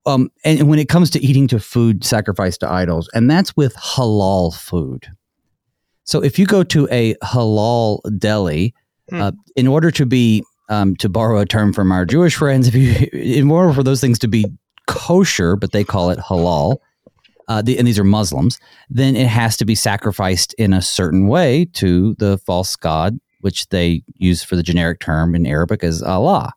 um, 0.09 0.31
and 0.45 0.69
when 0.69 0.79
it 0.79 0.89
comes 0.89 1.11
to 1.11 1.23
eating 1.23 1.47
to 1.49 1.61
food 1.61 2.03
sacrificed 2.03 2.61
to 2.61 2.71
idols, 2.71 3.11
and 3.13 3.31
that's 3.31 3.57
with 3.57 3.75
halal 3.77 4.55
food. 4.55 5.07
So 6.05 6.23
if 6.23 6.39
you 6.39 6.47
go 6.47 6.63
to 6.65 6.89
a 6.91 7.15
halal 7.17 8.01
deli, 8.19 8.75
hmm. 9.11 9.21
uh, 9.21 9.33
in 9.55 9.67
order 9.67 9.91
to 9.91 10.07
be, 10.07 10.43
um, 10.71 10.97
to 10.97 11.09
borrow 11.09 11.39
a 11.39 11.47
term 11.47 11.73
from 11.73 11.93
our 11.93 12.07
Jewish 12.07 12.37
friends, 12.37 12.69
if 12.73 12.75
you, 12.75 13.09
in 13.13 13.51
order 13.51 13.73
for 13.73 13.83
those 13.83 14.01
things 14.01 14.19
to 14.21 14.29
be 14.29 14.47
kosher, 14.87 15.57
but 15.57 15.73
they 15.73 15.85
call 15.85 16.11
it 16.11 16.19
halal, 16.19 16.79
uh, 17.49 17.61
the, 17.61 17.79
and 17.79 17.87
these 17.87 17.99
are 17.99 18.05
Muslims, 18.05 18.59
then 18.89 19.15
it 19.15 19.27
has 19.27 19.57
to 19.59 19.67
be 19.67 19.75
sacrificed 19.75 20.55
in 20.55 20.73
a 20.73 20.83
certain 20.83 21.29
way 21.29 21.67
to 21.75 22.15
the 22.19 22.39
false 22.39 22.77
god, 22.77 23.19
which 23.41 23.69
they 23.69 24.03
use 24.15 24.43
for 24.43 24.57
the 24.57 24.63
generic 24.63 25.01
term 25.01 25.35
in 25.35 25.47
Arabic 25.47 25.85
as 25.85 26.03
Allah. 26.03 26.53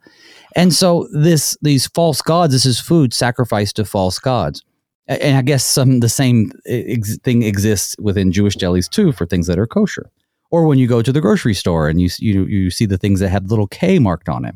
And 0.56 0.74
so 0.74 1.08
this 1.14 1.58
these 1.62 1.88
false 1.88 2.22
gods, 2.22 2.54
this 2.54 2.66
is 2.66 2.80
food 2.80 3.14
sacrificed 3.14 3.76
to 3.78 3.86
false 3.86 4.20
gods. 4.20 4.64
And 5.08 5.38
I 5.38 5.42
guess 5.42 5.64
some 5.64 6.00
the 6.00 6.10
same 6.10 6.52
ex- 6.66 7.18
thing 7.20 7.44
exists 7.44 7.96
within 8.00 8.32
Jewish 8.32 8.56
delis 8.56 8.90
too 8.90 9.12
for 9.12 9.26
things 9.26 9.48
that 9.48 9.60
are 9.60 9.68
kosher. 9.68 10.10
Or 10.52 10.66
when 10.66 10.80
you 10.80 10.88
go 10.88 11.02
to 11.02 11.12
the 11.12 11.22
grocery 11.22 11.54
store 11.54 11.88
and 11.88 12.02
you 12.02 12.10
you 12.20 12.46
you 12.46 12.70
see 12.70 12.86
the 12.86 12.98
things 12.98 13.20
that 13.20 13.30
have 13.30 13.46
little 13.46 13.68
K 13.68 14.00
marked 14.00 14.30
on 14.30 14.46
it. 14.46 14.56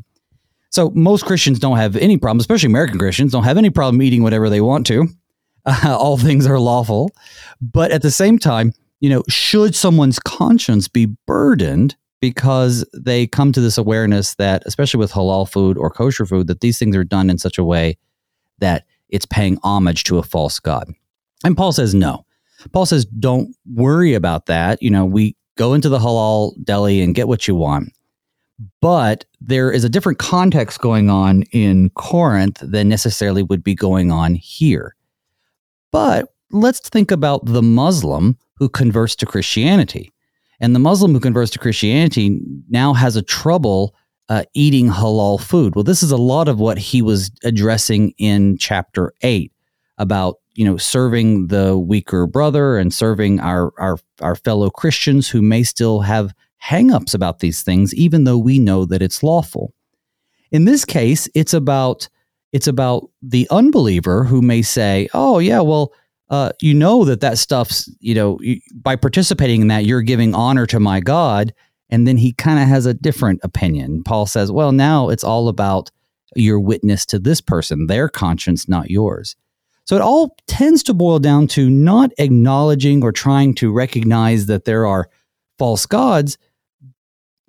So 0.70 0.90
most 0.90 1.24
Christians 1.24 1.58
don't 1.58 1.78
have 1.78 1.96
any 1.96 2.18
problem, 2.18 2.40
especially 2.40 2.66
American 2.66 2.98
Christians, 2.98 3.32
don't 3.32 3.44
have 3.44 3.56
any 3.56 3.70
problem 3.70 4.02
eating 4.02 4.22
whatever 4.22 4.50
they 4.50 4.60
want 4.60 4.86
to. 4.88 5.08
Uh, 5.64 5.96
all 5.98 6.18
things 6.18 6.46
are 6.46 6.58
lawful, 6.58 7.10
but 7.60 7.90
at 7.90 8.02
the 8.02 8.10
same 8.10 8.38
time, 8.38 8.72
you 9.00 9.08
know, 9.08 9.22
should 9.28 9.74
someone's 9.74 10.18
conscience 10.18 10.88
be 10.88 11.06
burdened 11.26 11.96
because 12.20 12.84
they 12.94 13.26
come 13.26 13.52
to 13.52 13.60
this 13.60 13.78
awareness 13.78 14.34
that, 14.36 14.62
especially 14.66 14.98
with 14.98 15.12
halal 15.12 15.48
food 15.48 15.76
or 15.76 15.90
kosher 15.90 16.26
food, 16.26 16.46
that 16.46 16.60
these 16.60 16.78
things 16.78 16.96
are 16.96 17.04
done 17.04 17.30
in 17.30 17.38
such 17.38 17.58
a 17.58 17.64
way 17.64 17.96
that 18.58 18.84
it's 19.08 19.26
paying 19.26 19.58
homage 19.62 20.04
to 20.04 20.18
a 20.18 20.22
false 20.22 20.58
god. 20.58 20.90
And 21.44 21.56
Paul 21.56 21.72
says 21.72 21.94
no. 21.94 22.24
Paul 22.72 22.86
says 22.86 23.04
don't 23.04 23.54
worry 23.74 24.14
about 24.14 24.46
that. 24.46 24.82
You 24.82 24.90
know, 24.90 25.04
we 25.04 25.36
go 25.56 25.74
into 25.74 25.88
the 25.88 25.98
halal 25.98 26.52
deli 26.64 27.02
and 27.02 27.14
get 27.14 27.28
what 27.28 27.46
you 27.46 27.54
want. 27.54 27.92
But 28.80 29.26
there 29.40 29.70
is 29.70 29.84
a 29.84 29.88
different 29.88 30.18
context 30.18 30.80
going 30.80 31.10
on 31.10 31.42
in 31.52 31.90
Corinth 31.90 32.58
than 32.62 32.88
necessarily 32.88 33.42
would 33.42 33.62
be 33.62 33.74
going 33.74 34.10
on 34.10 34.34
here. 34.34 34.94
But 35.92 36.32
let's 36.50 36.80
think 36.80 37.10
about 37.10 37.44
the 37.44 37.62
Muslim 37.62 38.38
who 38.56 38.68
converts 38.68 39.14
to 39.16 39.26
Christianity. 39.26 40.10
And 40.60 40.74
the 40.74 40.80
Muslim 40.80 41.12
who 41.12 41.20
converts 41.20 41.50
to 41.52 41.58
Christianity 41.58 42.40
now 42.68 42.94
has 42.94 43.16
a 43.16 43.22
trouble 43.22 43.94
uh, 44.28 44.44
eating 44.54 44.88
halal 44.88 45.40
food. 45.40 45.74
Well, 45.74 45.84
this 45.84 46.02
is 46.02 46.10
a 46.10 46.16
lot 46.16 46.48
of 46.48 46.58
what 46.58 46.78
he 46.78 47.02
was 47.02 47.30
addressing 47.44 48.12
in 48.18 48.58
chapter 48.58 49.12
eight 49.22 49.52
about 49.98 50.36
you 50.54 50.64
know 50.64 50.76
serving 50.76 51.48
the 51.48 51.78
weaker 51.78 52.26
brother 52.26 52.76
and 52.76 52.92
serving 52.92 53.40
our 53.40 53.72
our 53.78 53.98
our 54.20 54.34
fellow 54.34 54.70
Christians 54.70 55.28
who 55.28 55.42
may 55.42 55.62
still 55.62 56.00
have 56.00 56.34
hangups 56.62 57.14
about 57.14 57.38
these 57.38 57.62
things, 57.62 57.94
even 57.94 58.24
though 58.24 58.38
we 58.38 58.58
know 58.58 58.84
that 58.86 59.02
it's 59.02 59.22
lawful. 59.22 59.72
In 60.50 60.64
this 60.64 60.84
case, 60.84 61.28
it's 61.34 61.54
about 61.54 62.08
it's 62.52 62.66
about 62.66 63.10
the 63.22 63.46
unbeliever 63.50 64.24
who 64.24 64.42
may 64.42 64.62
say, 64.62 65.08
"Oh 65.14 65.38
yeah, 65.38 65.60
well." 65.60 65.92
Uh, 66.28 66.50
you 66.60 66.74
know 66.74 67.04
that 67.04 67.20
that 67.20 67.38
stuff's 67.38 67.90
you 68.00 68.14
know 68.14 68.38
you, 68.40 68.60
by 68.74 68.96
participating 68.96 69.62
in 69.62 69.68
that 69.68 69.84
you're 69.84 70.02
giving 70.02 70.34
honor 70.34 70.66
to 70.66 70.80
my 70.80 71.00
God, 71.00 71.54
and 71.90 72.06
then 72.06 72.16
he 72.16 72.32
kind 72.32 72.60
of 72.60 72.68
has 72.68 72.86
a 72.86 72.94
different 72.94 73.40
opinion. 73.42 74.02
Paul 74.02 74.26
says, 74.26 74.50
well, 74.50 74.72
now 74.72 75.08
it's 75.08 75.24
all 75.24 75.48
about 75.48 75.90
your 76.34 76.60
witness 76.60 77.06
to 77.06 77.18
this 77.18 77.40
person, 77.40 77.86
their 77.86 78.08
conscience, 78.08 78.68
not 78.68 78.90
yours. 78.90 79.36
So 79.84 79.94
it 79.94 80.02
all 80.02 80.36
tends 80.48 80.82
to 80.84 80.94
boil 80.94 81.20
down 81.20 81.46
to 81.48 81.70
not 81.70 82.10
acknowledging 82.18 83.04
or 83.04 83.12
trying 83.12 83.54
to 83.56 83.72
recognize 83.72 84.46
that 84.46 84.64
there 84.64 84.84
are 84.84 85.08
false 85.58 85.86
gods 85.86 86.38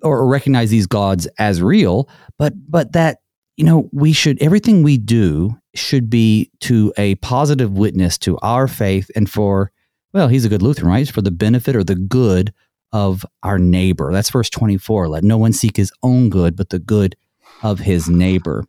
or 0.02 0.26
recognize 0.26 0.70
these 0.70 0.86
gods 0.86 1.26
as 1.38 1.60
real, 1.60 2.08
but 2.38 2.52
but 2.68 2.92
that 2.92 3.18
you 3.58 3.64
know 3.64 3.90
we 3.92 4.12
should 4.12 4.40
everything 4.40 4.82
we 4.82 4.96
do 4.96 5.54
should 5.74 6.08
be 6.08 6.50
to 6.60 6.92
a 6.96 7.16
positive 7.16 7.72
witness 7.72 8.16
to 8.16 8.38
our 8.38 8.66
faith 8.66 9.10
and 9.14 9.30
for 9.30 9.70
well 10.14 10.28
he's 10.28 10.46
a 10.46 10.48
good 10.48 10.62
Lutheran 10.62 10.88
right 10.88 11.10
for 11.10 11.20
the 11.20 11.30
benefit 11.30 11.76
or 11.76 11.84
the 11.84 11.94
good 11.94 12.54
of 12.92 13.24
our 13.42 13.58
neighbor. 13.58 14.12
That's 14.12 14.30
verse 14.30 14.50
24. 14.50 15.08
Let 15.08 15.24
no 15.24 15.38
one 15.38 15.52
seek 15.52 15.76
his 15.76 15.92
own 16.02 16.30
good, 16.30 16.56
but 16.56 16.70
the 16.70 16.78
good 16.78 17.16
of 17.62 17.78
his 17.78 18.08
neighbor. 18.08 18.64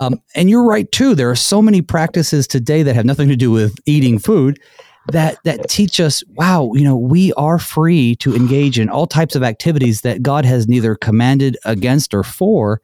Um, 0.00 0.20
and 0.34 0.50
you're 0.50 0.64
right 0.64 0.90
too. 0.90 1.14
There 1.14 1.30
are 1.30 1.36
so 1.36 1.62
many 1.62 1.82
practices 1.82 2.46
today 2.46 2.82
that 2.82 2.94
have 2.94 3.04
nothing 3.04 3.28
to 3.28 3.36
do 3.36 3.50
with 3.50 3.76
eating 3.86 4.18
food 4.18 4.60
that 5.08 5.38
that 5.44 5.68
teach 5.68 5.98
us, 5.98 6.22
wow, 6.28 6.70
you 6.74 6.84
know, 6.84 6.96
we 6.96 7.32
are 7.32 7.58
free 7.58 8.14
to 8.16 8.36
engage 8.36 8.78
in 8.78 8.88
all 8.88 9.06
types 9.06 9.34
of 9.34 9.42
activities 9.42 10.02
that 10.02 10.22
God 10.22 10.44
has 10.44 10.68
neither 10.68 10.94
commanded 10.94 11.56
against 11.64 12.14
or 12.14 12.22
for, 12.22 12.80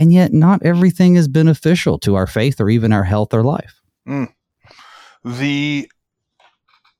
and 0.00 0.12
yet 0.12 0.32
not 0.32 0.64
everything 0.64 1.14
is 1.14 1.28
beneficial 1.28 1.98
to 2.00 2.14
our 2.14 2.26
faith 2.26 2.60
or 2.60 2.70
even 2.70 2.90
our 2.92 3.04
health 3.04 3.34
or 3.34 3.44
life. 3.44 3.82
Mm. 4.08 4.32
The 5.24 5.88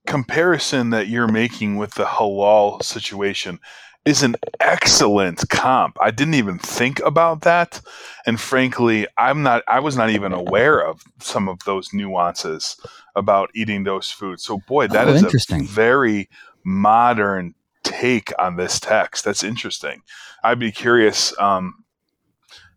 comparison 0.07 0.91
that 0.91 1.09
you're 1.09 1.27
making 1.27 1.77
with 1.77 1.95
the 1.95 2.05
halal 2.05 2.83
situation 2.83 3.59
is 4.05 4.23
an 4.23 4.37
excellent 4.61 5.49
comp. 5.49 5.97
I 6.01 6.11
didn't 6.11 6.35
even 6.35 6.59
think 6.59 7.01
about 7.01 7.43
that. 7.43 7.81
And 8.27 8.39
frankly, 8.39 9.07
I'm 9.17 9.43
not 9.43 9.63
I 9.67 9.81
was 9.81 9.97
not 9.97 10.11
even 10.11 10.33
aware 10.33 10.85
of 10.85 11.03
some 11.21 11.49
of 11.49 11.59
those 11.65 11.93
nuances 11.93 12.77
about 13.15 13.51
eating 13.55 13.85
those 13.85 14.11
foods. 14.11 14.43
So 14.45 14.59
boy, 14.67 14.89
that 14.89 15.09
oh, 15.09 15.13
is 15.13 15.23
interesting. 15.23 15.63
a 15.63 15.65
very 15.65 16.29
modern 16.65 17.55
take 17.83 18.33
on 18.39 18.57
this 18.57 18.79
text. 18.79 19.25
That's 19.25 19.43
interesting. 19.43 20.03
I'd 20.43 20.59
be 20.59 20.73
curious 20.73 21.39
um, 21.39 21.85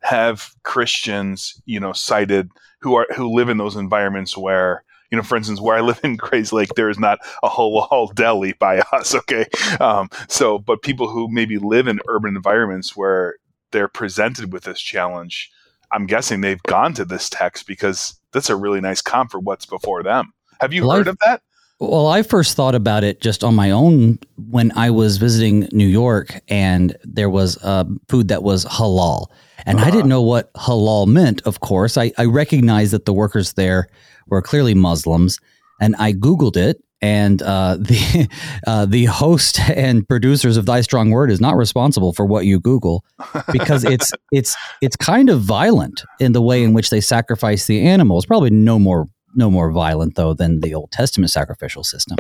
have 0.04 0.54
Christians, 0.64 1.62
you 1.66 1.80
know, 1.80 1.94
cited 1.94 2.50
who 2.80 2.96
are 2.96 3.08
who 3.16 3.34
live 3.34 3.50
in 3.50 3.58
those 3.58 3.76
environments 3.76 4.38
where 4.38 4.84
you 5.12 5.18
know, 5.18 5.24
for 5.24 5.38
instance, 5.38 5.62
where 5.62 5.78
I 5.78 5.82
live 5.82 6.00
in 6.04 6.18
Grayslake, 6.18 6.74
there 6.76 6.90
is 6.90 6.98
not 6.98 7.20
a 7.44 7.50
halal 7.50 8.14
deli 8.16 8.54
by 8.54 8.80
us. 8.92 9.14
Okay, 9.14 9.46
um, 9.80 10.10
so 10.28 10.58
but 10.58 10.82
people 10.82 11.08
who 11.08 11.28
maybe 11.30 11.60
live 11.60 11.88
in 11.88 12.00
urban 12.08 12.36
environments 12.36 12.98
where 12.98 13.36
they're 13.72 13.88
presented 13.88 14.52
with 14.52 14.64
this 14.64 14.82
challenge, 14.82 15.52
I'm 15.92 16.08
guessing 16.08 16.42
they've 16.42 16.64
gone 16.64 16.94
to 16.96 17.06
this 17.06 17.30
text 17.30 17.68
because 17.68 18.20
that's 18.32 18.50
a 18.50 18.56
really 18.56 18.82
nice 18.82 19.02
comp 19.02 19.32
for 19.32 19.40
what's 19.40 19.68
before 19.68 20.02
them. 20.02 20.34
Have 20.62 20.74
you 20.74 20.88
well, 20.88 20.98
heard 20.98 21.08
I've, 21.08 21.14
of 21.14 21.20
that? 21.26 21.42
Well, 21.80 22.08
I 22.08 22.24
first 22.24 22.56
thought 22.56 22.76
about 22.76 23.04
it 23.04 23.22
just 23.22 23.44
on 23.44 23.56
my 23.56 23.70
own 23.70 24.18
when 24.50 24.72
I 24.76 24.90
was 24.90 25.18
visiting 25.18 25.68
New 25.72 25.88
York, 25.88 26.40
and 26.48 26.96
there 27.04 27.30
was 27.30 27.58
uh, 27.64 27.84
food 28.08 28.30
that 28.30 28.42
was 28.42 28.66
halal, 28.66 29.28
and 29.66 29.78
uh-huh. 29.78 29.88
I 29.88 29.92
didn't 29.92 30.10
know 30.10 30.22
what 30.22 30.54
halal 30.54 31.08
meant. 31.08 31.42
Of 31.46 31.60
course, 31.60 31.98
I, 31.98 32.12
I 32.18 32.26
recognized 32.26 32.94
that 32.94 33.06
the 33.06 33.14
workers 33.14 33.54
there 33.54 33.88
were 34.28 34.42
clearly 34.42 34.74
Muslims. 34.74 35.40
And 35.82 35.96
I 35.98 36.14
Googled 36.14 36.56
it, 36.56 36.82
and 37.04 37.42
uh, 37.42 37.76
the 37.80 38.30
uh, 38.66 38.86
the 38.86 39.06
host 39.06 39.60
and 39.70 40.08
producers 40.08 40.58
of 40.58 40.66
Thy 40.66 40.82
Strong 40.82 41.12
Word 41.12 41.30
is 41.30 41.42
not 41.42 41.58
responsible 41.58 42.14
for 42.14 42.26
what 42.26 42.46
you 42.46 42.60
Google 42.60 43.04
because 43.52 43.84
it's 43.84 44.12
it's 44.32 44.56
it's 44.82 44.96
kind 44.96 45.30
of 45.30 45.42
violent 45.42 46.04
in 46.20 46.32
the 46.32 46.42
way 46.42 46.64
in 46.64 46.74
which 46.74 46.90
they 46.90 47.02
sacrifice 47.02 47.68
the 47.68 47.82
animals. 47.82 48.26
Probably 48.26 48.50
no 48.50 48.80
more 48.80 49.10
no 49.36 49.52
more 49.52 49.72
violent 49.72 50.16
though 50.16 50.34
than 50.34 50.62
the 50.62 50.74
Old 50.74 50.92
Testament 50.92 51.32
sacrificial 51.32 51.84
system. 51.84 52.18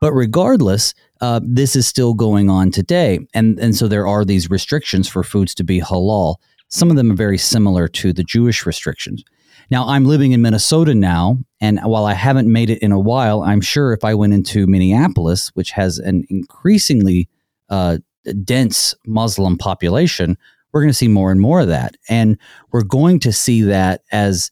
But 0.00 0.12
regardless, 0.12 0.94
uh, 1.20 1.40
this 1.42 1.76
is 1.76 1.86
still 1.86 2.14
going 2.14 2.50
on 2.50 2.70
today, 2.70 3.20
and 3.34 3.58
and 3.58 3.74
so 3.74 3.88
there 3.88 4.06
are 4.06 4.24
these 4.24 4.50
restrictions 4.50 5.08
for 5.08 5.22
foods 5.22 5.54
to 5.56 5.64
be 5.64 5.80
halal. 5.80 6.36
Some 6.70 6.90
of 6.90 6.96
them 6.96 7.10
are 7.10 7.16
very 7.16 7.38
similar 7.38 7.88
to 7.88 8.12
the 8.12 8.24
Jewish 8.24 8.64
restrictions. 8.64 9.24
Now, 9.70 9.86
I'm 9.86 10.04
living 10.04 10.32
in 10.32 10.42
Minnesota 10.42 10.94
now, 10.94 11.38
and 11.60 11.80
while 11.80 12.06
I 12.06 12.14
haven't 12.14 12.50
made 12.50 12.70
it 12.70 12.78
in 12.78 12.92
a 12.92 12.98
while, 12.98 13.42
I'm 13.42 13.60
sure 13.60 13.92
if 13.92 14.04
I 14.04 14.14
went 14.14 14.32
into 14.32 14.66
Minneapolis, 14.66 15.48
which 15.54 15.72
has 15.72 15.98
an 15.98 16.24
increasingly 16.28 17.28
uh, 17.68 17.98
dense 18.44 18.94
Muslim 19.06 19.58
population, 19.58 20.36
we're 20.72 20.80
going 20.80 20.90
to 20.90 20.94
see 20.94 21.08
more 21.08 21.30
and 21.30 21.40
more 21.40 21.60
of 21.60 21.68
that, 21.68 21.96
and 22.08 22.38
we're 22.72 22.82
going 22.82 23.20
to 23.20 23.32
see 23.32 23.62
that 23.62 24.02
as 24.12 24.50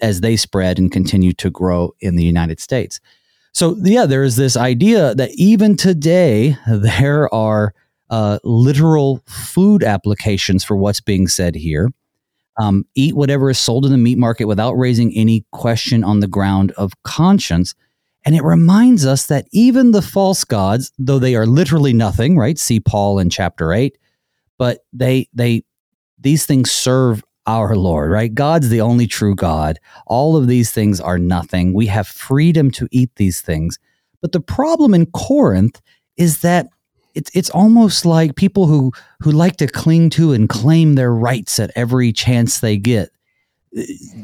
as 0.00 0.20
they 0.20 0.36
spread 0.36 0.78
and 0.78 0.92
continue 0.92 1.32
to 1.32 1.50
grow 1.50 1.94
in 2.00 2.16
the 2.16 2.24
United 2.24 2.60
States. 2.60 3.00
So, 3.52 3.76
yeah, 3.82 4.06
there 4.06 4.24
is 4.24 4.36
this 4.36 4.56
idea 4.56 5.14
that 5.14 5.30
even 5.34 5.76
today 5.76 6.56
there 6.68 7.32
are 7.32 7.74
uh, 8.14 8.38
literal 8.44 9.20
food 9.26 9.82
applications 9.82 10.62
for 10.62 10.76
what's 10.76 11.00
being 11.00 11.26
said 11.26 11.56
here 11.56 11.90
um, 12.56 12.84
eat 12.94 13.16
whatever 13.16 13.50
is 13.50 13.58
sold 13.58 13.84
in 13.84 13.92
the 13.92 13.98
meat 13.98 14.18
market 14.18 14.46
without 14.46 14.74
raising 14.74 15.12
any 15.14 15.44
question 15.52 16.04
on 16.04 16.20
the 16.20 16.28
ground 16.28 16.72
of 16.72 16.92
conscience. 17.02 17.74
And 18.24 18.34
it 18.34 18.44
reminds 18.44 19.04
us 19.04 19.26
that 19.26 19.46
even 19.52 19.90
the 19.90 20.02
false 20.02 20.44
gods, 20.44 20.92
though 20.98 21.18
they 21.18 21.34
are 21.34 21.46
literally 21.46 21.92
nothing, 21.92 22.38
right? 22.38 22.58
See 22.58 22.80
Paul 22.80 23.18
in 23.18 23.28
chapter 23.28 23.72
eight, 23.72 23.98
but 24.58 24.78
they 24.92 25.28
they 25.34 25.64
these 26.18 26.46
things 26.46 26.70
serve 26.70 27.22
our 27.46 27.76
Lord, 27.76 28.10
right? 28.10 28.32
God's 28.32 28.70
the 28.70 28.80
only 28.80 29.06
true 29.06 29.34
God. 29.34 29.78
All 30.06 30.36
of 30.36 30.46
these 30.46 30.70
things 30.70 31.00
are 31.00 31.18
nothing. 31.18 31.74
We 31.74 31.86
have 31.88 32.06
freedom 32.06 32.70
to 32.72 32.88
eat 32.90 33.10
these 33.16 33.42
things. 33.42 33.78
But 34.22 34.32
the 34.32 34.40
problem 34.40 34.94
in 34.94 35.06
Corinth 35.06 35.82
is 36.16 36.40
that 36.40 36.68
it's 37.14 37.30
it's 37.34 37.50
almost 37.50 38.04
like 38.04 38.36
people 38.36 38.66
who 38.66 38.92
who 39.20 39.30
like 39.30 39.56
to 39.58 39.66
cling 39.66 40.10
to 40.10 40.32
and 40.32 40.48
claim 40.48 40.94
their 40.94 41.12
rights 41.12 41.58
at 41.58 41.70
every 41.74 42.12
chance 42.12 42.60
they 42.60 42.76
get. 42.76 43.10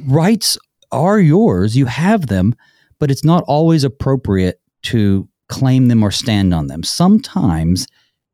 Rights 0.06 0.58
are 0.92 1.18
yours, 1.18 1.76
you 1.76 1.86
have 1.86 2.26
them, 2.26 2.54
but 2.98 3.10
it's 3.10 3.24
not 3.24 3.44
always 3.46 3.84
appropriate 3.84 4.60
to 4.82 5.28
claim 5.48 5.88
them 5.88 6.02
or 6.02 6.10
stand 6.10 6.54
on 6.54 6.68
them. 6.68 6.82
Sometimes 6.82 7.86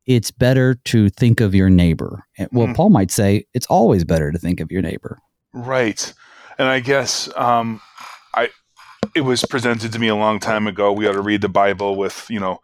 it's 0.05 0.31
better 0.31 0.75
to 0.85 1.09
think 1.09 1.41
of 1.41 1.53
your 1.53 1.69
neighbor. 1.69 2.23
Well, 2.51 2.67
mm. 2.67 2.75
Paul 2.75 2.89
might 2.89 3.11
say 3.11 3.45
it's 3.53 3.67
always 3.67 4.03
better 4.03 4.31
to 4.31 4.39
think 4.39 4.59
of 4.59 4.71
your 4.71 4.81
neighbor. 4.81 5.19
Right. 5.53 6.13
And 6.57 6.67
I 6.67 6.79
guess 6.79 7.29
um, 7.35 7.81
I 8.33 8.49
it 9.15 9.21
was 9.21 9.43
presented 9.45 9.91
to 9.93 9.99
me 9.99 10.07
a 10.07 10.15
long 10.15 10.39
time 10.39 10.67
ago. 10.67 10.91
We 10.91 11.07
ought 11.07 11.13
to 11.13 11.21
read 11.21 11.41
the 11.41 11.49
Bible 11.49 11.95
with, 11.95 12.25
you 12.29 12.39
know, 12.39 12.59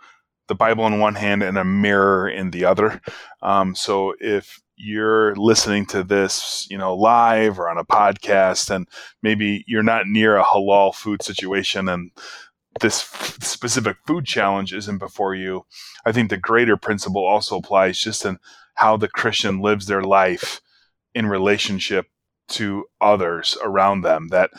the 0.47 0.55
Bible 0.55 0.85
in 0.87 0.99
one 0.99 1.15
hand 1.15 1.43
and 1.43 1.57
a 1.57 1.63
mirror 1.63 2.29
in 2.29 2.51
the 2.51 2.65
other. 2.65 3.01
Um, 3.41 3.75
so 3.75 4.13
if 4.19 4.61
you're 4.75 5.35
listening 5.35 5.85
to 5.87 6.03
this, 6.03 6.67
you 6.69 6.77
know, 6.77 6.95
live 6.95 7.59
or 7.59 7.69
on 7.69 7.77
a 7.77 7.85
podcast, 7.85 8.69
and 8.69 8.87
maybe 9.21 9.63
you're 9.67 9.83
not 9.83 10.07
near 10.07 10.37
a 10.37 10.43
halal 10.43 10.93
food 10.93 11.23
situation 11.23 11.87
and 11.87 12.11
this 12.81 13.01
f- 13.01 13.37
specific 13.43 13.97
food 14.05 14.25
challenge 14.25 14.73
isn't 14.73 14.97
before 14.97 15.35
you, 15.35 15.65
I 16.05 16.11
think 16.11 16.29
the 16.29 16.37
greater 16.37 16.75
principle 16.75 17.25
also 17.25 17.57
applies 17.57 17.99
just 17.99 18.25
in 18.25 18.39
how 18.75 18.97
the 18.97 19.07
Christian 19.07 19.61
lives 19.61 19.85
their 19.85 20.01
life 20.01 20.59
in 21.13 21.27
relationship 21.27 22.07
to 22.49 22.85
others 22.99 23.57
around 23.63 24.01
them. 24.01 24.29
That 24.29 24.49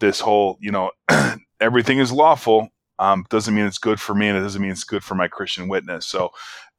this 0.00 0.20
whole, 0.20 0.56
you 0.60 0.72
know, 0.72 0.90
everything 1.60 1.98
is 1.98 2.10
lawful 2.10 2.70
um, 2.98 3.24
doesn't 3.30 3.54
mean 3.54 3.66
it's 3.66 3.78
good 3.78 4.00
for 4.00 4.14
me, 4.14 4.28
and 4.28 4.36
it 4.36 4.40
doesn't 4.40 4.60
mean 4.60 4.70
it's 4.70 4.84
good 4.84 5.04
for 5.04 5.14
my 5.14 5.28
Christian 5.28 5.68
witness. 5.68 6.06
So, 6.06 6.30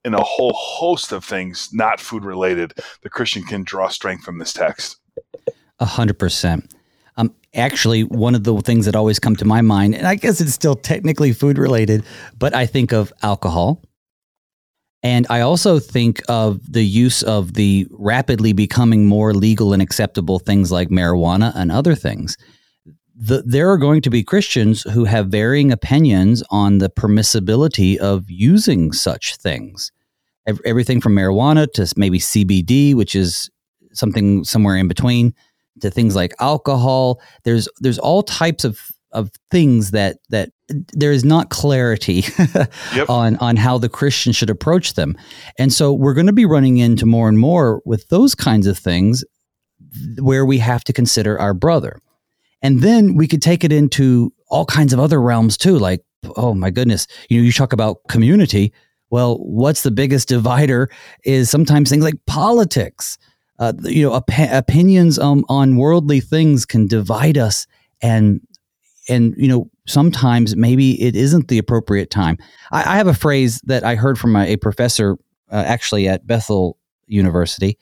in 0.05 0.13
a 0.13 0.23
whole 0.23 0.53
host 0.53 1.11
of 1.11 1.25
things, 1.25 1.69
not 1.73 1.99
food 1.99 2.23
related, 2.23 2.73
the 3.01 3.09
Christian 3.09 3.43
can 3.43 3.63
draw 3.63 3.89
strength 3.89 4.23
from 4.23 4.37
this 4.37 4.53
text. 4.53 4.97
A 5.79 5.85
hundred 5.85 6.19
percent. 6.19 6.73
Um, 7.17 7.33
actually, 7.53 8.03
one 8.03 8.35
of 8.35 8.43
the 8.43 8.59
things 8.61 8.85
that 8.85 8.95
always 8.95 9.19
come 9.19 9.35
to 9.37 9.45
my 9.45 9.61
mind, 9.61 9.95
and 9.95 10.07
I 10.07 10.15
guess 10.15 10.39
it's 10.39 10.53
still 10.53 10.75
technically 10.75 11.33
food 11.33 11.57
related, 11.57 12.03
but 12.37 12.53
I 12.53 12.65
think 12.65 12.93
of 12.93 13.11
alcohol. 13.21 13.83
And 15.01 15.25
I 15.29 15.41
also 15.41 15.79
think 15.79 16.21
of 16.27 16.59
the 16.69 16.83
use 16.83 17.23
of 17.23 17.53
the 17.53 17.87
rapidly 17.91 18.51
becoming 18.51 19.05
more 19.05 19.33
legal 19.33 19.71
and 19.71 19.81
acceptable 19.81 20.39
things 20.39 20.73
like 20.73 20.89
marijuana 20.89 21.53
and 21.55 21.71
other 21.71 21.95
things 21.95 22.35
the, 23.21 23.43
there 23.45 23.69
are 23.69 23.77
going 23.77 24.01
to 24.01 24.09
be 24.09 24.23
Christians 24.23 24.83
who 24.83 25.03
have 25.03 25.27
varying 25.27 25.73
opinions 25.73 26.41
on 26.49 26.77
the 26.77 26.89
permissibility 26.89 27.97
of 27.97 28.29
using 28.29 28.93
such 28.93 29.35
things. 29.35 29.91
Everything 30.65 31.01
from 31.01 31.15
marijuana 31.15 31.71
to 31.73 31.93
maybe 31.97 32.17
CBD, 32.17 32.95
which 32.95 33.15
is 33.15 33.49
something 33.91 34.45
somewhere 34.45 34.77
in 34.77 34.87
between, 34.87 35.35
to 35.81 35.91
things 35.91 36.15
like 36.15 36.33
alcohol. 36.39 37.21
There's 37.43 37.67
there's 37.81 37.99
all 37.99 38.23
types 38.23 38.63
of 38.63 38.79
of 39.11 39.31
things 39.51 39.91
that 39.91 40.17
that 40.29 40.49
there 40.93 41.11
is 41.11 41.25
not 41.25 41.49
clarity 41.49 42.23
yep. 42.95 43.09
on 43.09 43.35
on 43.37 43.57
how 43.57 43.77
the 43.77 43.89
Christian 43.89 44.31
should 44.31 44.49
approach 44.49 44.93
them. 44.93 45.17
And 45.59 45.73
so 45.73 45.93
we're 45.93 46.13
going 46.13 46.27
to 46.27 46.33
be 46.33 46.45
running 46.45 46.77
into 46.77 47.05
more 47.05 47.27
and 47.27 47.37
more 47.37 47.81
with 47.85 48.07
those 48.07 48.33
kinds 48.33 48.65
of 48.65 48.77
things 48.77 49.25
where 50.19 50.45
we 50.45 50.59
have 50.59 50.83
to 50.85 50.93
consider 50.93 51.37
our 51.37 51.53
brother. 51.53 51.99
And 52.61 52.81
then 52.81 53.15
we 53.15 53.27
could 53.27 53.41
take 53.41 53.63
it 53.63 53.71
into 53.71 54.33
all 54.49 54.65
kinds 54.65 54.93
of 54.93 54.99
other 54.99 55.21
realms 55.21 55.57
too. 55.57 55.77
Like, 55.77 56.01
oh 56.35 56.53
my 56.53 56.69
goodness, 56.69 57.07
you 57.29 57.39
know, 57.39 57.45
you 57.45 57.51
talk 57.51 57.73
about 57.73 57.97
community. 58.09 58.73
Well, 59.09 59.37
what's 59.37 59.83
the 59.83 59.91
biggest 59.91 60.27
divider 60.27 60.89
is 61.23 61.49
sometimes 61.49 61.89
things 61.89 62.03
like 62.03 62.25
politics. 62.27 63.17
Uh, 63.57 63.73
you 63.83 64.03
know, 64.03 64.13
op- 64.13 64.29
opinions 64.37 65.19
um, 65.19 65.43
on 65.49 65.75
worldly 65.75 66.21
things 66.21 66.65
can 66.65 66.87
divide 66.87 67.37
us, 67.37 67.67
and 68.01 68.39
and 69.09 69.33
you 69.37 69.49
know 69.49 69.69
sometimes 69.85 70.55
maybe 70.55 71.01
it 71.01 71.13
isn't 71.15 71.49
the 71.49 71.57
appropriate 71.57 72.09
time. 72.09 72.37
I, 72.71 72.93
I 72.93 72.97
have 72.97 73.07
a 73.07 73.13
phrase 73.13 73.59
that 73.65 73.83
I 73.83 73.95
heard 73.95 74.17
from 74.17 74.37
a, 74.37 74.53
a 74.53 74.55
professor 74.55 75.17
uh, 75.51 75.63
actually 75.65 76.07
at 76.07 76.25
Bethel 76.25 76.77
University, 77.07 77.77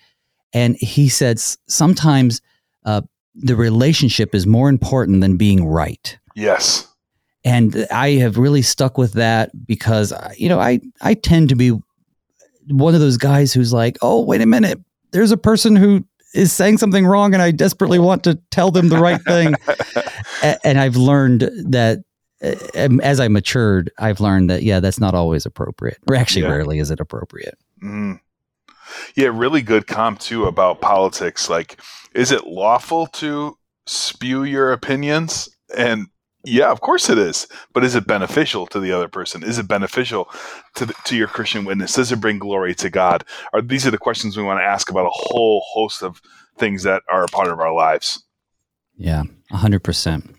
and 0.52 0.76
he 0.78 1.10
said 1.10 1.40
sometimes 1.40 2.42
uh, 2.84 3.02
the 3.38 3.56
relationship 3.56 4.34
is 4.34 4.45
more 4.45 4.69
important 4.69 5.21
than 5.21 5.38
being 5.38 5.65
right. 5.65 6.17
Yes. 6.36 6.88
And 7.43 7.88
I 7.91 8.12
have 8.13 8.38
really 8.38 8.62
stuck 8.62 8.97
with 8.97 9.13
that 9.13 9.52
because 9.65 10.12
uh, 10.12 10.34
you 10.38 10.50
know 10.50 10.60
I 10.60 10.80
I 11.02 11.13
tend 11.13 11.50
to 11.50 11.56
be 11.56 11.78
one 12.69 12.93
of 12.93 13.00
those 13.00 13.17
guys 13.17 13.54
who's 13.54 13.71
like, 13.71 13.97
oh 14.02 14.21
wait 14.21 14.41
a 14.41 14.45
minute, 14.45 14.80
there's 15.12 15.32
a 15.32 15.38
person 15.38 15.76
who 15.76 16.06
is 16.34 16.52
saying 16.52 16.78
something 16.78 17.06
wrong 17.06 17.34
and 17.34 17.41
I 17.41 17.52
desperately 17.52 18.00
want 18.00 18.23
to 18.26 18.36
tell 18.52 18.71
them 18.71 18.89
the 18.89 18.97
right 18.97 19.21
thing. 19.21 19.56
and 20.63 20.80
I've 20.80 20.97
learned 20.97 21.50
that 21.71 22.04
uh, 22.41 22.56
um, 22.76 23.00
as 23.02 23.19
I 23.19 23.28
matured, 23.28 23.91
I've 23.97 24.19
learned 24.19 24.50
that, 24.50 24.63
yeah, 24.63 24.80
that's 24.80 25.00
not 25.00 25.15
always 25.15 25.45
appropriate, 25.45 25.97
or 26.08 26.15
actually, 26.15 26.43
yeah. 26.43 26.50
rarely 26.50 26.80
is 26.80 26.91
it 26.91 27.00
appropriate. 27.00 27.58
Mm. 27.84 28.19
Yeah, 29.15 29.30
really 29.34 29.62
good 29.62 29.88
comp 29.88 30.19
too 30.19 30.45
about 30.45 30.80
politics. 30.80 31.50
Like, 31.50 31.82
is 32.17 32.32
it 32.32 32.47
lawful 32.47 33.06
to 33.08 33.58
spew 33.86 34.43
your 34.43 34.71
opinions? 34.71 35.47
And 35.77 36.08
yeah, 36.43 36.71
of 36.71 36.82
course 36.82 37.10
it 37.10 37.17
is. 37.17 37.47
But 37.73 37.84
is 37.84 37.93
it 37.93 38.08
beneficial 38.08 38.65
to 38.67 38.80
the 38.80 38.91
other 38.91 39.08
person? 39.08 39.43
Is 39.43 39.60
it 39.60 39.67
beneficial 39.67 40.27
to 40.75 40.88
the, 40.88 40.95
to 41.06 41.15
your 41.15 41.27
Christian 41.27 41.63
witness? 41.63 41.93
Does 41.93 42.12
it 42.12 42.19
bring 42.19 42.39
glory 42.39 42.73
to 42.75 42.89
God? 42.89 43.23
Are 43.53 43.62
these 43.62 43.86
are 43.86 43.91
the 43.91 43.97
questions 43.97 44.36
we 44.36 44.43
want 44.43 44.60
to 44.60 44.65
ask 44.65 44.89
about 44.89 45.06
a 45.06 45.12
whole 45.12 45.63
host 45.67 46.01
of 46.01 46.19
things 46.58 46.84
that 46.84 47.03
are 47.10 47.23
a 47.23 47.27
part 47.27 47.49
of 47.49 47.60
our 47.60 47.73
lives? 47.73 48.23
Yeah, 48.95 49.23
hundred 49.51 49.84
percent. 49.84 50.36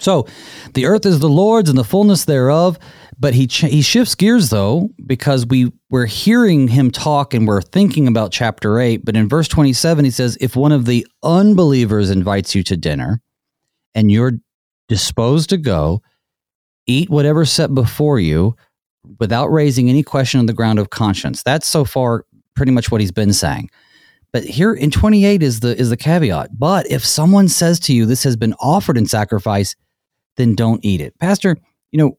So, 0.00 0.26
the 0.74 0.86
earth 0.86 1.04
is 1.04 1.18
the 1.18 1.28
Lord's 1.28 1.68
and 1.68 1.78
the 1.78 1.84
fullness 1.84 2.24
thereof. 2.24 2.78
But 3.22 3.34
he 3.34 3.46
ch- 3.46 3.70
he 3.70 3.82
shifts 3.82 4.16
gears 4.16 4.50
though 4.50 4.88
because 5.06 5.46
we 5.46 5.70
we're 5.90 6.06
hearing 6.06 6.66
him 6.66 6.90
talk 6.90 7.34
and 7.34 7.46
we're 7.46 7.62
thinking 7.62 8.08
about 8.08 8.32
chapter 8.32 8.80
eight. 8.80 9.04
But 9.04 9.14
in 9.14 9.28
verse 9.28 9.46
twenty 9.46 9.72
seven, 9.72 10.04
he 10.04 10.10
says, 10.10 10.36
"If 10.40 10.56
one 10.56 10.72
of 10.72 10.86
the 10.86 11.06
unbelievers 11.22 12.10
invites 12.10 12.56
you 12.56 12.64
to 12.64 12.76
dinner, 12.76 13.20
and 13.94 14.10
you're 14.10 14.32
disposed 14.88 15.50
to 15.50 15.56
go, 15.56 16.02
eat 16.88 17.10
whatever's 17.10 17.52
set 17.52 17.72
before 17.72 18.18
you 18.18 18.56
without 19.20 19.52
raising 19.52 19.88
any 19.88 20.02
question 20.02 20.40
on 20.40 20.46
the 20.46 20.52
ground 20.52 20.80
of 20.80 20.90
conscience. 20.90 21.44
That's 21.44 21.68
so 21.68 21.84
far 21.84 22.24
pretty 22.56 22.72
much 22.72 22.90
what 22.90 23.00
he's 23.00 23.12
been 23.12 23.32
saying. 23.32 23.70
But 24.32 24.42
here 24.42 24.74
in 24.74 24.90
28 24.90 25.44
is 25.44 25.60
the 25.60 25.76
is 25.76 25.90
the 25.90 25.96
caveat. 25.96 26.58
But 26.58 26.90
if 26.90 27.04
someone 27.04 27.48
says 27.48 27.78
to 27.80 27.94
you 27.94 28.04
this 28.04 28.24
has 28.24 28.36
been 28.36 28.54
offered 28.54 28.98
in 28.98 29.06
sacrifice, 29.06 29.76
then 30.36 30.56
don't 30.56 30.84
eat 30.84 31.00
it. 31.00 31.16
Pastor, 31.20 31.56
you 31.92 31.98
know, 31.98 32.18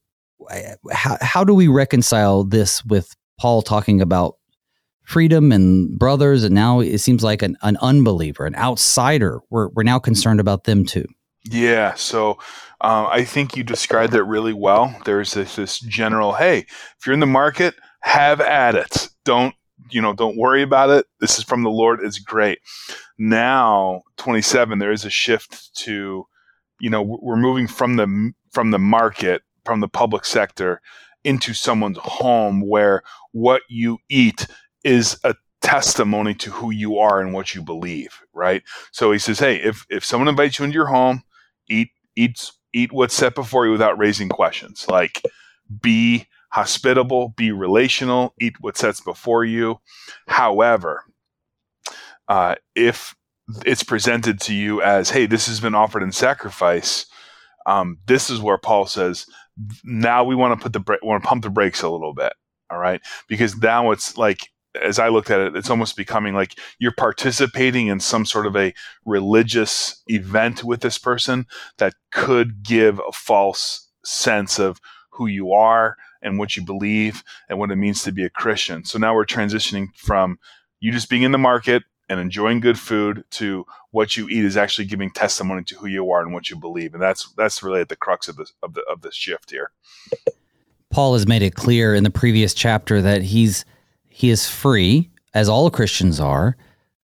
how, 0.91 1.17
how 1.21 1.43
do 1.43 1.53
we 1.53 1.67
reconcile 1.67 2.43
this 2.43 2.83
with 2.85 3.15
Paul 3.39 3.61
talking 3.61 4.01
about 4.01 4.35
freedom 5.03 5.51
and 5.51 5.99
brothers 5.99 6.43
and 6.43 6.55
now 6.55 6.79
it 6.79 6.99
seems 6.99 7.23
like 7.23 7.41
an, 7.41 7.57
an 7.61 7.77
unbeliever, 7.81 8.45
an 8.45 8.55
outsider. 8.55 9.41
We're 9.49 9.69
we're 9.69 9.83
now 9.83 9.99
concerned 9.99 10.39
about 10.39 10.63
them 10.63 10.85
too. 10.85 11.05
Yeah, 11.45 11.93
so 11.95 12.39
um, 12.79 13.07
I 13.09 13.25
think 13.25 13.57
you 13.57 13.63
described 13.63 14.13
it 14.13 14.23
really 14.23 14.53
well. 14.53 14.95
There's 15.05 15.33
this, 15.33 15.57
this 15.57 15.79
general, 15.79 16.33
hey, 16.33 16.59
if 16.59 17.05
you're 17.05 17.13
in 17.13 17.19
the 17.19 17.25
market, 17.25 17.75
have 18.01 18.39
at 18.39 18.75
it. 18.75 19.09
Don't 19.25 19.53
you 19.89 20.01
know? 20.01 20.13
Don't 20.13 20.37
worry 20.37 20.61
about 20.61 20.89
it. 20.89 21.05
This 21.19 21.37
is 21.37 21.43
from 21.43 21.63
the 21.63 21.69
Lord. 21.69 21.99
It's 22.01 22.19
great. 22.19 22.59
Now, 23.17 24.03
27, 24.17 24.79
there 24.79 24.91
is 24.91 25.05
a 25.05 25.09
shift 25.09 25.73
to, 25.77 26.25
you 26.79 26.89
know, 26.89 27.01
we're 27.01 27.35
moving 27.35 27.67
from 27.67 27.95
the 27.95 28.33
from 28.51 28.71
the 28.71 28.79
market, 28.79 29.43
from 29.65 29.79
the 29.79 29.87
public 29.87 30.25
sector, 30.25 30.81
into 31.23 31.53
someone's 31.53 31.97
home 31.99 32.61
where 32.67 33.03
what 33.31 33.61
you 33.69 33.99
eat 34.09 34.47
is 34.83 35.17
a 35.23 35.35
testimony 35.61 36.33
to 36.35 36.51
who 36.51 36.71
you 36.71 36.97
are 36.97 37.21
and 37.21 37.33
what 37.33 37.55
you 37.55 37.61
believe, 37.61 38.21
right? 38.33 38.63
So 38.91 39.11
he 39.11 39.19
says, 39.19 39.39
hey, 39.39 39.55
if 39.57 39.85
if 39.89 40.03
someone 40.03 40.27
invites 40.27 40.59
you 40.59 40.65
into 40.65 40.75
your 40.75 40.87
home 40.87 41.23
eat 41.69 41.89
eat 42.15 42.51
eat 42.73 42.91
what's 42.91 43.13
set 43.13 43.35
before 43.35 43.65
you 43.65 43.71
without 43.71 43.97
raising 43.97 44.29
questions. 44.29 44.87
Like 44.89 45.21
be 45.81 46.27
hospitable, 46.49 47.29
be 47.37 47.51
relational, 47.51 48.33
eat 48.39 48.55
what 48.61 48.77
sets 48.77 49.01
before 49.01 49.45
you. 49.45 49.79
However, 50.27 51.03
uh, 52.27 52.55
if 52.75 53.15
it's 53.65 53.83
presented 53.83 54.39
to 54.41 54.53
you 54.53 54.81
as, 54.81 55.09
hey, 55.09 55.25
this 55.25 55.47
has 55.47 55.59
been 55.59 55.75
offered 55.75 56.03
in 56.03 56.11
sacrifice, 56.11 57.05
um, 57.65 57.97
this 58.07 58.29
is 58.29 58.39
where 58.41 58.57
Paul 58.57 58.85
says, 58.87 59.25
now 59.83 60.23
we 60.23 60.35
want 60.35 60.59
to 60.59 60.63
put 60.63 60.73
the 60.73 60.99
want 61.03 61.23
to 61.23 61.27
pump 61.27 61.43
the 61.43 61.49
brakes 61.49 61.81
a 61.81 61.89
little 61.89 62.13
bit. 62.13 62.33
All 62.69 62.79
right, 62.79 63.01
because 63.27 63.57
now 63.57 63.91
it's 63.91 64.17
like 64.17 64.49
as 64.81 64.97
I 64.97 65.09
looked 65.09 65.29
at 65.29 65.39
it, 65.39 65.55
it's 65.55 65.69
almost 65.69 65.95
becoming 65.95 66.33
like 66.33 66.57
you're 66.79 66.93
participating 66.93 67.87
in 67.87 67.99
some 67.99 68.25
sort 68.25 68.47
of 68.47 68.55
a 68.55 68.73
religious 69.05 70.01
event 70.07 70.63
with 70.63 70.81
this 70.81 70.97
person 70.97 71.45
that 71.77 71.93
could 72.11 72.63
give 72.63 72.99
a 73.07 73.11
false 73.11 73.89
sense 74.03 74.59
of 74.59 74.79
who 75.11 75.27
you 75.27 75.53
are 75.53 75.97
and 76.21 76.39
what 76.39 76.57
you 76.57 76.63
believe 76.63 77.23
and 77.49 77.59
what 77.59 77.71
it 77.71 77.75
means 77.75 78.03
to 78.03 78.11
be 78.11 78.25
a 78.25 78.29
Christian. 78.29 78.83
So 78.85 78.97
now 78.97 79.13
we're 79.13 79.25
transitioning 79.25 79.89
from 79.95 80.39
you 80.79 80.91
just 80.91 81.09
being 81.09 81.23
in 81.23 81.31
the 81.31 81.37
market 81.37 81.83
and 82.09 82.19
enjoying 82.19 82.59
good 82.59 82.79
food 82.79 83.23
to 83.31 83.65
what 83.91 84.17
you 84.17 84.27
eat 84.29 84.43
is 84.43 84.57
actually 84.57 84.85
giving 84.85 85.09
testimony 85.09 85.63
to 85.63 85.75
who 85.75 85.87
you 85.87 86.09
are 86.11 86.21
and 86.21 86.33
what 86.33 86.49
you 86.49 86.55
believe. 86.55 86.93
And 86.93 87.01
that's 87.01 87.31
that's 87.37 87.63
really 87.63 87.81
at 87.81 87.89
the 87.89 87.95
crux 87.95 88.27
of 88.27 88.35
this 88.35 88.53
of 88.61 88.73
the 88.73 88.81
of 88.89 89.01
this 89.01 89.15
shift 89.15 89.51
here. 89.51 89.71
Paul 90.89 91.13
has 91.13 91.27
made 91.27 91.41
it 91.41 91.55
clear 91.55 91.95
in 91.95 92.03
the 92.03 92.11
previous 92.11 92.53
chapter 92.53 93.01
that 93.01 93.23
he's 93.23 93.65
he 94.07 94.29
is 94.29 94.47
free, 94.47 95.09
as 95.33 95.49
all 95.49 95.71
Christians 95.71 96.19
are. 96.19 96.55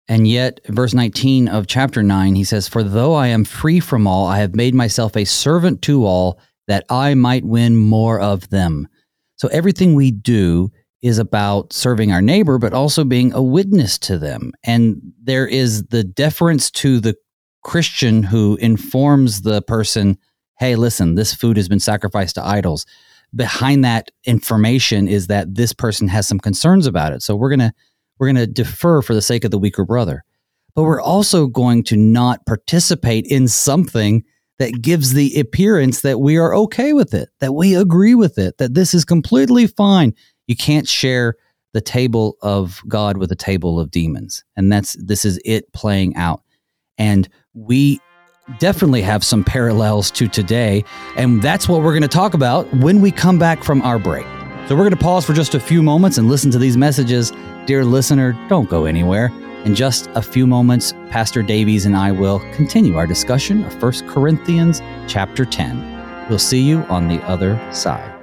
And 0.07 0.27
yet, 0.27 0.59
verse 0.67 0.93
19 0.93 1.47
of 1.47 1.67
chapter 1.67 2.01
9, 2.01 2.35
he 2.35 2.43
says, 2.43 2.67
For 2.67 2.83
though 2.83 3.13
I 3.13 3.27
am 3.27 3.45
free 3.45 3.79
from 3.79 4.07
all, 4.07 4.25
I 4.25 4.39
have 4.39 4.55
made 4.55 4.73
myself 4.73 5.15
a 5.15 5.25
servant 5.25 5.81
to 5.83 6.05
all, 6.05 6.39
that 6.67 6.85
I 6.89 7.13
might 7.13 7.45
win 7.45 7.77
more 7.77 8.19
of 8.19 8.49
them. 8.49 8.87
So 9.35 9.47
everything 9.49 9.95
we 9.95 10.11
do 10.11 10.71
is 11.01 11.17
about 11.17 11.71
serving 11.71 12.11
our 12.11 12.21
neighbor, 12.21 12.57
but 12.57 12.73
also 12.73 13.03
being 13.03 13.33
a 13.33 13.41
witness 13.41 13.97
to 13.97 14.17
them. 14.17 14.51
And 14.63 15.01
there 15.21 15.47
is 15.47 15.83
the 15.85 16.03
deference 16.03 16.69
to 16.71 16.99
the 16.99 17.15
Christian 17.63 18.23
who 18.23 18.57
informs 18.57 19.41
the 19.41 19.61
person, 19.61 20.17
hey, 20.59 20.75
listen, 20.75 21.15
this 21.15 21.33
food 21.33 21.57
has 21.57 21.69
been 21.69 21.79
sacrificed 21.79 22.35
to 22.35 22.45
idols 22.45 22.85
behind 23.35 23.85
that 23.85 24.09
information 24.25 25.07
is 25.07 25.27
that 25.27 25.55
this 25.55 25.73
person 25.73 26.07
has 26.07 26.27
some 26.27 26.39
concerns 26.39 26.87
about 26.87 27.13
it. 27.13 27.21
So 27.21 27.35
we're 27.35 27.55
going 27.55 27.59
to 27.59 27.73
we're 28.17 28.27
going 28.27 28.35
to 28.35 28.47
defer 28.47 29.01
for 29.01 29.13
the 29.13 29.21
sake 29.21 29.45
of 29.45 29.51
the 29.51 29.57
weaker 29.57 29.85
brother. 29.85 30.25
But 30.75 30.83
we're 30.83 31.01
also 31.01 31.47
going 31.47 31.83
to 31.85 31.95
not 31.95 32.45
participate 32.45 33.25
in 33.25 33.47
something 33.47 34.23
that 34.59 34.81
gives 34.81 35.13
the 35.13 35.39
appearance 35.39 36.01
that 36.01 36.19
we 36.19 36.37
are 36.37 36.53
okay 36.53 36.91
with 36.91 37.13
it, 37.13 37.29
that 37.39 37.53
we 37.53 37.75
agree 37.75 38.15
with 38.15 38.37
it, 38.37 38.57
that 38.57 38.73
this 38.73 38.93
is 38.93 39.05
completely 39.05 39.67
fine. 39.67 40.13
You 40.49 40.55
can't 40.55 40.87
share 40.87 41.35
the 41.73 41.79
table 41.79 42.35
of 42.41 42.81
God 42.87 43.17
with 43.17 43.29
the 43.29 43.35
table 43.35 43.79
of 43.79 43.91
demons. 43.91 44.43
And 44.57 44.71
that's 44.71 44.93
this 44.93 45.23
is 45.23 45.39
it 45.45 45.71
playing 45.73 46.15
out. 46.15 46.41
And 46.97 47.29
we 47.53 48.01
definitely 48.57 49.03
have 49.03 49.23
some 49.23 49.43
parallels 49.43 50.09
to 50.09 50.27
today. 50.27 50.83
And 51.15 51.39
that's 51.39 51.69
what 51.69 51.83
we're 51.83 51.91
going 51.91 52.01
to 52.01 52.07
talk 52.07 52.33
about 52.33 52.71
when 52.73 52.99
we 52.99 53.11
come 53.11 53.37
back 53.37 53.63
from 53.63 53.83
our 53.83 53.99
break. 53.99 54.25
So 54.67 54.75
we're 54.75 54.81
going 54.81 54.89
to 54.89 54.97
pause 54.97 55.23
for 55.23 55.33
just 55.33 55.53
a 55.53 55.59
few 55.59 55.83
moments 55.83 56.17
and 56.17 56.27
listen 56.27 56.49
to 56.49 56.57
these 56.57 56.77
messages. 56.77 57.31
Dear 57.67 57.85
listener, 57.85 58.33
don't 58.49 58.67
go 58.71 58.85
anywhere. 58.85 59.31
In 59.65 59.75
just 59.75 60.09
a 60.15 60.21
few 60.23 60.47
moments, 60.47 60.93
Pastor 61.11 61.43
Davies 61.43 61.85
and 61.85 61.95
I 61.95 62.11
will 62.11 62.39
continue 62.55 62.97
our 62.97 63.05
discussion 63.05 63.63
of 63.65 63.79
1 63.79 64.07
Corinthians 64.07 64.81
chapter 65.07 65.45
10. 65.45 66.27
We'll 66.27 66.39
see 66.39 66.61
you 66.61 66.79
on 66.85 67.07
the 67.07 67.21
other 67.25 67.59
side. 67.71 68.15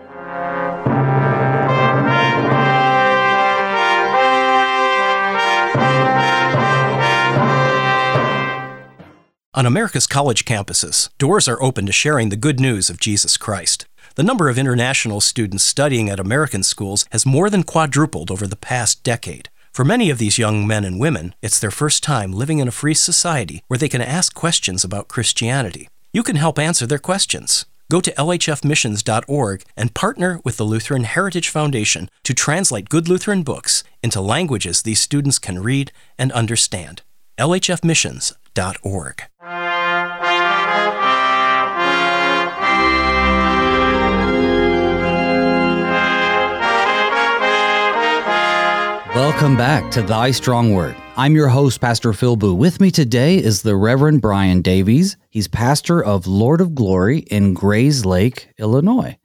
On 9.57 9.65
America's 9.65 10.07
college 10.07 10.45
campuses, 10.45 11.09
doors 11.17 11.49
are 11.49 11.63
open 11.63 11.87
to 11.87 11.93
sharing 11.93 12.29
the 12.29 12.37
good 12.37 12.61
news 12.61 12.91
of 12.91 13.01
Jesus 13.01 13.39
Christ. 13.39 13.87
The 14.15 14.23
number 14.23 14.51
of 14.51 14.59
international 14.59 15.23
students 15.23 15.65
studying 15.65 16.11
at 16.11 16.21
American 16.21 16.63
schools 16.63 17.07
has 17.11 17.25
more 17.25 17.49
than 17.49 17.63
quadrupled 17.63 18.31
over 18.31 18.47
the 18.47 18.55
past 18.55 19.03
decade. 19.03 19.49
For 19.73 19.83
many 19.83 20.11
of 20.11 20.19
these 20.19 20.37
young 20.37 20.67
men 20.67 20.85
and 20.85 21.01
women, 21.01 21.35
it's 21.41 21.59
their 21.59 21.71
first 21.71 22.03
time 22.03 22.35
living 22.35 22.59
in 22.59 22.69
a 22.69 22.71
free 22.71 22.93
society 22.93 23.63
where 23.67 23.79
they 23.79 23.89
can 23.89 24.03
ask 24.03 24.35
questions 24.35 24.85
about 24.85 25.09
Christianity. 25.09 25.89
You 26.13 26.23
can 26.23 26.37
help 26.37 26.59
answer 26.59 26.87
their 26.87 26.99
questions. 26.99 27.65
Go 27.91 28.03
to 28.03 28.13
lhfmissions.org 28.13 29.65
and 29.75 29.95
partner 29.95 30.39
with 30.45 30.59
the 30.59 30.65
Lutheran 30.65 31.05
Heritage 31.05 31.49
Foundation 31.49 32.11
to 32.25 32.35
translate 32.35 32.91
good 32.91 33.09
Lutheran 33.09 33.43
books 33.43 33.85
into 34.03 34.21
languages 34.21 34.83
these 34.83 35.01
students 35.01 35.39
can 35.39 35.63
read 35.63 35.93
and 36.19 36.31
understand. 36.33 37.01
lhfmissions.org. 37.39 39.23
Welcome 49.37 49.59
back 49.59 49.91
to 49.91 50.01
Thy 50.01 50.31
Strong 50.31 50.73
Word. 50.73 50.97
I'm 51.19 51.35
your 51.35 51.49
host, 51.49 51.79
Pastor 51.83 52.15
Phil 52.15 52.37
Booe. 52.37 52.55
With 52.55 52.81
me 52.81 52.91
today 52.91 53.37
is 53.37 53.61
the 53.61 53.77
Reverend 53.77 54.23
Brian 54.23 54.63
Davies. 54.63 55.19
He's 55.29 55.47
pastor 55.47 56.03
of 56.03 56.27
Lord 56.27 56.63
of 56.63 56.75
Glory 56.75 57.19
in 57.19 57.55
Grayslake, 57.55 58.47
Illinois. 58.59 59.19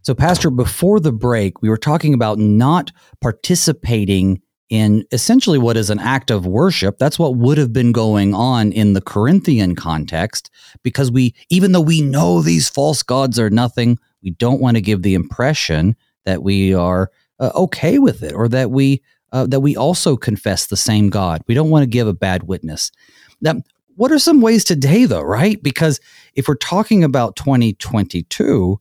So, 0.00 0.14
Pastor, 0.14 0.48
before 0.48 1.00
the 1.00 1.12
break, 1.12 1.60
we 1.60 1.68
were 1.68 1.76
talking 1.76 2.14
about 2.14 2.38
not 2.38 2.92
participating 3.20 4.40
in 4.70 5.04
essentially 5.12 5.58
what 5.58 5.76
is 5.76 5.90
an 5.90 5.98
act 5.98 6.30
of 6.30 6.46
worship. 6.46 6.96
That's 6.96 7.18
what 7.18 7.36
would 7.36 7.58
have 7.58 7.74
been 7.74 7.92
going 7.92 8.34
on 8.34 8.72
in 8.72 8.94
the 8.94 9.02
Corinthian 9.02 9.76
context, 9.76 10.50
because 10.82 11.12
we, 11.12 11.34
even 11.50 11.72
though 11.72 11.82
we 11.82 12.00
know 12.00 12.40
these 12.40 12.70
false 12.70 13.02
gods 13.02 13.38
are 13.38 13.50
nothing, 13.50 13.98
we 14.22 14.30
don't 14.30 14.62
want 14.62 14.78
to 14.78 14.80
give 14.80 15.02
the 15.02 15.12
impression 15.12 15.94
that 16.24 16.42
we 16.42 16.72
are 16.72 17.10
uh, 17.38 17.50
okay 17.54 17.98
with 17.98 18.22
it 18.22 18.32
or 18.32 18.48
that 18.48 18.70
we 18.70 19.02
uh, 19.32 19.46
that 19.46 19.60
we 19.60 19.76
also 19.76 20.16
confess 20.16 20.66
the 20.66 20.76
same 20.76 21.10
God. 21.10 21.42
We 21.46 21.54
don't 21.54 21.70
want 21.70 21.82
to 21.82 21.88
give 21.88 22.06
a 22.06 22.14
bad 22.14 22.44
witness. 22.44 22.92
Now, 23.40 23.62
what 23.96 24.12
are 24.12 24.18
some 24.18 24.40
ways 24.40 24.64
today, 24.64 25.04
though, 25.04 25.22
right? 25.22 25.62
Because 25.62 26.00
if 26.34 26.48
we're 26.48 26.54
talking 26.54 27.02
about 27.04 27.36
2022, 27.36 28.80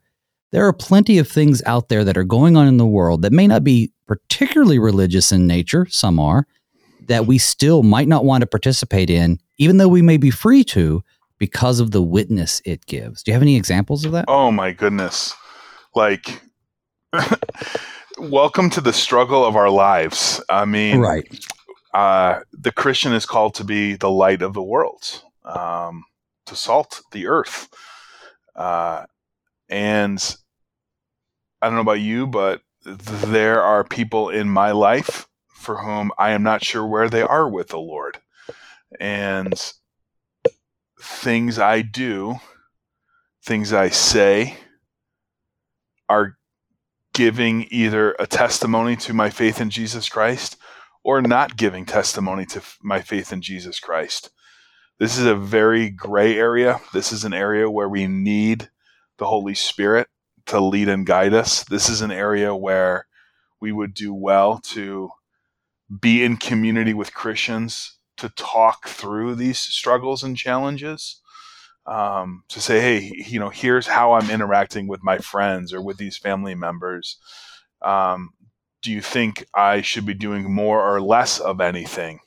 there 0.51 0.67
are 0.67 0.73
plenty 0.73 1.17
of 1.17 1.27
things 1.27 1.61
out 1.65 1.89
there 1.89 2.03
that 2.03 2.17
are 2.17 2.23
going 2.23 2.57
on 2.57 2.67
in 2.67 2.77
the 2.77 2.85
world 2.85 3.21
that 3.21 3.31
may 3.33 3.47
not 3.47 3.63
be 3.63 3.91
particularly 4.05 4.79
religious 4.79 5.31
in 5.31 5.47
nature, 5.47 5.85
some 5.89 6.19
are, 6.19 6.45
that 7.07 7.25
we 7.25 7.37
still 7.37 7.83
might 7.83 8.07
not 8.07 8.25
want 8.25 8.41
to 8.41 8.47
participate 8.47 9.09
in, 9.09 9.39
even 9.57 9.77
though 9.77 9.87
we 9.87 10.01
may 10.01 10.17
be 10.17 10.29
free 10.29 10.63
to 10.65 11.03
because 11.37 11.79
of 11.79 11.91
the 11.91 12.01
witness 12.01 12.61
it 12.65 12.85
gives. 12.85 13.23
Do 13.23 13.31
you 13.31 13.33
have 13.33 13.41
any 13.41 13.55
examples 13.55 14.05
of 14.05 14.11
that? 14.11 14.25
Oh, 14.27 14.51
my 14.51 14.71
goodness. 14.71 15.33
Like, 15.95 16.41
welcome 18.21 18.69
to 18.69 18.81
the 18.81 18.93
struggle 18.93 19.43
of 19.43 19.55
our 19.55 19.69
lives. 19.69 20.41
I 20.49 20.65
mean, 20.65 20.99
right. 20.99 21.45
Uh, 21.93 22.41
the 22.53 22.71
Christian 22.71 23.13
is 23.13 23.25
called 23.25 23.55
to 23.55 23.63
be 23.63 23.95
the 23.95 24.09
light 24.09 24.41
of 24.41 24.53
the 24.53 24.61
world, 24.61 25.23
um, 25.43 26.05
to 26.45 26.55
salt 26.55 27.01
the 27.11 27.27
earth. 27.27 27.67
Uh, 28.55 29.05
and 29.69 30.35
I 31.61 31.67
don't 31.67 31.75
know 31.75 31.81
about 31.81 31.99
you, 31.99 32.27
but 32.27 32.61
there 32.85 33.61
are 33.61 33.83
people 33.83 34.29
in 34.29 34.47
my 34.49 34.71
life 34.71 35.27
for 35.47 35.77
whom 35.77 36.11
I 36.17 36.31
am 36.31 36.43
not 36.43 36.63
sure 36.63 36.85
where 36.85 37.09
they 37.09 37.21
are 37.21 37.49
with 37.49 37.69
the 37.69 37.79
Lord. 37.79 38.19
And 38.99 39.53
things 41.01 41.59
I 41.59 41.81
do, 41.81 42.35
things 43.43 43.73
I 43.73 43.89
say, 43.89 44.57
are 46.07 46.37
giving 47.13 47.67
either 47.71 48.15
a 48.19 48.27
testimony 48.27 48.95
to 48.97 49.13
my 49.13 49.29
faith 49.29 49.59
in 49.59 49.69
Jesus 49.69 50.09
Christ 50.09 50.57
or 51.03 51.21
not 51.21 51.57
giving 51.57 51.85
testimony 51.85 52.45
to 52.47 52.61
my 52.81 53.01
faith 53.01 53.33
in 53.33 53.41
Jesus 53.41 53.79
Christ. 53.79 54.29
This 54.99 55.17
is 55.17 55.25
a 55.25 55.35
very 55.35 55.89
gray 55.89 56.37
area. 56.37 56.79
This 56.93 57.11
is 57.11 57.23
an 57.25 57.33
area 57.33 57.69
where 57.69 57.89
we 57.89 58.07
need 58.07 58.69
the 59.17 59.25
Holy 59.25 59.55
Spirit 59.55 60.07
to 60.45 60.59
lead 60.59 60.89
and 60.89 61.05
guide 61.05 61.33
us. 61.33 61.63
This 61.63 61.89
is 61.89 62.01
an 62.01 62.11
area 62.11 62.55
where 62.55 63.07
we 63.59 63.71
would 63.71 63.93
do 63.93 64.13
well 64.13 64.59
to 64.65 65.09
be 65.99 66.23
in 66.23 66.37
community 66.37 66.93
with 66.93 67.13
Christians 67.13 67.97
to 68.17 68.29
talk 68.29 68.87
through 68.87 69.35
these 69.35 69.59
struggles 69.59 70.23
and 70.23 70.37
challenges 70.37 71.20
um, 71.91 72.43
to 72.47 72.61
say, 72.61 72.79
hey, 72.79 73.25
you 73.27 73.37
know, 73.37 73.49
here's 73.49 73.85
how 73.85 74.13
I'm 74.13 74.29
interacting 74.29 74.87
with 74.87 75.03
my 75.03 75.17
friends 75.17 75.73
or 75.73 75.81
with 75.81 75.97
these 75.97 76.17
family 76.17 76.55
members. 76.55 77.17
Um, 77.81 78.31
do 78.81 78.93
you 78.93 79.01
think 79.01 79.45
I 79.53 79.81
should 79.81 80.05
be 80.05 80.13
doing 80.13 80.53
more 80.53 80.81
or 80.81 81.01
less 81.01 81.37
of 81.39 81.59
anything? 81.59 82.21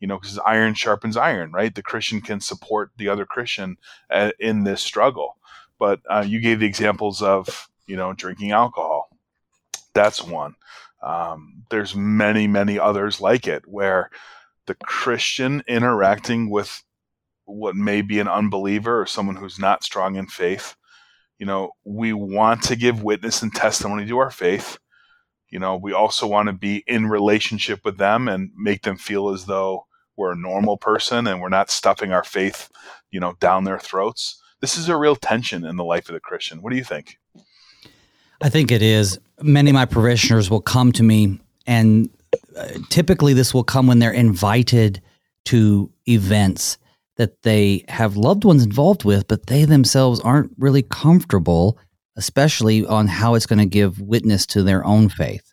You 0.00 0.08
know, 0.08 0.18
because 0.18 0.38
iron 0.46 0.72
sharpens 0.72 1.18
iron, 1.18 1.52
right? 1.52 1.74
The 1.74 1.82
Christian 1.82 2.22
can 2.22 2.40
support 2.40 2.92
the 2.96 3.10
other 3.10 3.26
Christian 3.26 3.76
uh, 4.10 4.30
in 4.40 4.64
this 4.64 4.80
struggle. 4.80 5.36
But 5.78 6.00
uh, 6.08 6.24
you 6.26 6.40
gave 6.40 6.60
the 6.60 6.66
examples 6.66 7.20
of, 7.20 7.68
you 7.86 7.96
know, 7.96 8.14
drinking 8.14 8.52
alcohol. 8.52 9.10
That's 9.92 10.24
one. 10.24 10.54
Um, 11.02 11.64
there's 11.68 11.94
many, 11.94 12.46
many 12.46 12.78
others 12.78 13.20
like 13.20 13.46
it 13.46 13.68
where 13.68 14.08
the 14.64 14.76
Christian 14.76 15.62
interacting 15.68 16.48
with 16.48 16.82
what 17.50 17.76
may 17.76 18.02
be 18.02 18.18
an 18.18 18.28
unbeliever 18.28 19.00
or 19.00 19.06
someone 19.06 19.36
who's 19.36 19.58
not 19.58 19.84
strong 19.84 20.16
in 20.16 20.26
faith. 20.26 20.76
You 21.38 21.46
know, 21.46 21.72
we 21.84 22.12
want 22.12 22.62
to 22.64 22.76
give 22.76 23.02
witness 23.02 23.42
and 23.42 23.54
testimony 23.54 24.06
to 24.06 24.18
our 24.18 24.30
faith. 24.30 24.78
You 25.48 25.58
know, 25.58 25.76
we 25.76 25.92
also 25.92 26.26
want 26.26 26.48
to 26.48 26.52
be 26.52 26.84
in 26.86 27.06
relationship 27.06 27.80
with 27.84 27.98
them 27.98 28.28
and 28.28 28.50
make 28.56 28.82
them 28.82 28.96
feel 28.96 29.30
as 29.30 29.46
though 29.46 29.86
we're 30.16 30.32
a 30.32 30.36
normal 30.36 30.76
person 30.76 31.26
and 31.26 31.40
we're 31.40 31.48
not 31.48 31.70
stuffing 31.70 32.12
our 32.12 32.22
faith, 32.22 32.70
you 33.10 33.18
know, 33.18 33.34
down 33.40 33.64
their 33.64 33.78
throats. 33.78 34.40
This 34.60 34.76
is 34.76 34.88
a 34.88 34.96
real 34.96 35.16
tension 35.16 35.64
in 35.64 35.76
the 35.76 35.84
life 35.84 36.08
of 36.08 36.12
the 36.14 36.20
Christian. 36.20 36.62
What 36.62 36.70
do 36.70 36.76
you 36.76 36.84
think? 36.84 37.18
I 38.42 38.48
think 38.48 38.70
it 38.70 38.82
is. 38.82 39.18
Many 39.40 39.70
of 39.70 39.74
my 39.74 39.86
parishioners 39.86 40.50
will 40.50 40.60
come 40.60 40.92
to 40.92 41.02
me, 41.02 41.40
and 41.66 42.10
uh, 42.56 42.68
typically 42.90 43.32
this 43.32 43.52
will 43.52 43.64
come 43.64 43.86
when 43.86 43.98
they're 43.98 44.12
invited 44.12 45.00
to 45.46 45.90
events 46.06 46.78
that 47.20 47.42
they 47.42 47.84
have 47.86 48.16
loved 48.16 48.44
ones 48.44 48.64
involved 48.64 49.04
with, 49.04 49.28
but 49.28 49.46
they 49.46 49.66
themselves 49.66 50.20
aren't 50.20 50.50
really 50.56 50.80
comfortable, 50.80 51.78
especially 52.16 52.86
on 52.86 53.08
how 53.08 53.34
it's 53.34 53.44
going 53.44 53.58
to 53.58 53.66
give 53.66 54.00
witness 54.00 54.46
to 54.46 54.62
their 54.62 54.82
own 54.86 55.10
faith. 55.10 55.52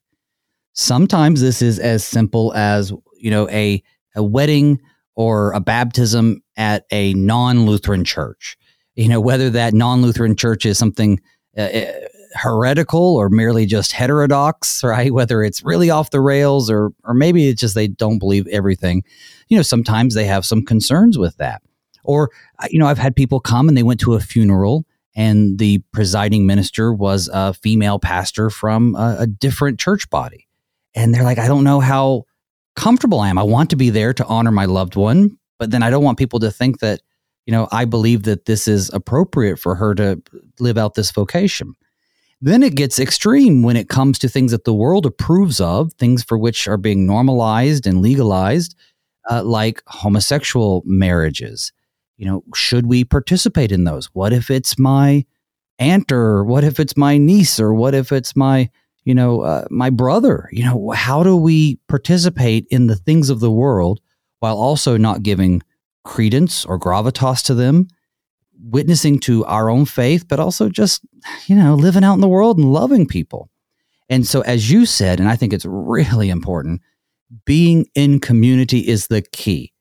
Sometimes 0.72 1.42
this 1.42 1.62
is 1.62 1.78
as 1.78 2.06
simple 2.06 2.54
as, 2.54 2.94
you 3.20 3.30
know, 3.30 3.50
a, 3.50 3.84
a 4.16 4.24
wedding 4.24 4.80
or 5.18 5.52
a 5.52 5.60
baptism 5.60 6.42
at 6.56 6.86
a 6.90 7.14
non 7.16 7.66
Lutheran 7.66 8.06
church. 8.06 8.56
You 8.96 9.10
know, 9.10 9.20
whether 9.20 9.50
that 9.50 9.74
non 9.74 10.02
Lutheran 10.02 10.38
church 10.38 10.66
is 10.66 10.78
something 10.78 11.20
uh, 11.58 11.64
uh, 11.64 11.92
heretical 12.34 13.16
or 13.16 13.30
merely 13.30 13.66
just 13.66 13.92
heterodox, 13.92 14.84
right? 14.84 15.14
Whether 15.14 15.44
it's 15.44 15.64
really 15.64 15.90
off 15.90 16.10
the 16.10 16.22
rails 16.22 16.70
or, 16.70 16.92
or 17.04 17.14
maybe 17.14 17.48
it's 17.48 17.62
just 17.62 17.76
they 17.76 17.88
don't 17.88 18.20
believe 18.20 18.48
everything 18.48 19.04
you 19.48 19.58
know, 19.58 19.64
sometimes 19.64 20.14
they 20.14 20.26
have 20.26 20.46
some 20.46 20.64
concerns 20.64 21.18
with 21.18 21.38
that. 21.38 21.62
Or, 22.04 22.32
you 22.70 22.80
know, 22.80 22.88
I've 22.88 22.98
had 22.98 23.16
people 23.16 23.40
come 23.40 23.68
and 23.68 23.78
they 23.78 23.84
went 23.84 24.00
to 24.02 24.14
a 24.14 24.20
funeral 24.20 24.86
and 25.16 25.58
the 25.58 25.80
presiding 25.92 26.46
minister 26.46 26.94
was 26.94 27.30
a 27.34 27.54
female 27.54 28.00
pastor 28.00 28.50
from 28.50 28.96
a, 28.96 29.18
a 29.22 29.28
different 29.28 29.80
church 29.80 30.10
body. 30.10 30.48
And 30.96 31.14
they're 31.14 31.24
like, 31.24 31.40
I 31.40 31.48
don't 31.48 31.64
know 31.64 31.80
how 31.80 32.24
comfortable 32.76 33.20
I 33.20 33.30
am. 33.30 33.38
I 33.38 33.44
want 33.44 33.70
to 33.72 33.76
be 33.76 33.90
there 33.90 34.14
to 34.14 34.26
honor 34.26 34.52
my 34.52 34.66
loved 34.66 34.96
one, 34.96 35.38
but 35.60 35.72
then 35.72 35.84
I 35.84 35.90
don't 35.90 36.04
want 36.04 36.18
people 36.18 36.40
to 36.40 36.52
think 36.52 36.80
that, 36.80 37.02
you 37.46 37.52
know, 37.52 37.68
I 37.72 37.86
believe 37.86 38.24
that 38.24 38.46
this 38.46 38.68
is 38.68 38.92
appropriate 38.94 39.58
for 39.58 39.76
her 39.76 39.96
to 39.96 40.22
live 40.60 40.78
out 40.78 40.94
this 40.94 41.12
vocation. 41.12 41.76
Then 42.40 42.62
it 42.62 42.76
gets 42.76 43.00
extreme 43.00 43.64
when 43.64 43.76
it 43.76 43.90
comes 43.90 44.20
to 44.20 44.30
things 44.30 44.52
that 44.52 44.64
the 44.64 44.74
world 44.74 45.06
approves 45.06 45.60
of, 45.60 45.94
things 45.94 46.24
for 46.24 46.38
which 46.38 46.68
are 46.68 46.78
being 46.78 47.08
normalized 47.08 47.88
and 47.88 48.02
legalized 48.02 48.76
uh, 49.30 49.44
like 49.44 49.82
homosexual 49.88 50.84
marriages. 50.86 51.72
You 52.18 52.28
know, 52.28 52.44
should 52.54 52.86
we 52.86 53.04
participate 53.04 53.72
in 53.72 53.84
those? 53.84 54.08
What 54.14 54.34
if 54.34 54.52
it's 54.52 54.78
my 54.78 55.26
aunt 55.80 56.12
or 56.12 56.44
what 56.44 56.64
if 56.64 56.80
it's 56.80 56.98
my 56.98 57.18
niece 57.18 57.60
or 57.60 57.74
what 57.74 57.94
if 57.94 58.12
it's 58.12 58.36
my, 58.36 58.70
you 59.04 59.16
know, 59.16 59.42
uh, 59.42 59.66
my 59.70 59.90
brother? 59.90 60.50
You 60.52 60.64
know, 60.64 60.92
how 60.92 61.24
do 61.24 61.36
we 61.36 61.80
participate 61.88 62.68
in 62.70 62.88
the 62.88 62.96
things 62.96 63.30
of 63.30 63.40
the 63.40 63.52
world 63.52 64.00
while 64.40 64.58
also 64.58 64.98
not 64.98 65.24
giving 65.24 65.64
credence 66.04 66.66
or 66.66 66.80
gravitas 66.80 67.44
to 67.46 67.56
them? 67.56 67.88
Witnessing 68.62 69.20
to 69.20 69.46
our 69.46 69.70
own 69.70 69.86
faith, 69.86 70.28
but 70.28 70.40
also 70.40 70.70
just, 70.70 71.02
you 71.48 71.56
know, 71.56 71.76
living 71.76 72.04
out 72.04 72.16
in 72.16 72.22
the 72.22 72.28
world 72.28 72.58
and 72.58 72.72
loving 72.72 73.08
people. 73.08 73.50
And 74.10 74.26
so, 74.26 74.42
as 74.42 74.72
you 74.72 74.86
said, 74.86 75.20
and 75.20 75.30
I 75.30 75.36
think 75.36 75.54
it's 75.54 75.66
really 75.66 76.30
important, 76.30 76.82
being 77.46 77.88
in 77.94 78.20
community 78.20 78.88
is 78.88 79.08
the 79.08 79.22
key 79.22 79.74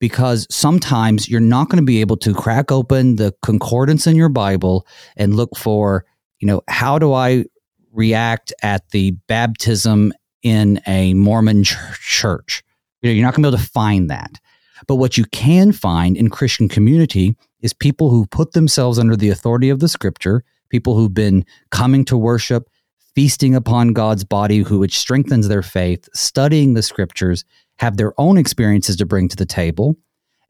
because 0.00 0.46
sometimes 0.50 1.28
you're 1.28 1.40
not 1.40 1.68
going 1.68 1.78
to 1.78 1.86
be 1.86 2.00
able 2.00 2.16
to 2.18 2.34
crack 2.34 2.70
open 2.70 3.16
the 3.16 3.34
concordance 3.42 4.06
in 4.06 4.16
your 4.16 4.28
Bible 4.28 4.86
and 5.16 5.34
look 5.34 5.56
for, 5.56 6.04
you 6.40 6.46
know, 6.46 6.62
how 6.68 6.98
do 6.98 7.12
I 7.12 7.44
react 7.92 8.52
at 8.62 8.88
the 8.90 9.12
baptism 9.26 10.12
in 10.42 10.80
a 10.86 11.14
Mormon 11.14 11.64
church. 11.64 12.62
You 13.02 13.10
know, 13.10 13.14
you're 13.14 13.24
not 13.24 13.34
going 13.34 13.42
to 13.42 13.50
be 13.50 13.54
able 13.54 13.64
to 13.64 13.70
find 13.70 14.10
that. 14.10 14.38
But 14.86 14.96
what 14.96 15.18
you 15.18 15.24
can 15.26 15.72
find 15.72 16.16
in 16.16 16.30
Christian 16.30 16.68
community 16.68 17.36
is 17.60 17.72
people 17.72 18.10
who 18.10 18.26
put 18.26 18.52
themselves 18.52 18.98
under 18.98 19.16
the 19.16 19.30
authority 19.30 19.70
of 19.70 19.80
the 19.80 19.88
scripture, 19.88 20.44
people 20.68 20.94
who've 20.96 21.14
been 21.14 21.44
coming 21.70 22.04
to 22.06 22.16
worship, 22.16 22.68
feasting 23.14 23.54
upon 23.54 23.92
God's 23.92 24.24
body, 24.24 24.58
who 24.58 24.78
which 24.78 24.98
strengthens 24.98 25.48
their 25.48 25.62
faith, 25.62 26.08
studying 26.14 26.74
the 26.74 26.82
scriptures, 26.82 27.44
have 27.78 27.96
their 27.96 28.12
own 28.18 28.38
experiences 28.38 28.96
to 28.96 29.06
bring 29.06 29.28
to 29.28 29.36
the 29.36 29.46
table. 29.46 29.96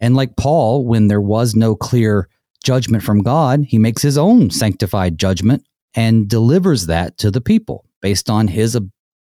And 0.01 0.14
like 0.14 0.37
Paul, 0.37 0.85
when 0.85 1.09
there 1.09 1.20
was 1.20 1.55
no 1.55 1.74
clear 1.74 2.29
judgment 2.62 3.03
from 3.03 3.22
God, 3.22 3.64
he 3.64 3.79
makes 3.79 4.03
his 4.03 4.18
own 4.18 4.51
sanctified 4.51 5.18
judgment 5.18 5.64
and 5.95 6.29
delivers 6.29 6.87
that 6.87 7.16
to 7.18 7.31
the 7.31 7.41
people 7.41 7.85
based 8.01 8.29
on 8.29 8.49
his 8.49 8.79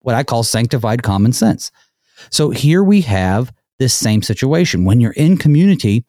what 0.02 0.16
I 0.16 0.24
call 0.24 0.44
sanctified 0.44 1.04
common 1.04 1.34
sense. 1.34 1.72
So 2.30 2.50
here 2.50 2.84
we 2.84 3.02
have 3.02 3.52
this 3.82 3.94
same 3.96 4.22
situation. 4.22 4.86
When 4.86 5.02
you're 5.02 5.12
in 5.14 5.38
community, 5.38 6.06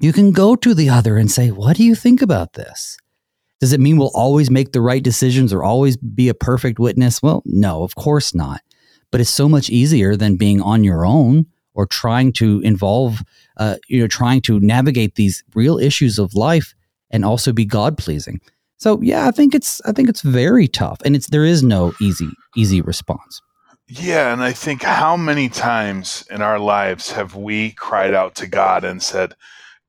you 0.00 0.12
can 0.12 0.32
go 0.32 0.56
to 0.56 0.74
the 0.74 0.90
other 0.90 1.16
and 1.16 1.30
say, 1.30 1.50
What 1.50 1.76
do 1.76 1.84
you 1.84 1.94
think 1.94 2.20
about 2.20 2.54
this? 2.54 2.98
Does 3.60 3.72
it 3.72 3.80
mean 3.80 3.96
we'll 3.96 4.10
always 4.14 4.50
make 4.50 4.72
the 4.72 4.80
right 4.80 5.02
decisions 5.02 5.52
or 5.52 5.62
always 5.62 5.96
be 5.96 6.28
a 6.28 6.34
perfect 6.34 6.78
witness? 6.78 7.22
Well, 7.22 7.42
no, 7.46 7.84
of 7.84 7.94
course 7.94 8.34
not. 8.34 8.60
But 9.10 9.20
it's 9.20 9.30
so 9.30 9.48
much 9.48 9.70
easier 9.70 10.16
than 10.16 10.36
being 10.36 10.60
on 10.60 10.84
your 10.84 11.06
own 11.06 11.46
or 11.74 11.86
trying 11.86 12.32
to 12.34 12.60
involve, 12.60 13.22
uh, 13.56 13.76
you 13.88 14.00
know, 14.00 14.08
trying 14.08 14.42
to 14.42 14.60
navigate 14.60 15.14
these 15.14 15.44
real 15.54 15.78
issues 15.78 16.18
of 16.18 16.34
life 16.34 16.74
and 17.10 17.24
also 17.24 17.52
be 17.52 17.64
God 17.64 17.96
pleasing. 17.96 18.40
So 18.76 19.00
yeah, 19.02 19.28
I 19.28 19.30
think 19.30 19.54
it's 19.54 19.80
I 19.84 19.92
think 19.92 20.08
it's 20.08 20.22
very 20.22 20.68
tough, 20.68 20.98
and 21.04 21.16
it's 21.16 21.28
there 21.28 21.44
is 21.44 21.62
no 21.62 21.94
easy 22.00 22.30
easy 22.56 22.80
response. 22.80 23.40
Yeah, 23.88 24.32
and 24.32 24.42
I 24.42 24.52
think 24.52 24.82
how 24.82 25.16
many 25.16 25.48
times 25.48 26.26
in 26.30 26.42
our 26.42 26.58
lives 26.58 27.10
have 27.12 27.34
we 27.34 27.70
cried 27.72 28.12
out 28.12 28.34
to 28.36 28.46
God 28.46 28.84
and 28.84 29.02
said, 29.02 29.34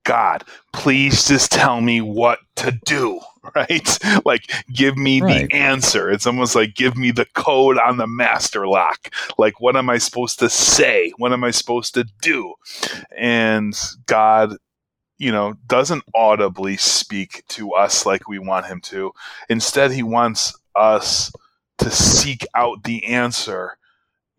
God, 0.05 0.45
please 0.71 1.27
just 1.27 1.51
tell 1.51 1.81
me 1.81 1.99
what 1.99 2.39
to 2.55 2.71
do, 2.85 3.19
right? 3.55 3.99
Like, 4.23 4.49
give 4.73 4.97
me 4.97 5.19
right. 5.19 5.49
the 5.49 5.55
answer. 5.55 6.09
It's 6.09 6.25
almost 6.25 6.55
like 6.55 6.75
give 6.75 6.95
me 6.95 7.11
the 7.11 7.27
code 7.35 7.77
on 7.77 7.97
the 7.97 8.07
master 8.07 8.67
lock. 8.67 9.13
Like, 9.37 9.59
what 9.59 9.75
am 9.75 9.89
I 9.89 9.97
supposed 9.97 10.39
to 10.39 10.49
say? 10.49 11.11
What 11.17 11.33
am 11.33 11.43
I 11.43 11.51
supposed 11.51 11.93
to 11.95 12.05
do? 12.21 12.53
And 13.17 13.77
God 14.05 14.55
you 15.19 15.33
know, 15.33 15.53
doesn't 15.67 16.03
audibly 16.15 16.77
speak 16.77 17.43
to 17.49 17.73
us 17.73 18.05
like 18.05 18.29
we 18.29 18.39
want 18.39 18.65
him 18.65 18.79
to. 18.79 19.11
Instead, 19.49 19.91
he 19.91 20.01
wants 20.01 20.57
us 20.77 21.29
to 21.77 21.91
seek 21.91 22.47
out 22.55 22.85
the 22.85 23.03
answer 23.05 23.77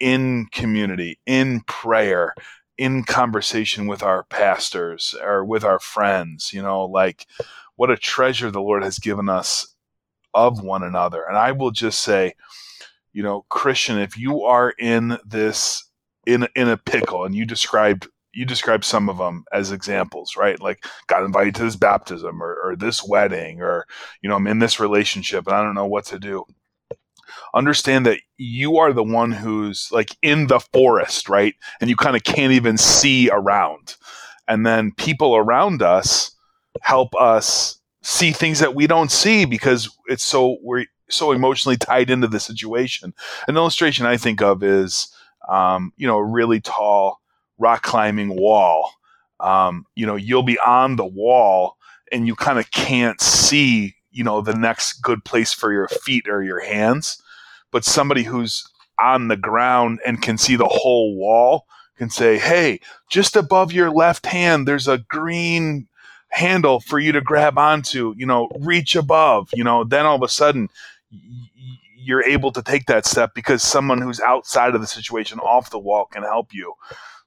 in 0.01 0.47
community, 0.51 1.19
in 1.27 1.61
prayer, 1.63 2.35
in 2.79 3.05
conversation 3.05 3.87
with 3.87 4.03
our 4.03 4.25
pastors 4.25 5.15
or 5.23 5.45
with 5.45 5.63
our 5.65 5.79
friends, 5.79 6.53
you 6.53 6.63
know, 6.63 6.85
like 6.85 7.27
what 7.77 7.91
a 7.91 7.97
treasure 7.97 8.51
the 8.51 8.63
Lord 8.63 8.83
has 8.83 8.99
given 8.99 9.29
us 9.29 9.75
of 10.35 10.63
one 10.63 10.83
another. 10.83 11.25
And 11.29 11.37
I 11.37 11.53
will 11.53 11.71
just 11.71 12.01
say, 12.01 12.35
you 13.13 13.23
know, 13.23 13.45
Christian, 13.49 13.99
if 13.99 14.17
you 14.17 14.45
are 14.45 14.71
in 14.79 15.19
this 15.25 15.85
in 16.27 16.47
in 16.55 16.69
a 16.69 16.77
pickle 16.77 17.25
and 17.25 17.35
you 17.35 17.45
described 17.45 18.09
you 18.33 18.45
described 18.45 18.85
some 18.85 19.09
of 19.09 19.19
them 19.19 19.45
as 19.53 19.73
examples, 19.73 20.37
right? 20.37 20.61
Like 20.61 20.85
got 21.09 21.25
invited 21.25 21.55
to 21.57 21.65
this 21.65 21.77
baptism 21.77 22.43
or, 22.43 22.57
or 22.63 22.77
this 22.77 23.05
wedding, 23.05 23.61
or, 23.61 23.87
you 24.23 24.29
know, 24.29 24.37
I'm 24.37 24.47
in 24.47 24.61
this 24.61 24.79
relationship 24.79 25.47
and 25.47 25.57
I 25.57 25.63
don't 25.63 25.75
know 25.75 25.87
what 25.87 26.07
to 26.07 26.19
do. 26.19 26.45
Understand 27.55 28.07
that 28.07 28.21
you 28.37 28.79
are 28.79 28.93
the 28.93 29.03
one 29.03 29.33
who's 29.33 29.89
like 29.93 30.17
in 30.23 30.47
the 30.47 30.61
forest, 30.61 31.29
right? 31.29 31.55
And 31.81 31.91
you 31.91 31.97
kind 31.97 32.17
of 32.17 32.25
can't 32.25 32.53
even 32.53 32.77
see 32.77 33.31
around. 33.31 33.97
And 34.49 34.67
then 34.67 34.93
people 34.93 35.37
around 35.37 35.83
us 35.83 36.35
help 36.83 37.15
us 37.15 37.79
see 38.03 38.33
things 38.33 38.59
that 38.61 38.75
we 38.75 38.87
don't 38.87 39.11
see 39.11 39.45
because 39.45 39.89
it's 40.07 40.25
so, 40.25 40.57
we're 40.63 40.87
so 41.09 41.33
emotionally 41.33 41.77
tied 41.77 42.11
into 42.11 42.29
the 42.29 42.41
situation. 42.41 43.15
An 43.47 43.57
illustration 43.57 44.07
I 44.07 44.17
think 44.17 44.41
of 44.41 44.63
is, 44.63 45.13
um, 45.49 45.93
you 45.97 46.07
know, 46.07 46.19
a 46.19 46.25
really 46.25 46.61
tall, 46.61 47.21
rock 47.59 47.83
climbing 47.83 48.37
wall, 48.37 48.91
um, 49.41 49.87
you 49.95 50.07
know, 50.07 50.17
you'll 50.17 50.43
be 50.43 50.59
on 50.59 50.97
the 50.97 51.07
wall 51.07 51.77
and 52.13 52.27
you 52.27 52.35
kind 52.35 52.59
of 52.59 52.71
can't 52.71 53.21
see, 53.21 53.95
you 54.11 54.25
know, 54.25 54.41
the 54.41 54.55
next 54.55 55.03
good 55.03 55.25
place 55.25 55.53
for 55.53 55.73
your 55.73 55.89
feet 55.89 56.29
or 56.29 56.43
your 56.43 56.61
hands. 56.61 57.23
But 57.71 57.85
somebody 57.85 58.25
who's 58.25 58.69
on 59.01 59.29
the 59.29 59.37
ground 59.37 60.01
and 60.05 60.21
can 60.21 60.37
see 60.39 60.57
the 60.57 60.69
whole 60.69 61.17
wall 61.17 61.67
can 61.97 62.11
say, 62.11 62.39
hey, 62.39 62.81
just 63.11 63.37
above 63.37 63.73
your 63.73 63.91
left 63.91 64.27
hand, 64.27 64.67
there's 64.67 64.89
a 64.89 64.99
green 64.99 65.87
handle 66.29 66.81
for 66.81 66.99
you 66.99 67.13
to 67.13 67.21
grab 67.21 67.59
onto, 67.59 68.15
you 68.17 68.27
know, 68.27 68.49
reach 68.61 68.97
above, 68.97 69.51
you 69.53 69.65
know, 69.65 69.85
then 69.85 70.07
all 70.07 70.17
of 70.17 70.23
a 70.23 70.29
sudden 70.29 70.69
you're 71.97 72.25
able 72.25 72.51
to 72.53 72.63
take 72.63 72.87
that 72.87 73.05
step 73.05 73.35
because 73.35 73.63
someone 73.63 74.01
who's 74.01 74.21
outside 74.21 74.75
of 74.75 74.81
the 74.81 74.87
situation 74.87 75.39
off 75.41 75.71
the 75.71 75.79
wall 75.79 76.07
can 76.07 76.23
help 76.23 76.55
you. 76.55 76.73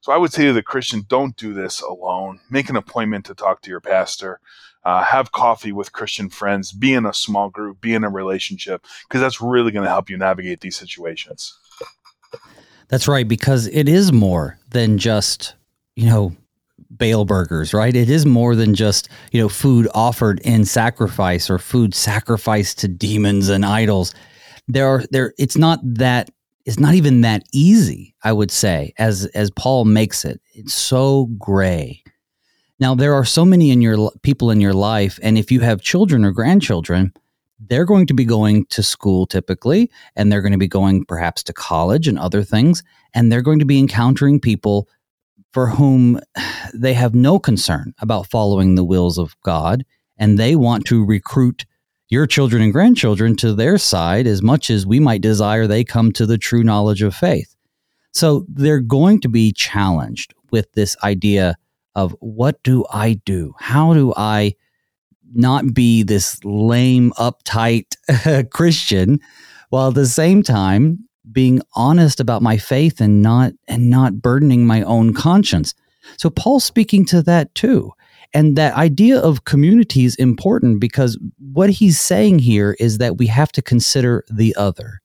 So 0.00 0.12
I 0.12 0.16
would 0.16 0.32
say 0.32 0.44
to 0.46 0.52
the 0.52 0.62
Christian, 0.62 1.04
don't 1.08 1.36
do 1.36 1.54
this 1.54 1.80
alone. 1.80 2.40
Make 2.50 2.68
an 2.68 2.76
appointment 2.76 3.24
to 3.26 3.34
talk 3.34 3.62
to 3.62 3.70
your 3.70 3.80
pastor. 3.80 4.40
Uh, 4.84 5.02
have 5.02 5.32
coffee 5.32 5.72
with 5.72 5.92
Christian 5.92 6.28
friends. 6.28 6.72
Be 6.72 6.92
in 6.92 7.06
a 7.06 7.14
small 7.14 7.48
group. 7.48 7.80
Be 7.80 7.94
in 7.94 8.04
a 8.04 8.10
relationship 8.10 8.84
because 9.08 9.20
that's 9.20 9.40
really 9.40 9.72
going 9.72 9.84
to 9.84 9.90
help 9.90 10.10
you 10.10 10.16
navigate 10.18 10.60
these 10.60 10.76
situations. 10.76 11.58
That's 12.88 13.08
right, 13.08 13.26
because 13.26 13.66
it 13.68 13.88
is 13.88 14.12
more 14.12 14.58
than 14.70 14.98
just 14.98 15.54
you 15.96 16.06
know 16.06 16.36
Baal 16.90 17.24
burgers, 17.24 17.74
right? 17.74 17.94
It 17.94 18.10
is 18.10 18.26
more 18.26 18.54
than 18.54 18.74
just, 18.74 19.08
you 19.32 19.40
know, 19.40 19.48
food 19.48 19.88
offered 19.94 20.40
in 20.40 20.64
sacrifice 20.64 21.50
or 21.50 21.58
food 21.58 21.94
sacrificed 21.94 22.78
to 22.80 22.88
demons 22.88 23.48
and 23.48 23.64
idols. 23.64 24.14
There 24.68 24.86
are 24.86 25.04
there 25.10 25.34
it's 25.38 25.56
not 25.56 25.80
that 25.82 26.30
it's 26.64 26.78
not 26.78 26.94
even 26.94 27.20
that 27.22 27.44
easy, 27.52 28.14
I 28.22 28.32
would 28.32 28.50
say, 28.50 28.94
as 28.98 29.26
as 29.26 29.50
Paul 29.50 29.84
makes 29.84 30.24
it. 30.24 30.40
It's 30.52 30.74
so 30.74 31.26
gray. 31.38 32.03
Now 32.84 32.94
there 32.94 33.14
are 33.14 33.24
so 33.24 33.46
many 33.46 33.70
in 33.70 33.80
your 33.80 34.12
people 34.20 34.50
in 34.50 34.60
your 34.60 34.74
life, 34.74 35.18
and 35.22 35.38
if 35.38 35.50
you 35.50 35.60
have 35.60 35.80
children 35.80 36.22
or 36.22 36.32
grandchildren, 36.32 37.14
they're 37.58 37.86
going 37.86 38.06
to 38.08 38.12
be 38.12 38.26
going 38.26 38.66
to 38.66 38.82
school 38.82 39.26
typically, 39.26 39.90
and 40.16 40.30
they're 40.30 40.42
going 40.42 40.52
to 40.52 40.58
be 40.58 40.68
going 40.68 41.06
perhaps 41.06 41.42
to 41.44 41.54
college 41.54 42.06
and 42.06 42.18
other 42.18 42.42
things, 42.42 42.82
and 43.14 43.32
they're 43.32 43.40
going 43.40 43.58
to 43.60 43.64
be 43.64 43.78
encountering 43.78 44.38
people 44.38 44.86
for 45.54 45.68
whom 45.68 46.20
they 46.74 46.92
have 46.92 47.14
no 47.14 47.38
concern 47.38 47.94
about 48.00 48.26
following 48.26 48.74
the 48.74 48.84
wills 48.84 49.16
of 49.16 49.34
God, 49.40 49.86
and 50.18 50.38
they 50.38 50.54
want 50.54 50.84
to 50.84 51.02
recruit 51.06 51.64
your 52.10 52.26
children 52.26 52.60
and 52.60 52.74
grandchildren 52.74 53.34
to 53.36 53.54
their 53.54 53.78
side 53.78 54.26
as 54.26 54.42
much 54.42 54.68
as 54.68 54.84
we 54.84 55.00
might 55.00 55.22
desire 55.22 55.66
they 55.66 55.84
come 55.84 56.12
to 56.12 56.26
the 56.26 56.36
true 56.36 56.62
knowledge 56.62 57.00
of 57.00 57.14
faith. 57.14 57.56
So 58.12 58.44
they're 58.46 58.80
going 58.80 59.22
to 59.22 59.30
be 59.30 59.52
challenged 59.52 60.34
with 60.50 60.70
this 60.74 60.98
idea 61.02 61.56
of 61.94 62.16
what 62.20 62.62
do 62.62 62.84
I 62.92 63.14
do? 63.24 63.54
How 63.58 63.94
do 63.94 64.12
I 64.16 64.54
not 65.34 65.74
be 65.74 66.02
this 66.02 66.42
lame, 66.44 67.12
uptight 67.18 68.50
Christian 68.50 69.20
while 69.70 69.88
at 69.88 69.94
the 69.94 70.06
same 70.06 70.42
time 70.42 71.08
being 71.30 71.60
honest 71.74 72.20
about 72.20 72.42
my 72.42 72.56
faith 72.56 73.00
and 73.00 73.22
not 73.22 73.52
and 73.66 73.90
not 73.90 74.20
burdening 74.20 74.66
my 74.66 74.82
own 74.82 75.14
conscience. 75.14 75.74
So 76.16 76.30
Paul's 76.30 76.64
speaking 76.64 77.04
to 77.06 77.22
that 77.22 77.54
too. 77.54 77.92
And 78.34 78.56
that 78.56 78.74
idea 78.74 79.18
of 79.18 79.44
community 79.44 80.04
is 80.04 80.16
important 80.16 80.80
because 80.80 81.18
what 81.38 81.70
he's 81.70 82.00
saying 82.00 82.40
here 82.40 82.76
is 82.80 82.98
that 82.98 83.16
we 83.16 83.28
have 83.28 83.52
to 83.52 83.62
consider 83.62 84.24
the 84.28 84.54
other. 84.56 85.00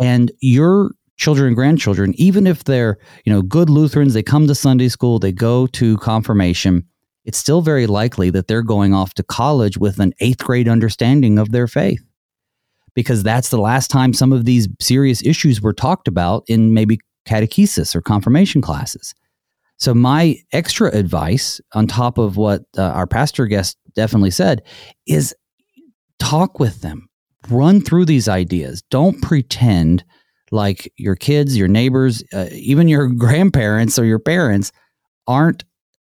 And 0.00 0.30
your 0.40 0.92
children 1.22 1.46
and 1.46 1.56
grandchildren, 1.56 2.12
even 2.16 2.48
if 2.48 2.64
they're, 2.64 2.98
you 3.24 3.32
know, 3.32 3.42
good 3.42 3.70
Lutherans, 3.70 4.12
they 4.12 4.24
come 4.24 4.48
to 4.48 4.56
Sunday 4.56 4.88
school, 4.88 5.20
they 5.20 5.30
go 5.30 5.68
to 5.68 5.96
confirmation, 5.98 6.84
it's 7.24 7.38
still 7.38 7.60
very 7.60 7.86
likely 7.86 8.28
that 8.30 8.48
they're 8.48 8.62
going 8.62 8.92
off 8.92 9.14
to 9.14 9.22
college 9.22 9.78
with 9.78 10.00
an 10.00 10.14
eighth 10.18 10.42
grade 10.42 10.66
understanding 10.66 11.38
of 11.38 11.52
their 11.52 11.68
faith. 11.68 12.02
Because 12.94 13.22
that's 13.22 13.50
the 13.50 13.60
last 13.60 13.88
time 13.88 14.12
some 14.12 14.32
of 14.32 14.46
these 14.46 14.66
serious 14.80 15.24
issues 15.24 15.62
were 15.62 15.72
talked 15.72 16.08
about 16.08 16.42
in 16.48 16.74
maybe 16.74 16.98
catechesis 17.24 17.94
or 17.94 18.02
confirmation 18.02 18.60
classes. 18.60 19.14
So, 19.78 19.94
my 19.94 20.36
extra 20.52 20.88
advice 20.88 21.60
on 21.72 21.86
top 21.86 22.18
of 22.18 22.36
what 22.36 22.62
uh, 22.76 22.82
our 22.82 23.06
pastor 23.06 23.46
guest 23.46 23.78
definitely 23.94 24.32
said 24.32 24.62
is 25.06 25.34
talk 26.18 26.58
with 26.58 26.82
them, 26.82 27.08
run 27.48 27.80
through 27.80 28.06
these 28.06 28.28
ideas. 28.28 28.82
Don't 28.90 29.22
pretend 29.22 30.04
like 30.52 30.92
your 30.96 31.16
kids, 31.16 31.56
your 31.56 31.66
neighbors, 31.66 32.22
uh, 32.32 32.46
even 32.52 32.86
your 32.86 33.08
grandparents 33.24 33.98
or 33.98 34.04
your 34.04 34.20
parents 34.20 34.70
aren't 35.26 35.64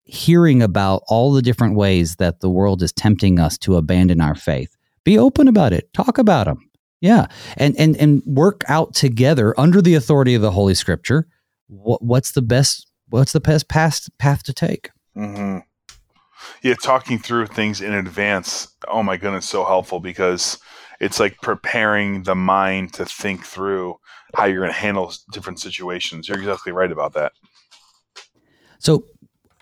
hearing 0.05 0.63
about 0.63 1.03
all 1.07 1.31
the 1.31 1.41
different 1.41 1.75
ways 1.75 2.15
that 2.15 2.39
the 2.39 2.49
world 2.49 2.81
is 2.81 2.91
tempting 2.91 3.39
us 3.39 3.57
to 3.59 3.75
abandon 3.75 4.21
our 4.21 4.33
faith. 4.33 4.75
Be 5.03 5.19
open 5.19 5.47
about 5.47 5.73
it, 5.73 5.93
talk 5.93 6.17
about 6.17 6.45
them. 6.45 6.69
Yeah, 7.01 7.27
and 7.55 7.77
and 7.77 7.95
and 7.95 8.21
work 8.25 8.63
out 8.67 8.93
together 8.93 9.57
under 9.57 9.81
the 9.81 9.95
authority 9.95 10.35
of 10.35 10.41
the 10.41 10.51
Holy 10.51 10.73
Scripture. 10.73 11.27
What, 11.67 12.01
what's 12.01 12.33
the 12.33 12.41
best? 12.41 12.91
What's 13.07 13.31
the 13.31 13.39
best 13.39 13.69
path 13.69 14.09
path 14.17 14.43
to 14.43 14.53
take? 14.53 14.89
Mm-hmm. 15.15 15.59
Yeah, 16.61 16.75
talking 16.83 17.17
through 17.17 17.47
things 17.47 17.79
in 17.79 17.93
advance. 17.93 18.67
Oh 18.89 19.01
my 19.01 19.15
goodness, 19.15 19.47
so 19.47 19.63
helpful 19.63 20.01
because 20.01 20.57
it's 20.99 21.19
like 21.21 21.37
preparing 21.41 22.23
the 22.23 22.35
mind 22.35 22.93
to 22.95 23.05
think 23.05 23.45
through 23.45 23.97
how 24.35 24.45
you're 24.45 24.61
going 24.61 24.73
to 24.73 24.79
handle 24.79 25.13
different 25.31 25.59
situations. 25.59 26.27
You're 26.27 26.37
exactly 26.37 26.71
right 26.71 26.91
about 26.91 27.13
that. 27.13 27.33
So 28.79 29.05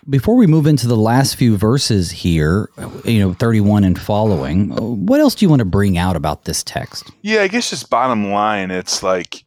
before 0.08 0.36
we 0.36 0.46
move 0.46 0.66
into 0.66 0.86
the 0.86 0.96
last 0.96 1.36
few 1.36 1.56
verses 1.56 2.10
here, 2.10 2.70
you 3.04 3.18
know, 3.18 3.34
31 3.34 3.84
and 3.84 3.98
following, 3.98 4.70
what 5.06 5.20
else 5.20 5.34
do 5.34 5.44
you 5.44 5.50
want 5.50 5.60
to 5.60 5.66
bring 5.66 5.98
out 5.98 6.16
about 6.16 6.44
this 6.44 6.62
text? 6.62 7.10
Yeah, 7.22 7.42
I 7.42 7.48
guess 7.48 7.70
just 7.70 7.90
bottom 7.90 8.30
line, 8.30 8.70
it's 8.70 9.02
like 9.02 9.44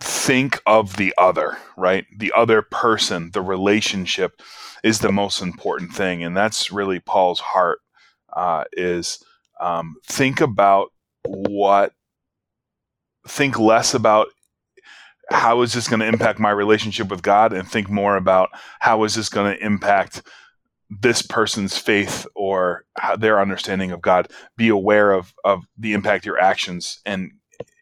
think 0.00 0.60
of 0.66 0.96
the 0.96 1.14
other, 1.18 1.56
right? 1.76 2.04
The 2.16 2.32
other 2.36 2.62
person, 2.62 3.30
the 3.32 3.42
relationship 3.42 4.42
is 4.84 5.00
the 5.00 5.12
most 5.12 5.40
important 5.40 5.92
thing. 5.92 6.22
And 6.22 6.36
that's 6.36 6.70
really 6.70 7.00
Paul's 7.00 7.40
heart 7.40 7.80
uh, 8.34 8.64
is 8.72 9.22
um, 9.60 9.96
think 10.06 10.40
about 10.40 10.88
what, 11.24 11.92
think 13.26 13.58
less 13.58 13.94
about 13.94 14.28
how 15.30 15.62
is 15.62 15.72
this 15.72 15.88
going 15.88 16.00
to 16.00 16.06
impact 16.06 16.38
my 16.38 16.50
relationship 16.50 17.08
with 17.08 17.22
God 17.22 17.52
and 17.52 17.68
think 17.68 17.90
more 17.90 18.16
about 18.16 18.50
how 18.80 19.04
is 19.04 19.14
this 19.14 19.28
going 19.28 19.54
to 19.54 19.64
impact 19.64 20.22
this 20.90 21.22
person's 21.22 21.76
faith 21.76 22.26
or 22.34 22.84
their 23.18 23.40
understanding 23.40 23.90
of 23.90 24.00
God. 24.00 24.28
Be 24.56 24.68
aware 24.68 25.12
of 25.12 25.34
of 25.44 25.64
the 25.76 25.92
impact 25.92 26.24
your 26.24 26.40
actions 26.40 27.00
and 27.04 27.32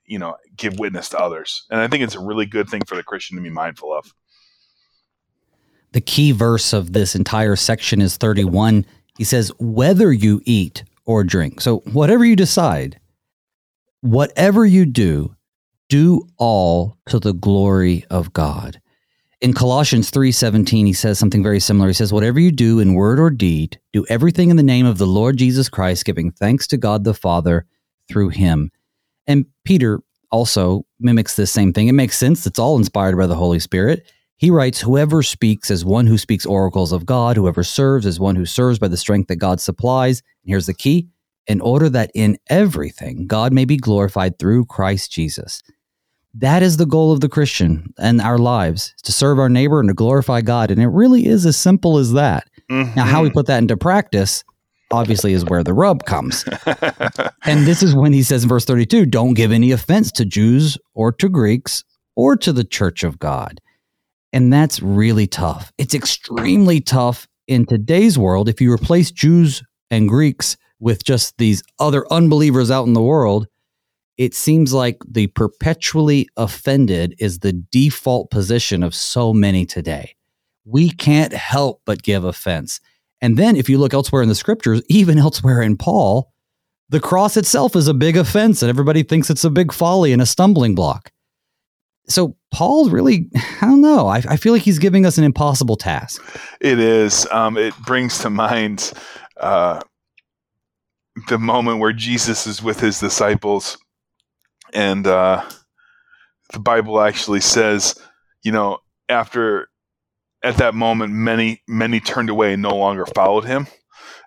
you 0.06 0.18
know 0.18 0.36
give 0.56 0.78
witness 0.78 1.08
to 1.10 1.18
others. 1.18 1.66
And 1.70 1.80
I 1.80 1.88
think 1.88 2.02
it's 2.02 2.16
a 2.16 2.20
really 2.20 2.46
good 2.46 2.68
thing 2.68 2.84
for 2.84 2.96
the 2.96 3.02
Christian 3.02 3.36
to 3.36 3.42
be 3.42 3.50
mindful 3.50 3.92
of. 3.96 4.12
The 5.92 6.00
key 6.00 6.32
verse 6.32 6.72
of 6.72 6.92
this 6.92 7.14
entire 7.14 7.56
section 7.56 8.00
is 8.00 8.16
31. 8.16 8.84
He 9.16 9.24
says, 9.24 9.50
"Whether 9.58 10.12
you 10.12 10.42
eat 10.44 10.84
or 11.04 11.22
drink." 11.22 11.60
So 11.60 11.78
whatever 11.92 12.24
you 12.24 12.36
decide, 12.36 12.98
whatever 14.06 14.64
you 14.64 14.86
do, 14.86 15.34
do 15.88 16.22
all 16.36 16.96
to 17.08 17.18
the 17.18 17.34
glory 17.34 18.04
of 18.10 18.32
God. 18.32 18.80
In 19.40 19.52
Colossians 19.52 20.10
3:17 20.10 20.86
he 20.86 20.92
says 20.92 21.18
something 21.18 21.42
very 21.42 21.60
similar. 21.60 21.88
He 21.88 21.94
says 21.94 22.12
whatever 22.12 22.40
you 22.40 22.50
do 22.50 22.80
in 22.80 22.94
word 22.94 23.20
or 23.20 23.30
deed, 23.30 23.78
do 23.92 24.06
everything 24.08 24.50
in 24.50 24.56
the 24.56 24.62
name 24.62 24.86
of 24.86 24.98
the 24.98 25.06
Lord 25.06 25.36
Jesus 25.36 25.68
Christ, 25.68 26.04
giving 26.04 26.30
thanks 26.30 26.66
to 26.68 26.76
God 26.76 27.04
the 27.04 27.14
Father 27.14 27.66
through 28.08 28.30
him. 28.30 28.70
And 29.26 29.44
Peter 29.64 30.00
also 30.30 30.86
mimics 30.98 31.36
this 31.36 31.52
same 31.52 31.72
thing. 31.72 31.88
It 31.88 31.92
makes 31.92 32.16
sense. 32.16 32.46
It's 32.46 32.58
all 32.58 32.78
inspired 32.78 33.16
by 33.16 33.26
the 33.26 33.34
Holy 33.34 33.58
Spirit. 33.58 34.10
He 34.36 34.50
writes, 34.50 34.80
Whoever 34.80 35.22
speaks 35.22 35.70
as 35.70 35.84
one 35.84 36.06
who 36.06 36.18
speaks 36.18 36.46
oracles 36.46 36.92
of 36.92 37.06
God, 37.06 37.36
whoever 37.36 37.62
serves 37.64 38.06
as 38.06 38.20
one 38.20 38.36
who 38.36 38.46
serves 38.46 38.78
by 38.78 38.88
the 38.88 38.96
strength 38.96 39.28
that 39.28 39.36
God 39.36 39.60
supplies. 39.60 40.22
And 40.42 40.50
here's 40.50 40.66
the 40.66 40.74
key 40.74 41.08
in 41.46 41.60
order 41.60 41.88
that 41.88 42.10
in 42.14 42.38
everything 42.48 43.26
God 43.26 43.52
may 43.52 43.64
be 43.64 43.76
glorified 43.76 44.38
through 44.38 44.66
Christ 44.66 45.12
Jesus. 45.12 45.62
That 46.34 46.62
is 46.62 46.76
the 46.76 46.86
goal 46.86 47.12
of 47.12 47.20
the 47.20 47.28
Christian 47.28 47.94
and 47.98 48.20
our 48.20 48.36
lives 48.36 48.94
to 49.04 49.12
serve 49.12 49.38
our 49.38 49.48
neighbor 49.48 49.80
and 49.80 49.88
to 49.88 49.94
glorify 49.94 50.42
God. 50.42 50.70
And 50.70 50.82
it 50.82 50.88
really 50.88 51.26
is 51.26 51.46
as 51.46 51.56
simple 51.56 51.96
as 51.96 52.12
that. 52.12 52.48
Mm-hmm. 52.70 52.94
Now, 52.94 53.04
how 53.04 53.22
we 53.22 53.30
put 53.30 53.46
that 53.46 53.58
into 53.58 53.76
practice 53.76 54.44
obviously 54.90 55.32
is 55.32 55.44
where 55.44 55.64
the 55.64 55.72
rub 55.72 56.04
comes. 56.04 56.44
and 57.44 57.66
this 57.66 57.82
is 57.82 57.94
when 57.94 58.12
he 58.12 58.22
says 58.22 58.42
in 58.42 58.48
verse 58.48 58.64
32 58.64 59.06
don't 59.06 59.34
give 59.34 59.50
any 59.50 59.72
offense 59.72 60.12
to 60.12 60.24
Jews 60.24 60.78
or 60.94 61.10
to 61.12 61.28
Greeks 61.28 61.84
or 62.16 62.36
to 62.36 62.52
the 62.52 62.64
church 62.64 63.02
of 63.02 63.18
God. 63.18 63.60
And 64.32 64.52
that's 64.52 64.82
really 64.82 65.26
tough. 65.26 65.72
It's 65.78 65.94
extremely 65.94 66.80
tough 66.80 67.26
in 67.46 67.64
today's 67.64 68.18
world. 68.18 68.48
If 68.48 68.60
you 68.60 68.72
replace 68.72 69.10
Jews 69.10 69.62
and 69.90 70.08
Greeks 70.08 70.56
with 70.78 71.04
just 71.04 71.38
these 71.38 71.62
other 71.78 72.10
unbelievers 72.12 72.70
out 72.70 72.86
in 72.86 72.92
the 72.92 73.02
world, 73.02 73.46
it 74.16 74.34
seems 74.34 74.72
like 74.72 74.98
the 75.06 75.26
perpetually 75.28 76.28
offended 76.36 77.14
is 77.18 77.40
the 77.40 77.52
default 77.52 78.30
position 78.30 78.82
of 78.82 78.94
so 78.94 79.32
many 79.32 79.66
today. 79.66 80.14
We 80.64 80.90
can't 80.90 81.32
help 81.32 81.82
but 81.84 82.02
give 82.02 82.24
offense. 82.24 82.80
And 83.20 83.36
then 83.36 83.56
if 83.56 83.68
you 83.68 83.78
look 83.78 83.94
elsewhere 83.94 84.22
in 84.22 84.28
the 84.28 84.34
scriptures, 84.34 84.82
even 84.88 85.18
elsewhere 85.18 85.62
in 85.62 85.76
Paul, 85.76 86.32
the 86.88 87.00
cross 87.00 87.36
itself 87.36 87.74
is 87.74 87.88
a 87.88 87.94
big 87.94 88.16
offense 88.16 88.62
and 88.62 88.70
everybody 88.70 89.02
thinks 89.02 89.28
it's 89.28 89.44
a 89.44 89.50
big 89.50 89.72
folly 89.72 90.12
and 90.12 90.22
a 90.22 90.26
stumbling 90.26 90.74
block. 90.74 91.10
So 92.08 92.36
Paul's 92.52 92.90
really, 92.90 93.28
I 93.60 93.66
don't 93.66 93.80
know. 93.80 94.06
I, 94.06 94.22
I 94.28 94.36
feel 94.36 94.52
like 94.52 94.62
he's 94.62 94.78
giving 94.78 95.04
us 95.04 95.18
an 95.18 95.24
impossible 95.24 95.76
task. 95.76 96.22
It 96.60 96.78
is. 96.78 97.26
Um, 97.32 97.56
it 97.56 97.74
brings 97.84 98.18
to 98.20 98.30
mind 98.30 98.92
uh, 99.38 99.80
the 101.28 101.38
moment 101.38 101.80
where 101.80 101.92
Jesus 101.92 102.46
is 102.46 102.62
with 102.62 102.80
his 102.80 103.00
disciples 103.00 103.78
and 104.72 105.06
uh, 105.06 105.44
the 106.52 106.58
Bible 106.58 107.00
actually 107.00 107.40
says, 107.40 107.98
you 108.42 108.52
know, 108.52 108.78
after 109.08 109.68
at 110.42 110.58
that 110.58 110.74
moment, 110.74 111.12
many 111.12 111.62
many 111.66 112.00
turned 112.00 112.30
away 112.30 112.52
and 112.52 112.62
no 112.62 112.76
longer 112.76 113.06
followed 113.06 113.44
him. 113.44 113.66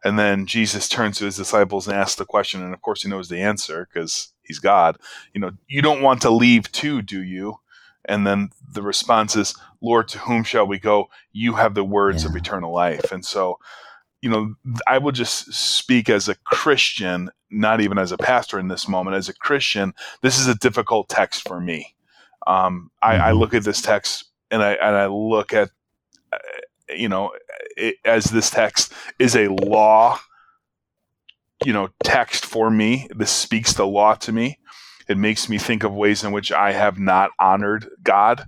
And 0.04 0.18
then 0.18 0.46
Jesus 0.46 0.88
turns 0.88 1.18
to 1.18 1.26
his 1.26 1.36
disciples 1.36 1.88
and 1.88 1.96
asks 1.96 2.16
the 2.16 2.26
question, 2.26 2.64
and 2.64 2.74
of 2.74 2.82
course 2.82 3.04
he 3.04 3.10
knows 3.10 3.30
the 3.30 3.42
answer 3.42 3.88
because 3.92 4.34
he's 4.42 4.60
God. 4.60 4.98
You 5.34 5.42
know, 5.42 5.52
you 5.68 5.82
don't 5.82 6.02
want 6.02 6.22
to 6.22 6.30
leave 6.30 6.72
too, 6.72 7.02
do 7.02 7.22
you? 7.22 7.60
And 8.06 8.26
then 8.26 8.50
the 8.72 8.82
response 8.82 9.36
is, 9.36 9.54
Lord, 9.82 10.08
to 10.10 10.20
whom 10.20 10.44
shall 10.44 10.66
we 10.66 10.80
go? 10.80 11.10
You 11.32 11.54
have 11.54 11.76
the 11.76 11.84
words 11.84 12.24
yeah. 12.24 12.30
of 12.30 12.36
eternal 12.36 12.74
life. 12.74 13.12
And 13.12 13.26
so 13.26 13.60
you 14.22 14.30
know, 14.30 14.56
I 14.88 14.98
will 14.98 15.12
just 15.12 15.54
speak 15.54 16.10
as 16.10 16.28
a 16.28 16.36
Christian, 16.36 17.30
not 17.50 17.82
even 17.82 17.98
as 17.98 18.12
a 18.12 18.18
pastor 18.18 18.60
in 18.60 18.68
this 18.68 18.88
moment. 18.88 19.16
As 19.16 19.30
a 19.30 19.34
Christian, 19.34 19.94
this 20.22 20.38
is 20.38 20.48
a 20.48 20.56
difficult 20.56 21.10
text 21.10 21.48
for 21.48 21.60
me. 21.60 21.96
Um, 22.48 22.92
I, 23.02 23.16
I, 23.16 23.20
mm-hmm. 23.20 23.40
look 23.40 23.54
at 23.54 23.64
this 23.64 23.82
text 23.82 24.26
and 24.50 24.64
I 24.64 24.74
and 24.74 24.96
I 24.96 25.08
look 25.08 25.54
at, 25.54 25.70
uh, 26.34 26.38
you 26.90 27.08
know, 27.08 27.32
it, 27.78 27.96
as 28.06 28.26
this 28.26 28.50
text 28.50 28.92
is 29.20 29.36
a 29.36 29.48
law, 29.48 30.20
you 31.66 31.74
know, 31.74 31.90
text 32.04 32.46
for 32.46 32.70
me. 32.70 33.08
This 33.16 33.32
speaks 33.32 33.74
the 33.74 33.88
law 33.88 34.16
to 34.16 34.32
me. 34.32 34.60
It 35.08 35.18
makes 35.18 35.50
me 35.50 35.58
think 35.58 35.84
of 35.84 35.94
ways 35.94 36.24
in 36.24 36.32
which 36.32 36.52
I 36.52 36.72
have 36.72 37.00
not 37.00 37.32
honored 37.40 37.90
God. 38.04 38.46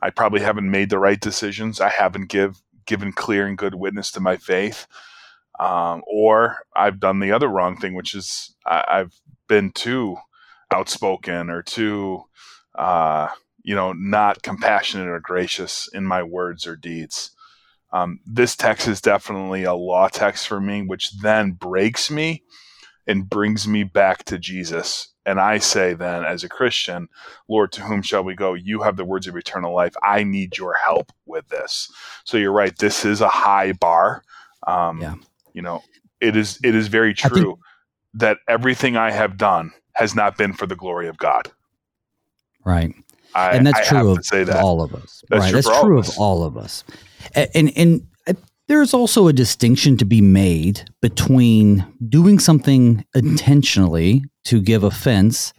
I 0.00 0.10
probably 0.10 0.40
haven't 0.40 0.70
made 0.70 0.90
the 0.90 0.98
right 0.98 1.20
decisions. 1.20 1.80
I 1.80 1.90
haven't 1.90 2.28
give 2.28 2.60
given 2.86 3.12
clear 3.12 3.46
and 3.46 3.56
good 3.56 3.74
witness 3.74 4.10
to 4.12 4.20
my 4.20 4.36
faith. 4.36 4.86
Um, 5.62 6.02
or 6.08 6.56
I've 6.74 6.98
done 6.98 7.20
the 7.20 7.30
other 7.30 7.46
wrong 7.46 7.76
thing, 7.76 7.94
which 7.94 8.16
is 8.16 8.52
I, 8.66 8.98
have 8.98 9.14
been 9.46 9.70
too 9.70 10.16
outspoken 10.72 11.50
or 11.50 11.62
too, 11.62 12.24
uh, 12.74 13.28
you 13.62 13.76
know, 13.76 13.92
not 13.92 14.42
compassionate 14.42 15.06
or 15.06 15.20
gracious 15.20 15.88
in 15.92 16.04
my 16.04 16.24
words 16.24 16.66
or 16.66 16.74
deeds. 16.74 17.30
Um, 17.92 18.18
this 18.26 18.56
text 18.56 18.88
is 18.88 19.00
definitely 19.00 19.62
a 19.62 19.74
law 19.74 20.08
text 20.08 20.48
for 20.48 20.60
me, 20.60 20.82
which 20.82 21.12
then 21.20 21.52
breaks 21.52 22.10
me 22.10 22.42
and 23.06 23.30
brings 23.30 23.68
me 23.68 23.84
back 23.84 24.24
to 24.24 24.38
Jesus. 24.38 25.14
And 25.24 25.38
I 25.38 25.58
say 25.58 25.94
then, 25.94 26.24
as 26.24 26.42
a 26.42 26.48
Christian, 26.48 27.08
Lord, 27.48 27.70
to 27.72 27.82
whom 27.82 28.02
shall 28.02 28.24
we 28.24 28.34
go? 28.34 28.54
You 28.54 28.82
have 28.82 28.96
the 28.96 29.04
words 29.04 29.28
of 29.28 29.36
eternal 29.36 29.72
life. 29.72 29.94
I 30.02 30.24
need 30.24 30.58
your 30.58 30.74
help 30.84 31.12
with 31.24 31.46
this. 31.50 31.88
So 32.24 32.36
you're 32.36 32.50
right. 32.50 32.76
This 32.76 33.04
is 33.04 33.20
a 33.20 33.28
high 33.28 33.70
bar. 33.74 34.24
Um, 34.66 35.00
yeah. 35.00 35.14
You 35.54 35.62
know, 35.62 35.82
it 36.20 36.36
is 36.36 36.58
it 36.62 36.74
is 36.74 36.88
very 36.88 37.14
true 37.14 37.30
think, 37.30 37.58
that 38.14 38.38
everything 38.48 38.96
I 38.96 39.10
have 39.10 39.36
done 39.36 39.72
has 39.94 40.14
not 40.14 40.36
been 40.36 40.52
for 40.52 40.66
the 40.66 40.76
glory 40.76 41.08
of 41.08 41.18
God. 41.18 41.50
Right. 42.64 42.94
I, 43.34 43.52
and 43.52 43.66
that's 43.66 43.90
I 43.90 44.00
true 44.00 44.10
of 44.10 44.26
that. 44.28 44.60
all 44.62 44.82
of 44.82 44.94
us. 44.94 45.22
That's 45.28 45.40
right. 45.40 45.50
True 45.50 45.62
that's 45.62 45.80
true 45.80 45.98
of, 45.98 46.08
of 46.08 46.18
all 46.18 46.44
of 46.44 46.56
us. 46.56 46.84
And, 47.34 47.50
and, 47.54 47.72
and 47.76 48.06
uh, 48.26 48.34
there's 48.68 48.92
also 48.94 49.26
a 49.28 49.32
distinction 49.32 49.96
to 49.98 50.04
be 50.04 50.20
made 50.20 50.88
between 51.00 51.86
doing 52.08 52.38
something 52.38 53.04
intentionally 53.14 54.24
to 54.44 54.60
give 54.60 54.84
offense 54.84 55.52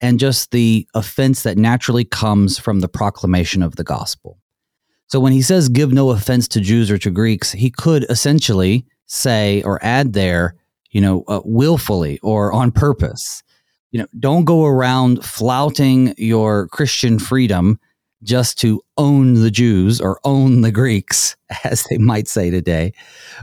and 0.00 0.20
just 0.20 0.50
the 0.50 0.86
offense 0.94 1.44
that 1.44 1.56
naturally 1.56 2.04
comes 2.04 2.58
from 2.58 2.80
the 2.80 2.88
proclamation 2.88 3.62
of 3.62 3.76
the 3.76 3.84
gospel. 3.84 4.38
So 5.06 5.18
when 5.18 5.32
he 5.32 5.42
says 5.42 5.68
give 5.68 5.92
no 5.92 6.10
offense 6.10 6.46
to 6.48 6.60
Jews 6.60 6.90
or 6.90 6.98
to 6.98 7.10
Greeks, 7.10 7.52
he 7.52 7.70
could 7.70 8.04
essentially 8.10 8.86
say 9.06 9.62
or 9.62 9.82
add 9.84 10.12
there, 10.12 10.54
you 10.90 11.00
know, 11.00 11.24
uh, 11.28 11.40
willfully 11.44 12.18
or 12.20 12.52
on 12.52 12.70
purpose. 12.72 13.42
You 13.90 14.00
know, 14.00 14.06
don't 14.18 14.44
go 14.44 14.64
around 14.64 15.24
flouting 15.24 16.14
your 16.18 16.68
Christian 16.68 17.18
freedom 17.18 17.78
just 18.24 18.58
to 18.58 18.82
own 18.96 19.34
the 19.34 19.50
Jews 19.50 20.00
or 20.00 20.18
own 20.24 20.62
the 20.62 20.72
Greeks, 20.72 21.36
as 21.64 21.84
they 21.90 21.98
might 21.98 22.26
say 22.26 22.50
today, 22.50 22.92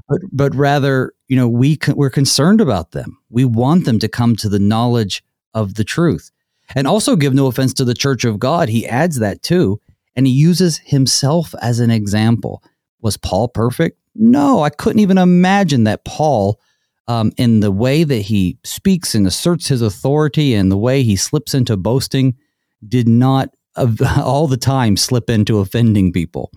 but 0.09 0.19
but 0.31 0.53
rather, 0.55 1.13
you 1.27 1.37
know, 1.37 1.47
we 1.47 1.77
we're 1.89 2.09
concerned 2.09 2.59
about 2.59 2.91
them. 2.91 3.17
We 3.29 3.45
want 3.45 3.85
them 3.85 3.99
to 3.99 4.09
come 4.09 4.35
to 4.37 4.49
the 4.49 4.59
knowledge 4.59 5.23
of 5.53 5.75
the 5.75 5.83
truth. 5.83 6.31
And 6.75 6.87
also 6.87 7.15
give 7.15 7.33
no 7.33 7.47
offense 7.47 7.73
to 7.75 7.85
the 7.85 7.93
church 7.93 8.23
of 8.23 8.39
God. 8.39 8.69
He 8.69 8.87
adds 8.87 9.19
that 9.19 9.43
too. 9.43 9.79
And 10.15 10.25
he 10.25 10.33
uses 10.33 10.77
himself 10.79 11.53
as 11.61 11.79
an 11.79 11.91
example. 11.91 12.63
Was 13.01 13.17
Paul 13.17 13.49
perfect? 13.49 13.97
No, 14.23 14.61
I 14.61 14.69
couldn't 14.69 14.99
even 14.99 15.17
imagine 15.17 15.85
that 15.85 16.05
Paul, 16.05 16.59
um, 17.07 17.31
in 17.37 17.59
the 17.59 17.71
way 17.71 18.03
that 18.03 18.21
he 18.21 18.59
speaks 18.63 19.15
and 19.15 19.25
asserts 19.25 19.67
his 19.67 19.81
authority 19.81 20.53
and 20.53 20.71
the 20.71 20.77
way 20.77 21.01
he 21.01 21.15
slips 21.15 21.55
into 21.55 21.75
boasting, 21.75 22.35
did 22.87 23.07
not 23.07 23.49
uh, 23.75 23.87
all 24.23 24.47
the 24.47 24.57
time 24.57 24.95
slip 24.95 25.27
into 25.27 25.57
offending 25.57 26.13
people. 26.13 26.51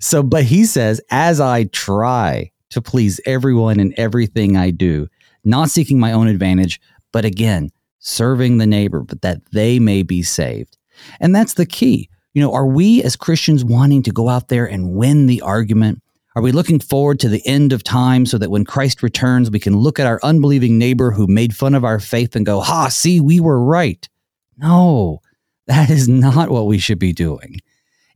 So, 0.00 0.24
but 0.24 0.42
he 0.42 0.64
says, 0.64 1.00
as 1.08 1.40
I 1.40 1.64
try 1.64 2.50
to 2.70 2.82
please 2.82 3.20
everyone 3.24 3.78
in 3.78 3.94
everything 3.96 4.56
I 4.56 4.72
do, 4.72 5.06
not 5.44 5.70
seeking 5.70 6.00
my 6.00 6.10
own 6.10 6.26
advantage, 6.26 6.80
but 7.12 7.24
again, 7.24 7.70
serving 8.00 8.58
the 8.58 8.66
neighbor, 8.66 9.04
but 9.04 9.22
that 9.22 9.38
they 9.52 9.78
may 9.78 10.02
be 10.02 10.24
saved. 10.24 10.76
And 11.20 11.32
that's 11.32 11.54
the 11.54 11.66
key. 11.66 12.10
You 12.32 12.42
know, 12.42 12.52
are 12.52 12.66
we 12.66 13.04
as 13.04 13.14
Christians 13.14 13.64
wanting 13.64 14.02
to 14.02 14.10
go 14.10 14.28
out 14.28 14.48
there 14.48 14.66
and 14.66 14.94
win 14.94 15.26
the 15.26 15.42
argument? 15.42 16.02
Are 16.36 16.42
we 16.42 16.50
looking 16.50 16.80
forward 16.80 17.20
to 17.20 17.28
the 17.28 17.46
end 17.46 17.72
of 17.72 17.84
time 17.84 18.26
so 18.26 18.38
that 18.38 18.50
when 18.50 18.64
Christ 18.64 19.02
returns, 19.04 19.50
we 19.50 19.60
can 19.60 19.76
look 19.76 20.00
at 20.00 20.06
our 20.06 20.18
unbelieving 20.24 20.78
neighbor 20.78 21.12
who 21.12 21.28
made 21.28 21.54
fun 21.54 21.74
of 21.74 21.84
our 21.84 22.00
faith 22.00 22.34
and 22.34 22.44
go, 22.44 22.60
Ha, 22.60 22.88
see, 22.88 23.20
we 23.20 23.38
were 23.38 23.62
right? 23.62 24.08
No, 24.56 25.20
that 25.66 25.90
is 25.90 26.08
not 26.08 26.50
what 26.50 26.66
we 26.66 26.78
should 26.78 26.98
be 26.98 27.12
doing. 27.12 27.60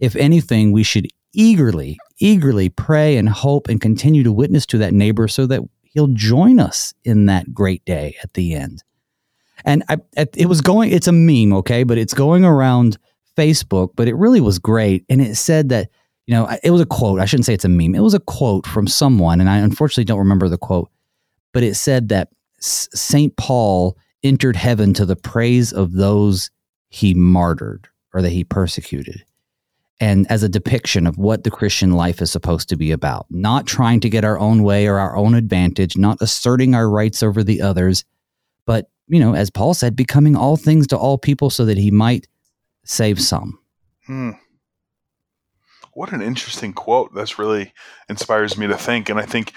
If 0.01 0.17
anything, 0.17 0.73
we 0.73 0.83
should 0.83 1.09
eagerly, 1.33 1.99
eagerly 2.19 2.69
pray 2.69 3.17
and 3.17 3.29
hope 3.29 3.69
and 3.69 3.81
continue 3.81 4.25
to 4.25 4.33
witness 4.33 4.67
to 4.67 4.79
that 4.79 4.95
neighbor 4.95 5.29
so 5.29 5.47
that 5.47 5.63
he'll 5.83 6.09
join 6.09 6.59
us 6.59 6.95
in 7.05 7.27
that 7.27 7.55
great 7.55 7.85
day 7.85 8.17
at 8.23 8.35
the 8.35 8.55
end. 8.55 8.83
And 9.65 9.85
I, 9.89 9.99
it 10.17 10.47
was 10.47 10.61
going, 10.61 10.91
it's 10.91 11.09
a 11.09 11.13
meme, 11.13 11.53
okay, 11.53 11.85
but 11.85 11.99
it's 11.99 12.15
going 12.15 12.45
around 12.45 12.99
Facebook, 13.37 13.91
but 13.95 14.09
it 14.09 14.17
really 14.17 14.41
was 14.41 14.59
great. 14.59 15.05
And 15.09 15.21
it 15.21 15.37
said 15.37 15.69
that, 15.69 15.91
you 16.29 16.35
know, 16.35 16.47
it 16.63 16.71
was 16.71 16.83
a 16.83 16.87
quote. 16.87 17.21
I 17.21 17.25
shouldn't 17.25 17.47
say 17.47 17.55
it's 17.55 17.65
a 17.65 17.71
meme. 17.71 17.95
It 17.95 18.03
was 18.03 18.13
a 18.13 18.21
quote 18.21 18.67
from 18.67 18.87
someone, 18.87 19.41
and 19.41 19.49
I 19.49 19.57
unfortunately 19.57 20.05
don't 20.05 20.19
remember 20.19 20.51
the 20.51 20.59
quote, 20.59 20.91
but 21.55 21.63
it 21.63 21.75
said 21.75 22.11
that 22.11 22.29
St. 22.61 23.35
Paul 23.39 23.97
entered 24.23 24.55
heaven 24.55 24.93
to 24.93 25.07
the 25.07 25.17
praise 25.17 25.73
of 25.73 25.95
those 25.95 26.51
he 26.91 27.15
martyred 27.15 27.89
or 28.13 28.21
that 28.21 28.29
he 28.29 28.45
persecuted 28.45 29.25
and 30.01 30.31
as 30.31 30.43
a 30.43 30.51
depiction 30.51 31.07
of 31.07 31.17
what 31.17 31.45
the 31.45 31.51
Christian 31.51 31.93
life 31.93 32.21
is 32.21 32.31
supposed 32.31 32.69
to 32.69 32.77
be 32.77 32.93
about. 32.93 33.25
Not 33.31 33.67
trying 33.67 34.01
to 34.01 34.11
get 34.11 34.25
our 34.25 34.39
own 34.39 34.63
way 34.63 34.87
or 34.87 34.99
our 34.99 35.17
own 35.17 35.35
advantage, 35.35 35.97
not 35.97 36.19
asserting 36.21 36.75
our 36.75 36.91
rights 36.91 37.23
over 37.23 37.43
the 37.43 37.63
others, 37.63 38.05
but, 38.67 38.91
you 39.07 39.19
know, 39.19 39.35
as 39.35 39.49
Paul 39.49 39.73
said, 39.73 39.97
becoming 39.97 40.37
all 40.37 40.59
things 40.59 40.87
to 40.89 40.99
all 40.99 41.17
people 41.17 41.49
so 41.49 41.65
that 41.65 41.79
he 41.79 41.91
might 41.91 42.29
save 42.85 43.19
some. 43.19 43.59
Hmm. 44.07 44.33
What 45.99 46.13
an 46.13 46.23
interesting 46.23 46.75
quote. 46.75 47.13
That's 47.13 47.41
really 47.41 47.73
inspires 48.09 48.57
me 48.57 48.69
to 48.69 48.79
think. 48.79 49.09
And 49.09 49.19
I 49.19 49.27
think 49.27 49.53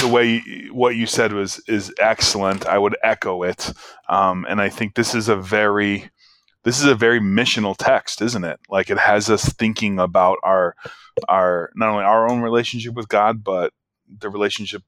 the 0.00 0.08
way 0.08 0.40
what 0.72 0.96
you 0.96 1.06
said 1.06 1.32
was 1.32 1.62
is 1.68 1.94
excellent. 2.00 2.66
I 2.66 2.78
would 2.78 2.96
echo 3.00 3.44
it. 3.44 3.72
Um, 4.08 4.44
and 4.48 4.60
I 4.60 4.70
think 4.70 4.96
this 4.96 5.14
is 5.14 5.28
a 5.28 5.36
very 5.36 6.10
this 6.64 6.80
is 6.80 6.86
a 6.86 6.96
very 6.96 7.20
missional 7.20 7.76
text, 7.78 8.20
isn't 8.20 8.42
it? 8.42 8.58
Like 8.68 8.90
it 8.90 8.98
has 8.98 9.30
us 9.30 9.52
thinking 9.52 10.00
about 10.00 10.38
our 10.42 10.74
our 11.28 11.70
not 11.76 11.90
only 11.90 12.02
our 12.02 12.28
own 12.28 12.40
relationship 12.40 12.94
with 12.94 13.06
God, 13.06 13.44
but 13.44 13.72
the 14.08 14.30
relationship 14.30 14.82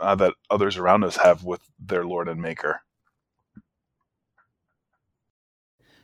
uh, 0.00 0.14
that 0.14 0.32
others 0.48 0.78
around 0.78 1.04
us 1.04 1.18
have 1.18 1.44
with 1.44 1.60
their 1.78 2.06
Lord 2.06 2.26
and 2.30 2.40
Maker. 2.40 2.80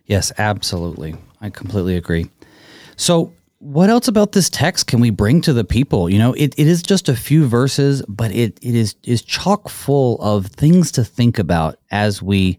Yes, 0.04 0.32
absolutely. 0.36 1.16
I 1.40 1.48
completely 1.48 1.96
agree. 1.96 2.30
So, 2.94 3.32
what 3.60 3.90
else 3.90 4.06
about 4.06 4.32
this 4.32 4.48
text 4.48 4.86
can 4.86 5.00
we 5.00 5.10
bring 5.10 5.40
to 5.42 5.52
the 5.52 5.64
people? 5.64 6.08
You 6.08 6.18
know, 6.18 6.32
it, 6.34 6.54
it 6.56 6.66
is 6.66 6.82
just 6.82 7.08
a 7.08 7.16
few 7.16 7.46
verses, 7.46 8.02
but 8.08 8.30
it, 8.32 8.58
it 8.62 8.74
is 8.74 8.94
is 9.04 9.22
chock 9.22 9.68
full 9.68 10.20
of 10.22 10.46
things 10.46 10.92
to 10.92 11.04
think 11.04 11.38
about 11.38 11.76
as 11.90 12.22
we 12.22 12.58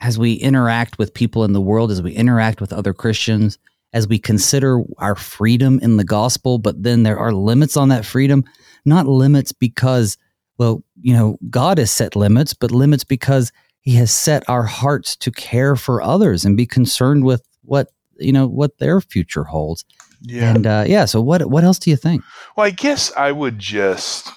as 0.00 0.18
we 0.18 0.34
interact 0.34 0.98
with 0.98 1.14
people 1.14 1.44
in 1.44 1.52
the 1.52 1.60
world, 1.60 1.90
as 1.90 2.02
we 2.02 2.12
interact 2.12 2.60
with 2.60 2.72
other 2.72 2.92
Christians, 2.92 3.58
as 3.92 4.06
we 4.06 4.18
consider 4.18 4.82
our 4.98 5.16
freedom 5.16 5.80
in 5.82 5.96
the 5.96 6.04
gospel, 6.04 6.58
but 6.58 6.82
then 6.82 7.02
there 7.02 7.18
are 7.18 7.32
limits 7.32 7.76
on 7.76 7.88
that 7.88 8.04
freedom, 8.04 8.44
not 8.84 9.06
limits 9.06 9.52
because, 9.52 10.18
well, 10.58 10.84
you 11.00 11.14
know, 11.14 11.38
God 11.48 11.78
has 11.78 11.90
set 11.90 12.14
limits, 12.14 12.52
but 12.52 12.70
limits 12.70 13.04
because 13.04 13.52
he 13.80 13.94
has 13.94 14.10
set 14.10 14.46
our 14.48 14.64
hearts 14.64 15.16
to 15.16 15.30
care 15.30 15.76
for 15.76 16.02
others 16.02 16.44
and 16.44 16.56
be 16.56 16.66
concerned 16.66 17.24
with 17.24 17.42
what, 17.62 17.90
you 18.18 18.32
know, 18.32 18.46
what 18.46 18.78
their 18.78 19.00
future 19.00 19.44
holds. 19.44 19.84
Yeah. 20.26 20.54
And 20.54 20.66
uh, 20.66 20.84
yeah, 20.86 21.04
so 21.04 21.20
what 21.20 21.46
what 21.46 21.62
else 21.62 21.78
do 21.78 21.88
you 21.88 21.96
think? 21.96 22.22
Well, 22.56 22.66
I 22.66 22.70
guess 22.70 23.12
I 23.16 23.30
would 23.30 23.60
just 23.60 24.28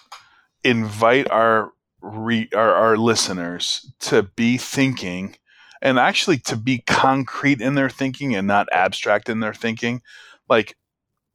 invite 0.64 1.30
our 1.32 1.72
re, 2.02 2.48
our, 2.54 2.74
our 2.74 2.98
listeners 2.98 3.92
to 4.02 4.24
be 4.24 4.58
thinking 4.58 5.36
and 5.82 5.98
actually 5.98 6.38
to 6.38 6.56
be 6.56 6.84
concrete 6.86 7.60
in 7.60 7.74
their 7.74 7.90
thinking 7.90 8.36
and 8.36 8.46
not 8.46 8.68
abstract 8.72 9.30
in 9.30 9.40
their 9.40 9.54
thinking 9.54 10.02
like 10.48 10.76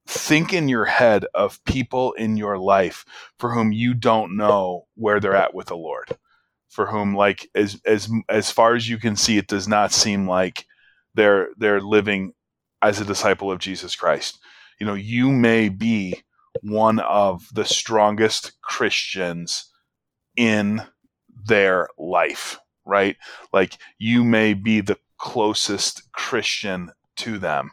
think 0.07 0.53
in 0.53 0.69
your 0.69 0.85
head 0.85 1.25
of 1.35 1.65
people 1.65 2.13
in 2.13 2.37
your 2.37 2.59
life 2.59 3.05
for 3.39 3.53
whom 3.53 3.73
you 3.73 3.95
don't 3.95 4.37
know 4.37 4.87
where 4.95 5.19
they're 5.19 5.35
at 5.35 5.55
with 5.55 5.69
the 5.69 5.77
lord 5.77 6.17
for 6.69 6.87
whom 6.87 7.15
like 7.15 7.49
as 7.55 7.81
as 7.87 8.11
as 8.29 8.51
far 8.51 8.75
as 8.75 8.89
you 8.89 8.99
can 8.99 9.17
see 9.17 9.39
it 9.39 9.47
does 9.47 9.67
not 9.67 9.93
seem 9.93 10.29
like 10.29 10.67
they're 11.15 11.49
they're 11.57 11.81
living 11.81 12.33
as 12.85 13.01
a 13.01 13.05
disciple 13.05 13.51
of 13.51 13.59
Jesus 13.59 13.97
Christ 13.97 14.39
you 14.81 14.87
know 14.87 14.95
you 14.95 15.31
may 15.31 15.69
be 15.69 16.23
one 16.63 17.01
of 17.01 17.49
the 17.53 17.65
strongest 17.65 18.61
christians 18.63 19.71
in 20.37 20.83
their 21.47 21.89
life 21.99 22.59
right? 22.85 23.17
Like 23.53 23.79
you 23.99 24.25
may 24.25 24.55
be 24.55 24.81
the 24.81 24.99
closest 25.19 26.13
Christian 26.13 26.91
to 27.17 27.39
them. 27.39 27.73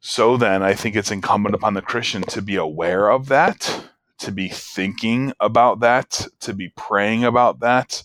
So 0.00 0.36
then 0.36 0.62
I 0.62 0.74
think 0.74 0.96
it's 0.96 1.10
incumbent 1.10 1.54
upon 1.54 1.74
the 1.74 1.82
Christian 1.82 2.22
to 2.24 2.42
be 2.42 2.56
aware 2.56 3.10
of 3.10 3.28
that, 3.28 3.86
to 4.18 4.30
be 4.30 4.48
thinking 4.48 5.32
about 5.40 5.80
that, 5.80 6.26
to 6.40 6.52
be 6.52 6.70
praying 6.76 7.24
about 7.24 7.60
that, 7.60 8.02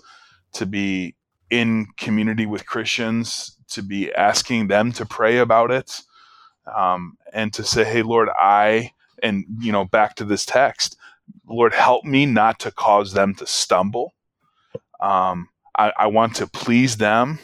to 0.53 0.65
be 0.65 1.15
in 1.49 1.87
community 1.97 2.45
with 2.45 2.65
Christians, 2.65 3.57
to 3.69 3.81
be 3.81 4.13
asking 4.13 4.67
them 4.67 4.91
to 4.93 5.05
pray 5.05 5.39
about 5.39 5.71
it, 5.71 6.01
um, 6.75 7.17
and 7.33 7.53
to 7.53 7.63
say, 7.63 7.83
hey, 7.83 8.03
Lord, 8.03 8.29
I, 8.29 8.91
and, 9.23 9.45
you 9.59 9.71
know, 9.71 9.85
back 9.85 10.15
to 10.17 10.25
this 10.25 10.45
text, 10.45 10.97
Lord, 11.47 11.73
help 11.73 12.05
me 12.05 12.25
not 12.25 12.59
to 12.61 12.71
cause 12.71 13.13
them 13.13 13.35
to 13.35 13.47
stumble 13.47 14.11
um, 14.99 15.49
I, 15.77 15.93
I 15.97 16.07
want 16.07 16.35
to 16.37 16.47
please 16.47 16.97
them, 16.97 17.39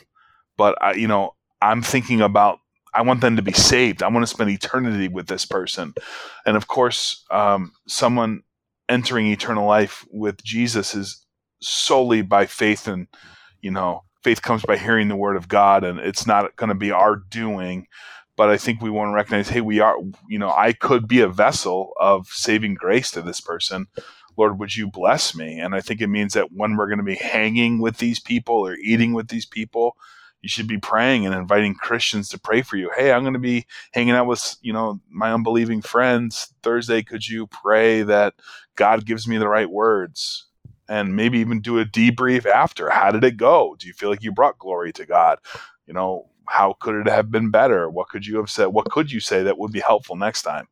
but 0.58 0.78
I, 0.82 0.94
you 0.94 1.08
know, 1.08 1.36
I'm 1.62 1.82
thinking 1.82 2.22
about 2.22 2.60
I 2.94 3.02
want 3.02 3.22
them 3.22 3.36
to 3.36 3.42
be 3.42 3.54
saved. 3.54 4.04
I 4.04 4.08
want 4.10 4.24
to 4.24 4.28
spend 4.28 4.50
eternity 4.50 5.08
with 5.10 5.28
this 5.28 5.46
person, 5.46 5.94
and 6.46 6.58
of 6.58 6.68
course, 6.68 7.26
um, 7.32 7.74
someone 7.88 8.44
entering 8.90 9.28
eternal 9.28 9.68
life 9.68 10.06
with 10.12 10.44
Jesus 10.44 10.96
is 10.96 11.26
solely 11.62 12.22
by 12.22 12.46
faith, 12.46 12.88
and 12.88 13.08
you 13.62 13.72
know, 13.72 14.04
faith 14.24 14.42
comes 14.42 14.64
by 14.64 14.78
hearing 14.78 15.08
the 15.10 15.16
word 15.16 15.38
of 15.38 15.48
God, 15.48 15.84
and 15.84 16.00
it's 16.00 16.28
not 16.28 16.56
going 16.56 16.70
to 16.70 16.76
be 16.76 16.92
our 16.92 17.18
doing. 17.18 17.88
But 18.38 18.50
I 18.50 18.58
think 18.58 18.82
we 18.82 18.90
want 18.90 19.10
to 19.10 19.16
recognize, 19.16 19.50
hey, 19.50 19.62
we 19.62 19.80
are, 19.80 19.96
you 20.28 20.38
know, 20.38 20.52
I 20.52 20.74
could 20.74 21.08
be 21.08 21.22
a 21.22 21.28
vessel 21.28 21.94
of 22.00 22.28
saving 22.28 22.74
grace 22.76 23.12
to 23.12 23.22
this 23.22 23.40
person 23.40 23.88
Lord, 24.38 24.60
would 24.60 24.76
you 24.76 24.88
bless 24.88 25.36
me? 25.36 25.60
And 25.60 25.74
I 25.74 25.82
think 25.82 26.02
it 26.02 26.08
means 26.08 26.34
that 26.34 26.52
when 26.52 26.76
we're 26.76 26.88
going 26.88 27.00
to 27.00 27.04
be 27.04 27.16
hanging 27.16 27.80
with 27.80 27.98
these 27.98 28.20
people 28.20 28.56
or 28.56 28.76
eating 28.76 29.14
with 29.14 29.30
these 29.30 29.46
people, 29.46 29.96
you 30.42 30.50
should 30.50 30.68
be 30.68 30.78
praying 30.78 31.26
and 31.26 31.34
inviting 31.34 31.74
Christians 31.74 32.30
to 32.30 32.40
pray 32.40 32.62
for 32.62 32.78
you. 32.78 32.92
Hey, 32.96 33.12
I'm 33.12 33.24
going 33.24 33.34
to 33.34 33.40
be 33.40 33.66
hanging 33.94 34.14
out 34.14 34.28
with, 34.28 34.58
you 34.62 34.74
know, 34.74 35.00
my 35.10 35.34
unbelieving 35.34 35.82
friends 35.82 36.54
Thursday. 36.62 37.02
Could 37.02 37.28
you 37.28 37.48
pray 37.48 38.04
that 38.04 38.36
God 38.76 39.06
gives 39.06 39.28
me 39.28 39.38
the 39.38 39.48
right 39.48 39.70
words? 39.70 40.46
And 40.88 41.16
maybe 41.16 41.40
even 41.40 41.62
do 41.62 41.80
a 41.80 41.86
debrief 41.86 42.46
after. 42.46 42.92
How 42.92 43.10
did 43.10 43.24
it 43.24 43.38
go? 43.38 43.76
Do 43.80 43.88
you 43.88 43.94
feel 43.94 44.12
like 44.12 44.22
you 44.22 44.32
brought 44.32 44.60
glory 44.60 44.94
to 44.94 45.06
God? 45.08 45.40
You 45.88 45.96
know, 45.96 46.30
how 46.48 46.76
could 46.80 46.96
it 46.96 47.10
have 47.10 47.32
been 47.32 47.52
better? 47.52 47.90
What 47.90 48.10
could 48.10 48.26
you 48.26 48.38
have 48.38 48.50
said? 48.50 48.68
What 48.68 48.90
could 48.90 49.12
you 49.12 49.20
say 49.20 49.44
that 49.44 49.58
would 49.58 49.72
be 49.72 49.82
helpful 49.82 50.16
next 50.16 50.44
time? 50.44 50.68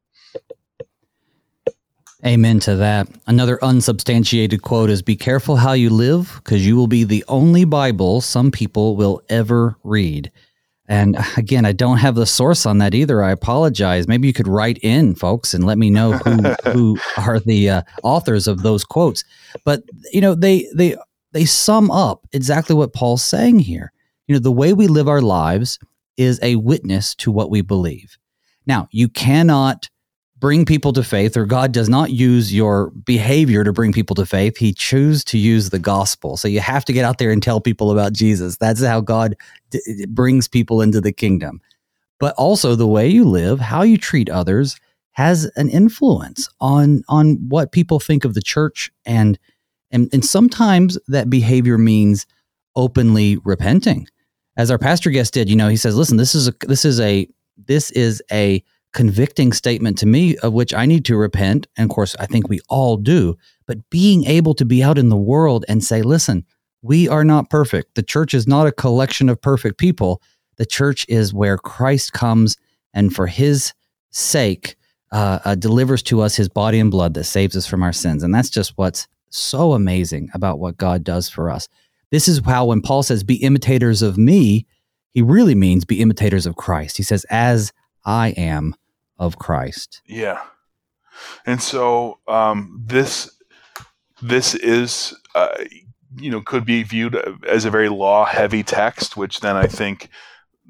Amen 2.26 2.62
to 2.62 2.78
that. 2.78 3.10
Another 3.28 3.62
unsubstantiated 3.64 4.62
quote 4.62 4.90
is 4.90 5.02
Be 5.02 5.16
careful 5.16 5.58
how 5.58 5.74
you 5.74 5.90
live, 5.90 6.40
because 6.44 6.66
you 6.66 6.76
will 6.78 6.88
be 6.88 7.04
the 7.04 7.24
only 7.28 7.66
Bible 7.66 8.22
some 8.22 8.50
people 8.50 8.96
will 8.96 9.22
ever 9.30 9.76
read. 9.84 10.32
And 10.88 11.18
again, 11.38 11.66
I 11.66 11.72
don't 11.72 11.98
have 11.98 12.16
the 12.16 12.26
source 12.26 12.66
on 12.66 12.78
that 12.80 12.94
either. 12.94 13.24
I 13.24 13.32
apologize. 13.32 14.08
Maybe 14.08 14.28
you 14.28 14.34
could 14.34 14.48
write 14.48 14.78
in, 14.80 15.16
folks, 15.16 15.54
and 15.54 15.66
let 15.66 15.78
me 15.78 15.90
know 15.90 16.14
who 16.14 16.42
who 16.72 16.98
are 17.18 17.40
the 17.40 17.70
uh, 17.70 17.82
authors 18.04 18.48
of 18.48 18.64
those 18.64 18.84
quotes. 18.84 19.24
But 19.64 19.84
you 20.12 20.22
know, 20.22 20.36
they 20.36 20.68
they 20.76 20.96
they 21.32 21.46
sum 21.46 21.90
up 21.90 22.28
exactly 22.34 22.76
what 22.76 22.94
Paul's 22.94 23.24
saying 23.24 23.60
here. 23.60 23.93
You 24.28 24.36
know, 24.36 24.40
the 24.40 24.52
way 24.52 24.74
we 24.74 24.88
live 24.88 25.08
our 25.08 25.22
lives 25.22 25.80
is 26.18 26.40
a 26.42 26.56
witness 26.56 27.16
to 27.16 27.32
what 27.32 27.50
we 27.50 27.62
believe. 27.62 28.18
Now, 28.66 28.88
you 28.92 29.10
cannot 29.10 29.90
bring 30.44 30.66
people 30.66 30.92
to 30.94 31.04
faith, 31.04 31.38
or 31.38 31.46
God 31.46 31.72
does 31.72 31.88
not 31.88 32.12
use 32.12 32.54
your 32.54 32.90
behavior 32.92 33.64
to 33.64 33.72
bring 33.72 33.94
people 33.94 34.16
to 34.16 34.26
faith. 34.26 34.58
He 34.58 34.74
chooses 34.74 35.24
to 35.26 35.38
use 35.38 35.70
the 35.70 35.80
gospel. 35.80 36.36
So 36.36 36.50
you 36.50 36.60
have 36.60 36.84
to 36.86 36.94
get 36.94 37.06
out 37.06 37.18
there 37.18 37.32
and 37.32 37.42
tell 37.42 37.62
people 37.62 37.92
about 37.92 38.12
Jesus. 38.12 38.58
That's 38.58 38.84
how 38.84 39.00
God 39.00 39.36
d- 39.70 40.06
brings 40.10 40.50
people 40.50 40.82
into 40.82 41.00
the 41.00 41.14
kingdom. 41.14 41.62
But 42.20 42.36
also 42.36 42.76
the 42.76 42.88
way 42.88 43.08
you 43.08 43.24
live, 43.24 43.60
how 43.60 43.84
you 43.84 43.98
treat 43.98 44.30
others 44.30 44.78
has 45.14 45.46
an 45.56 45.70
influence 45.70 46.50
on 46.60 47.04
on 47.08 47.36
what 47.48 47.72
people 47.72 48.00
think 48.00 48.26
of 48.26 48.34
the 48.34 48.42
church 48.42 48.92
and 49.06 49.40
and 49.92 50.10
and 50.12 50.26
sometimes 50.26 50.98
that 51.08 51.30
behavior 51.30 51.78
means 51.78 52.26
openly 52.76 53.38
repenting. 53.44 54.08
As 54.56 54.70
our 54.70 54.78
pastor 54.78 55.10
guest 55.10 55.34
did, 55.34 55.50
you 55.50 55.56
know, 55.56 55.68
he 55.68 55.78
says, 55.78 55.96
"Listen, 55.96 56.18
this 56.18 56.36
is 56.36 56.48
a 56.48 56.54
this 56.68 56.86
is 56.86 57.00
a 57.00 57.28
this 57.58 57.92
is 57.92 58.22
a 58.32 58.64
convicting 58.94 59.52
statement 59.52 59.98
to 59.98 60.06
me 60.06 60.38
of 60.38 60.54
which 60.54 60.74
I 60.74 60.86
need 60.86 61.04
to 61.06 61.18
repent. 61.18 61.68
And 61.76 61.90
of 61.90 61.96
course, 61.96 62.16
I 62.20 62.28
think 62.28 62.48
we 62.48 62.60
all 62.70 62.96
do. 62.96 63.36
But 63.66 63.90
being 63.90 64.26
able 64.26 64.54
to 64.56 64.66
be 64.66 64.84
out 64.84 64.98
in 64.98 65.10
the 65.10 65.18
world 65.18 65.66
and 65.68 65.84
say, 65.84 66.02
listen, 66.02 66.46
we 66.82 67.10
are 67.10 67.24
not 67.24 67.50
perfect. 67.50 67.96
The 67.96 68.04
church 68.04 68.34
is 68.34 68.48
not 68.48 68.68
a 68.68 68.72
collection 68.72 69.30
of 69.30 69.42
perfect 69.42 69.78
people. 69.78 70.22
The 70.58 70.66
church 70.66 71.06
is 71.10 71.34
where 71.34 71.58
Christ 71.58 72.14
comes 72.14 72.58
and 72.94 73.14
for 73.14 73.26
his 73.28 73.74
sake 74.12 74.76
uh, 75.12 75.40
uh, 75.44 75.56
delivers 75.56 76.04
to 76.04 76.22
us 76.22 76.36
his 76.36 76.50
body 76.50 76.80
and 76.80 76.92
blood 76.92 77.14
that 77.16 77.24
saves 77.24 77.56
us 77.58 77.66
from 77.66 77.84
our 77.84 77.94
sins. 77.94 78.22
And 78.22 78.34
that's 78.34 78.50
just 78.50 78.74
what's 78.76 79.08
so 79.30 79.74
amazing 79.74 80.30
about 80.34 80.60
what 80.60 80.78
God 80.78 81.04
does 81.04 81.30
for 81.30 81.50
us. 81.50 81.68
This 82.14 82.28
is 82.28 82.42
how, 82.46 82.66
when 82.66 82.84
Paul 82.84 83.02
says, 83.02 83.24
be 83.24 83.38
imitators 83.38 84.04
of 84.04 84.20
me, 84.20 84.68
he 85.16 85.24
really 85.24 85.56
means 85.56 85.84
be 85.84 86.00
imitators 86.00 86.46
of 86.46 86.56
Christ. 86.56 86.98
He 86.98 87.02
says, 87.02 87.26
as 87.32 87.74
I 88.06 88.36
am 88.38 88.76
of 89.18 89.40
Christ. 89.40 90.00
Yeah. 90.06 90.40
And 91.48 91.60
so 91.60 92.20
um, 92.28 92.80
this 92.86 93.32
this 94.22 94.54
is 94.54 95.16
uh, 95.34 95.56
you 96.16 96.30
know 96.30 96.42
could 96.42 96.66
be 96.66 96.84
viewed 96.84 97.16
as 97.48 97.66
a 97.66 97.72
very 97.72 97.90
law 97.90 98.26
heavy 98.26 98.62
text, 98.62 99.18
which 99.18 99.40
then 99.40 99.56
I 99.56 99.66
think 99.66 100.10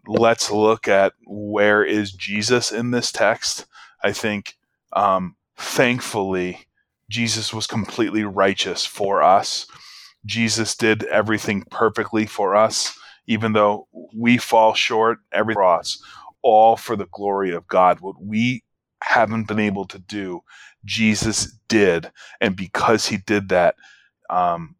let's 0.07 0.49
look 0.49 0.87
at 0.87 1.11
where 1.27 1.83
is 1.83 2.13
Jesus 2.13 2.71
in 2.71 2.91
this 2.91 3.11
text. 3.11 3.65
I 4.01 4.13
think 4.13 4.55
um, 4.93 5.35
thankfully 5.57 6.67
Jesus 7.09 7.53
was 7.53 7.67
completely 7.67 8.23
righteous 8.23 8.85
for 8.85 9.21
us. 9.21 9.67
Jesus 10.25 10.75
did 10.75 11.03
everything 11.05 11.63
perfectly 11.69 12.25
for 12.25 12.55
us, 12.55 12.97
even 13.27 13.53
though 13.53 13.87
we 14.15 14.37
fall 14.37 14.73
short. 14.73 15.19
Every 15.31 15.55
cross 15.55 15.99
all 16.43 16.75
for 16.75 16.95
the 16.95 17.07
glory 17.07 17.51
of 17.51 17.67
God. 17.67 18.01
What 18.01 18.21
we 18.21 18.63
haven't 19.01 19.47
been 19.47 19.59
able 19.59 19.85
to 19.87 19.97
do, 19.97 20.43
Jesus 20.85 21.57
did. 21.67 22.11
And 22.39 22.55
because 22.55 23.07
he 23.07 23.17
did 23.17 23.49
that, 23.49 23.75
um, 24.29 24.75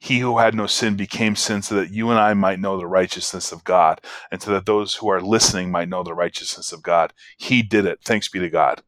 he 0.00 0.18
who 0.18 0.38
had 0.38 0.54
no 0.54 0.66
sin 0.66 0.96
became 0.96 1.36
sin 1.36 1.62
so 1.62 1.76
that 1.76 1.90
you 1.90 2.10
and 2.10 2.18
I 2.18 2.34
might 2.34 2.60
know 2.60 2.76
the 2.76 2.86
righteousness 2.86 3.52
of 3.52 3.64
God 3.64 4.00
and 4.30 4.42
so 4.42 4.50
that 4.50 4.66
those 4.66 4.94
who 4.94 5.08
are 5.08 5.20
listening 5.20 5.70
might 5.70 5.88
know 5.88 6.02
the 6.02 6.14
righteousness 6.14 6.72
of 6.72 6.82
God. 6.82 7.12
He 7.38 7.62
did 7.62 7.86
it. 7.86 8.00
Thanks 8.04 8.28
be 8.28 8.40
to 8.40 8.50
God. 8.50 8.82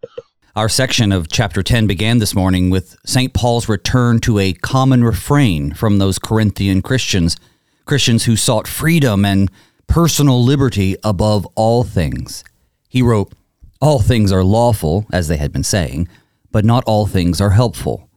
Our 0.57 0.71
section 0.71 1.13
of 1.13 1.29
chapter 1.29 1.63
10 1.63 1.87
began 1.87 2.17
this 2.17 2.35
morning 2.35 2.71
with 2.71 2.97
St. 3.05 3.35
Paul's 3.35 3.69
return 3.69 4.21
to 4.21 4.39
a 4.39 4.55
common 4.55 5.05
refrain 5.05 5.75
from 5.75 5.99
those 5.99 6.19
Corinthian 6.19 6.81
Christians, 6.81 7.37
Christians 7.85 8.25
who 8.25 8.37
sought 8.37 8.67
freedom 8.67 9.27
and 9.27 9.51
personal 9.87 10.43
liberty 10.43 10.97
above 11.05 11.47
all 11.57 11.85
things. 11.85 12.43
He 12.89 13.03
wrote, 13.03 13.35
All 13.83 14.01
things 14.01 14.33
are 14.33 14.43
lawful, 14.43 15.05
as 15.13 15.29
they 15.29 15.37
had 15.37 15.53
been 15.53 15.63
saying, 15.63 16.09
but 16.51 16.65
not 16.65 16.85
all 16.85 17.05
things 17.05 17.39
are 17.39 17.51
helpful. 17.51 18.09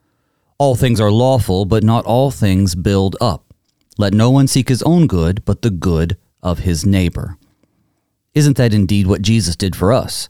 All 0.58 0.76
things 0.76 1.02
are 1.02 1.12
lawful, 1.12 1.66
but 1.66 1.84
not 1.84 2.06
all 2.06 2.32
things 2.32 2.74
build 2.74 3.18
up. 3.20 3.54
Let 3.98 4.14
no 4.14 4.32
one 4.32 4.48
seek 4.48 4.70
his 4.70 4.84
own 4.84 5.08
good, 5.08 5.44
but 5.44 5.62
the 5.62 5.72
good 5.72 6.16
of 6.42 6.60
his 6.60 6.86
neighbor. 6.86 7.38
Isn't 8.34 8.56
that 8.56 8.74
indeed 8.74 9.08
what 9.08 9.22
Jesus 9.22 9.58
did 9.58 9.76
for 9.76 9.92
us? 9.92 10.30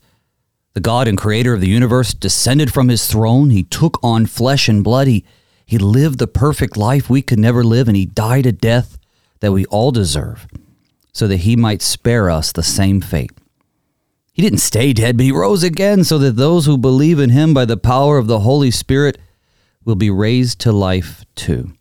The 0.74 0.80
God 0.80 1.08
and 1.08 1.18
creator 1.18 1.54
of 1.54 1.62
the 1.62 1.68
universe 1.68 2.14
descended 2.14 2.72
from 2.72 2.90
his 2.90 3.08
throne. 3.08 3.50
He 3.50 3.64
took 3.64 4.00
on 4.04 4.26
flesh 4.26 4.70
and 4.70 4.84
blood. 4.84 5.08
He, 5.08 5.26
he 5.66 5.78
lived 5.78 6.20
the 6.20 6.28
perfect 6.28 6.78
life 6.78 7.10
we 7.10 7.22
could 7.22 7.40
never 7.40 7.64
live, 7.64 7.88
and 7.88 7.98
he 7.98 8.06
died 8.06 8.46
a 8.46 8.52
death 8.52 8.98
that 9.40 9.52
we 9.52 9.66
all 9.66 9.92
deserve 9.92 10.48
so 11.12 11.28
that 11.28 11.38
he 11.38 11.56
might 11.56 11.82
spare 11.82 12.30
us 12.30 12.52
the 12.52 12.64
same 12.64 13.02
fate. 13.02 13.32
He 14.32 14.42
didn't 14.42 14.60
stay 14.60 14.94
dead, 14.94 15.18
but 15.18 15.26
he 15.26 15.32
rose 15.32 15.64
again 15.64 16.04
so 16.04 16.18
that 16.20 16.38
those 16.38 16.66
who 16.66 16.78
believe 16.78 17.20
in 17.20 17.32
him 17.32 17.54
by 17.54 17.66
the 17.66 17.76
power 17.76 18.18
of 18.18 18.28
the 18.28 18.40
Holy 18.40 18.72
Spirit 18.72 19.18
will 19.84 19.96
be 19.96 20.10
raised 20.10 20.60
to 20.62 20.72
life 20.72 21.26
too. 21.36 21.74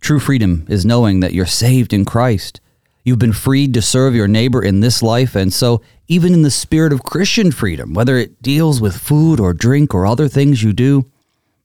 True 0.00 0.18
freedom 0.18 0.66
is 0.68 0.86
knowing 0.86 1.20
that 1.20 1.32
you're 1.32 1.46
saved 1.46 1.92
in 1.92 2.04
Christ. 2.04 2.60
You've 3.04 3.18
been 3.18 3.32
freed 3.32 3.72
to 3.74 3.82
serve 3.82 4.16
your 4.16 4.26
neighbor 4.26 4.62
in 4.62 4.80
this 4.80 5.00
life, 5.00 5.36
and 5.36 5.52
so, 5.52 5.80
even 6.08 6.32
in 6.32 6.42
the 6.42 6.50
spirit 6.50 6.92
of 6.92 7.02
Christian 7.02 7.50
freedom, 7.50 7.94
whether 7.94 8.16
it 8.16 8.40
deals 8.42 8.80
with 8.80 8.96
food 8.96 9.40
or 9.40 9.52
drink 9.52 9.94
or 9.94 10.06
other 10.06 10.28
things 10.28 10.62
you 10.62 10.72
do, 10.72 11.10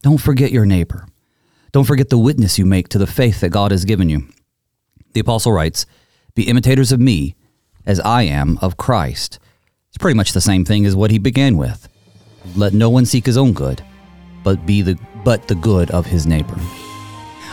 don't 0.01 0.19
forget 0.19 0.51
your 0.51 0.65
neighbor. 0.65 1.07
Don't 1.71 1.85
forget 1.85 2.09
the 2.09 2.17
witness 2.17 2.57
you 2.57 2.65
make 2.65 2.89
to 2.89 2.97
the 2.97 3.07
faith 3.07 3.39
that 3.41 3.49
God 3.49 3.71
has 3.71 3.85
given 3.85 4.09
you. 4.09 4.27
The 5.13 5.19
apostle 5.19 5.51
writes, 5.51 5.85
be 6.35 6.47
imitators 6.47 6.91
of 6.91 6.99
me 6.99 7.35
as 7.85 7.99
I 7.99 8.23
am 8.23 8.57
of 8.61 8.77
Christ. 8.77 9.39
It's 9.89 9.97
pretty 9.97 10.17
much 10.17 10.33
the 10.33 10.41
same 10.41 10.65
thing 10.65 10.85
as 10.85 10.95
what 10.95 11.11
he 11.11 11.19
began 11.19 11.57
with. 11.57 11.87
Let 12.55 12.73
no 12.73 12.89
one 12.89 13.05
seek 13.05 13.25
his 13.25 13.37
own 13.37 13.53
good, 13.53 13.83
but 14.43 14.65
be 14.65 14.81
the 14.81 14.97
but 15.23 15.47
the 15.47 15.55
good 15.55 15.91
of 15.91 16.07
his 16.07 16.25
neighbor. 16.25 16.57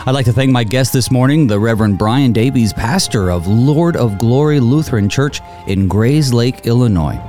I'd 0.05 0.15
like 0.15 0.25
to 0.25 0.33
thank 0.33 0.49
my 0.49 0.63
guest 0.63 0.93
this 0.93 1.11
morning, 1.11 1.45
the 1.45 1.59
Reverend 1.59 1.97
Brian 1.97 2.31
Davies, 2.31 2.71
pastor 2.71 3.29
of 3.31 3.47
Lord 3.47 3.97
of 3.97 4.17
Glory 4.17 4.61
Lutheran 4.61 5.09
Church 5.09 5.41
in 5.67 5.89
Grayslake, 5.89 6.63
Illinois. 6.63 7.19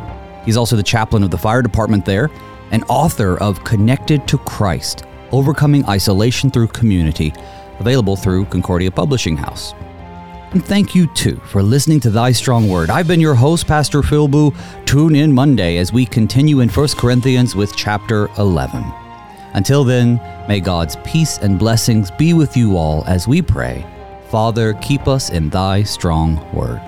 He's 0.44 0.56
also 0.56 0.76
the 0.76 0.82
chaplain 0.82 1.24
of 1.24 1.32
the 1.32 1.36
fire 1.36 1.62
department 1.62 2.04
there 2.04 2.30
and 2.70 2.84
author 2.88 3.36
of 3.38 3.64
Connected 3.64 4.28
to 4.28 4.38
Christ 4.38 5.02
Overcoming 5.32 5.84
Isolation 5.86 6.48
Through 6.48 6.68
Community, 6.68 7.32
available 7.80 8.14
through 8.14 8.44
Concordia 8.44 8.92
Publishing 8.92 9.36
House. 9.36 9.74
And 10.52 10.64
thank 10.64 10.94
you 10.94 11.08
too 11.14 11.36
for 11.46 11.64
listening 11.64 11.98
to 12.00 12.10
Thy 12.10 12.30
Strong 12.30 12.68
Word. 12.68 12.88
I've 12.88 13.08
been 13.08 13.20
your 13.20 13.34
host, 13.34 13.66
Pastor 13.66 14.00
Phil 14.00 14.28
Booe. 14.28 14.54
Tune 14.86 15.16
in 15.16 15.32
Monday 15.32 15.78
as 15.78 15.92
we 15.92 16.06
continue 16.06 16.60
in 16.60 16.68
1 16.68 16.88
Corinthians 16.96 17.56
with 17.56 17.74
chapter 17.74 18.28
11. 18.38 19.09
Until 19.54 19.84
then, 19.84 20.20
may 20.48 20.60
God's 20.60 20.96
peace 21.04 21.38
and 21.38 21.58
blessings 21.58 22.10
be 22.10 22.34
with 22.34 22.56
you 22.56 22.76
all 22.76 23.04
as 23.06 23.26
we 23.26 23.42
pray. 23.42 23.84
Father, 24.28 24.74
keep 24.74 25.08
us 25.08 25.30
in 25.30 25.50
Thy 25.50 25.82
strong 25.82 26.40
word. 26.54 26.80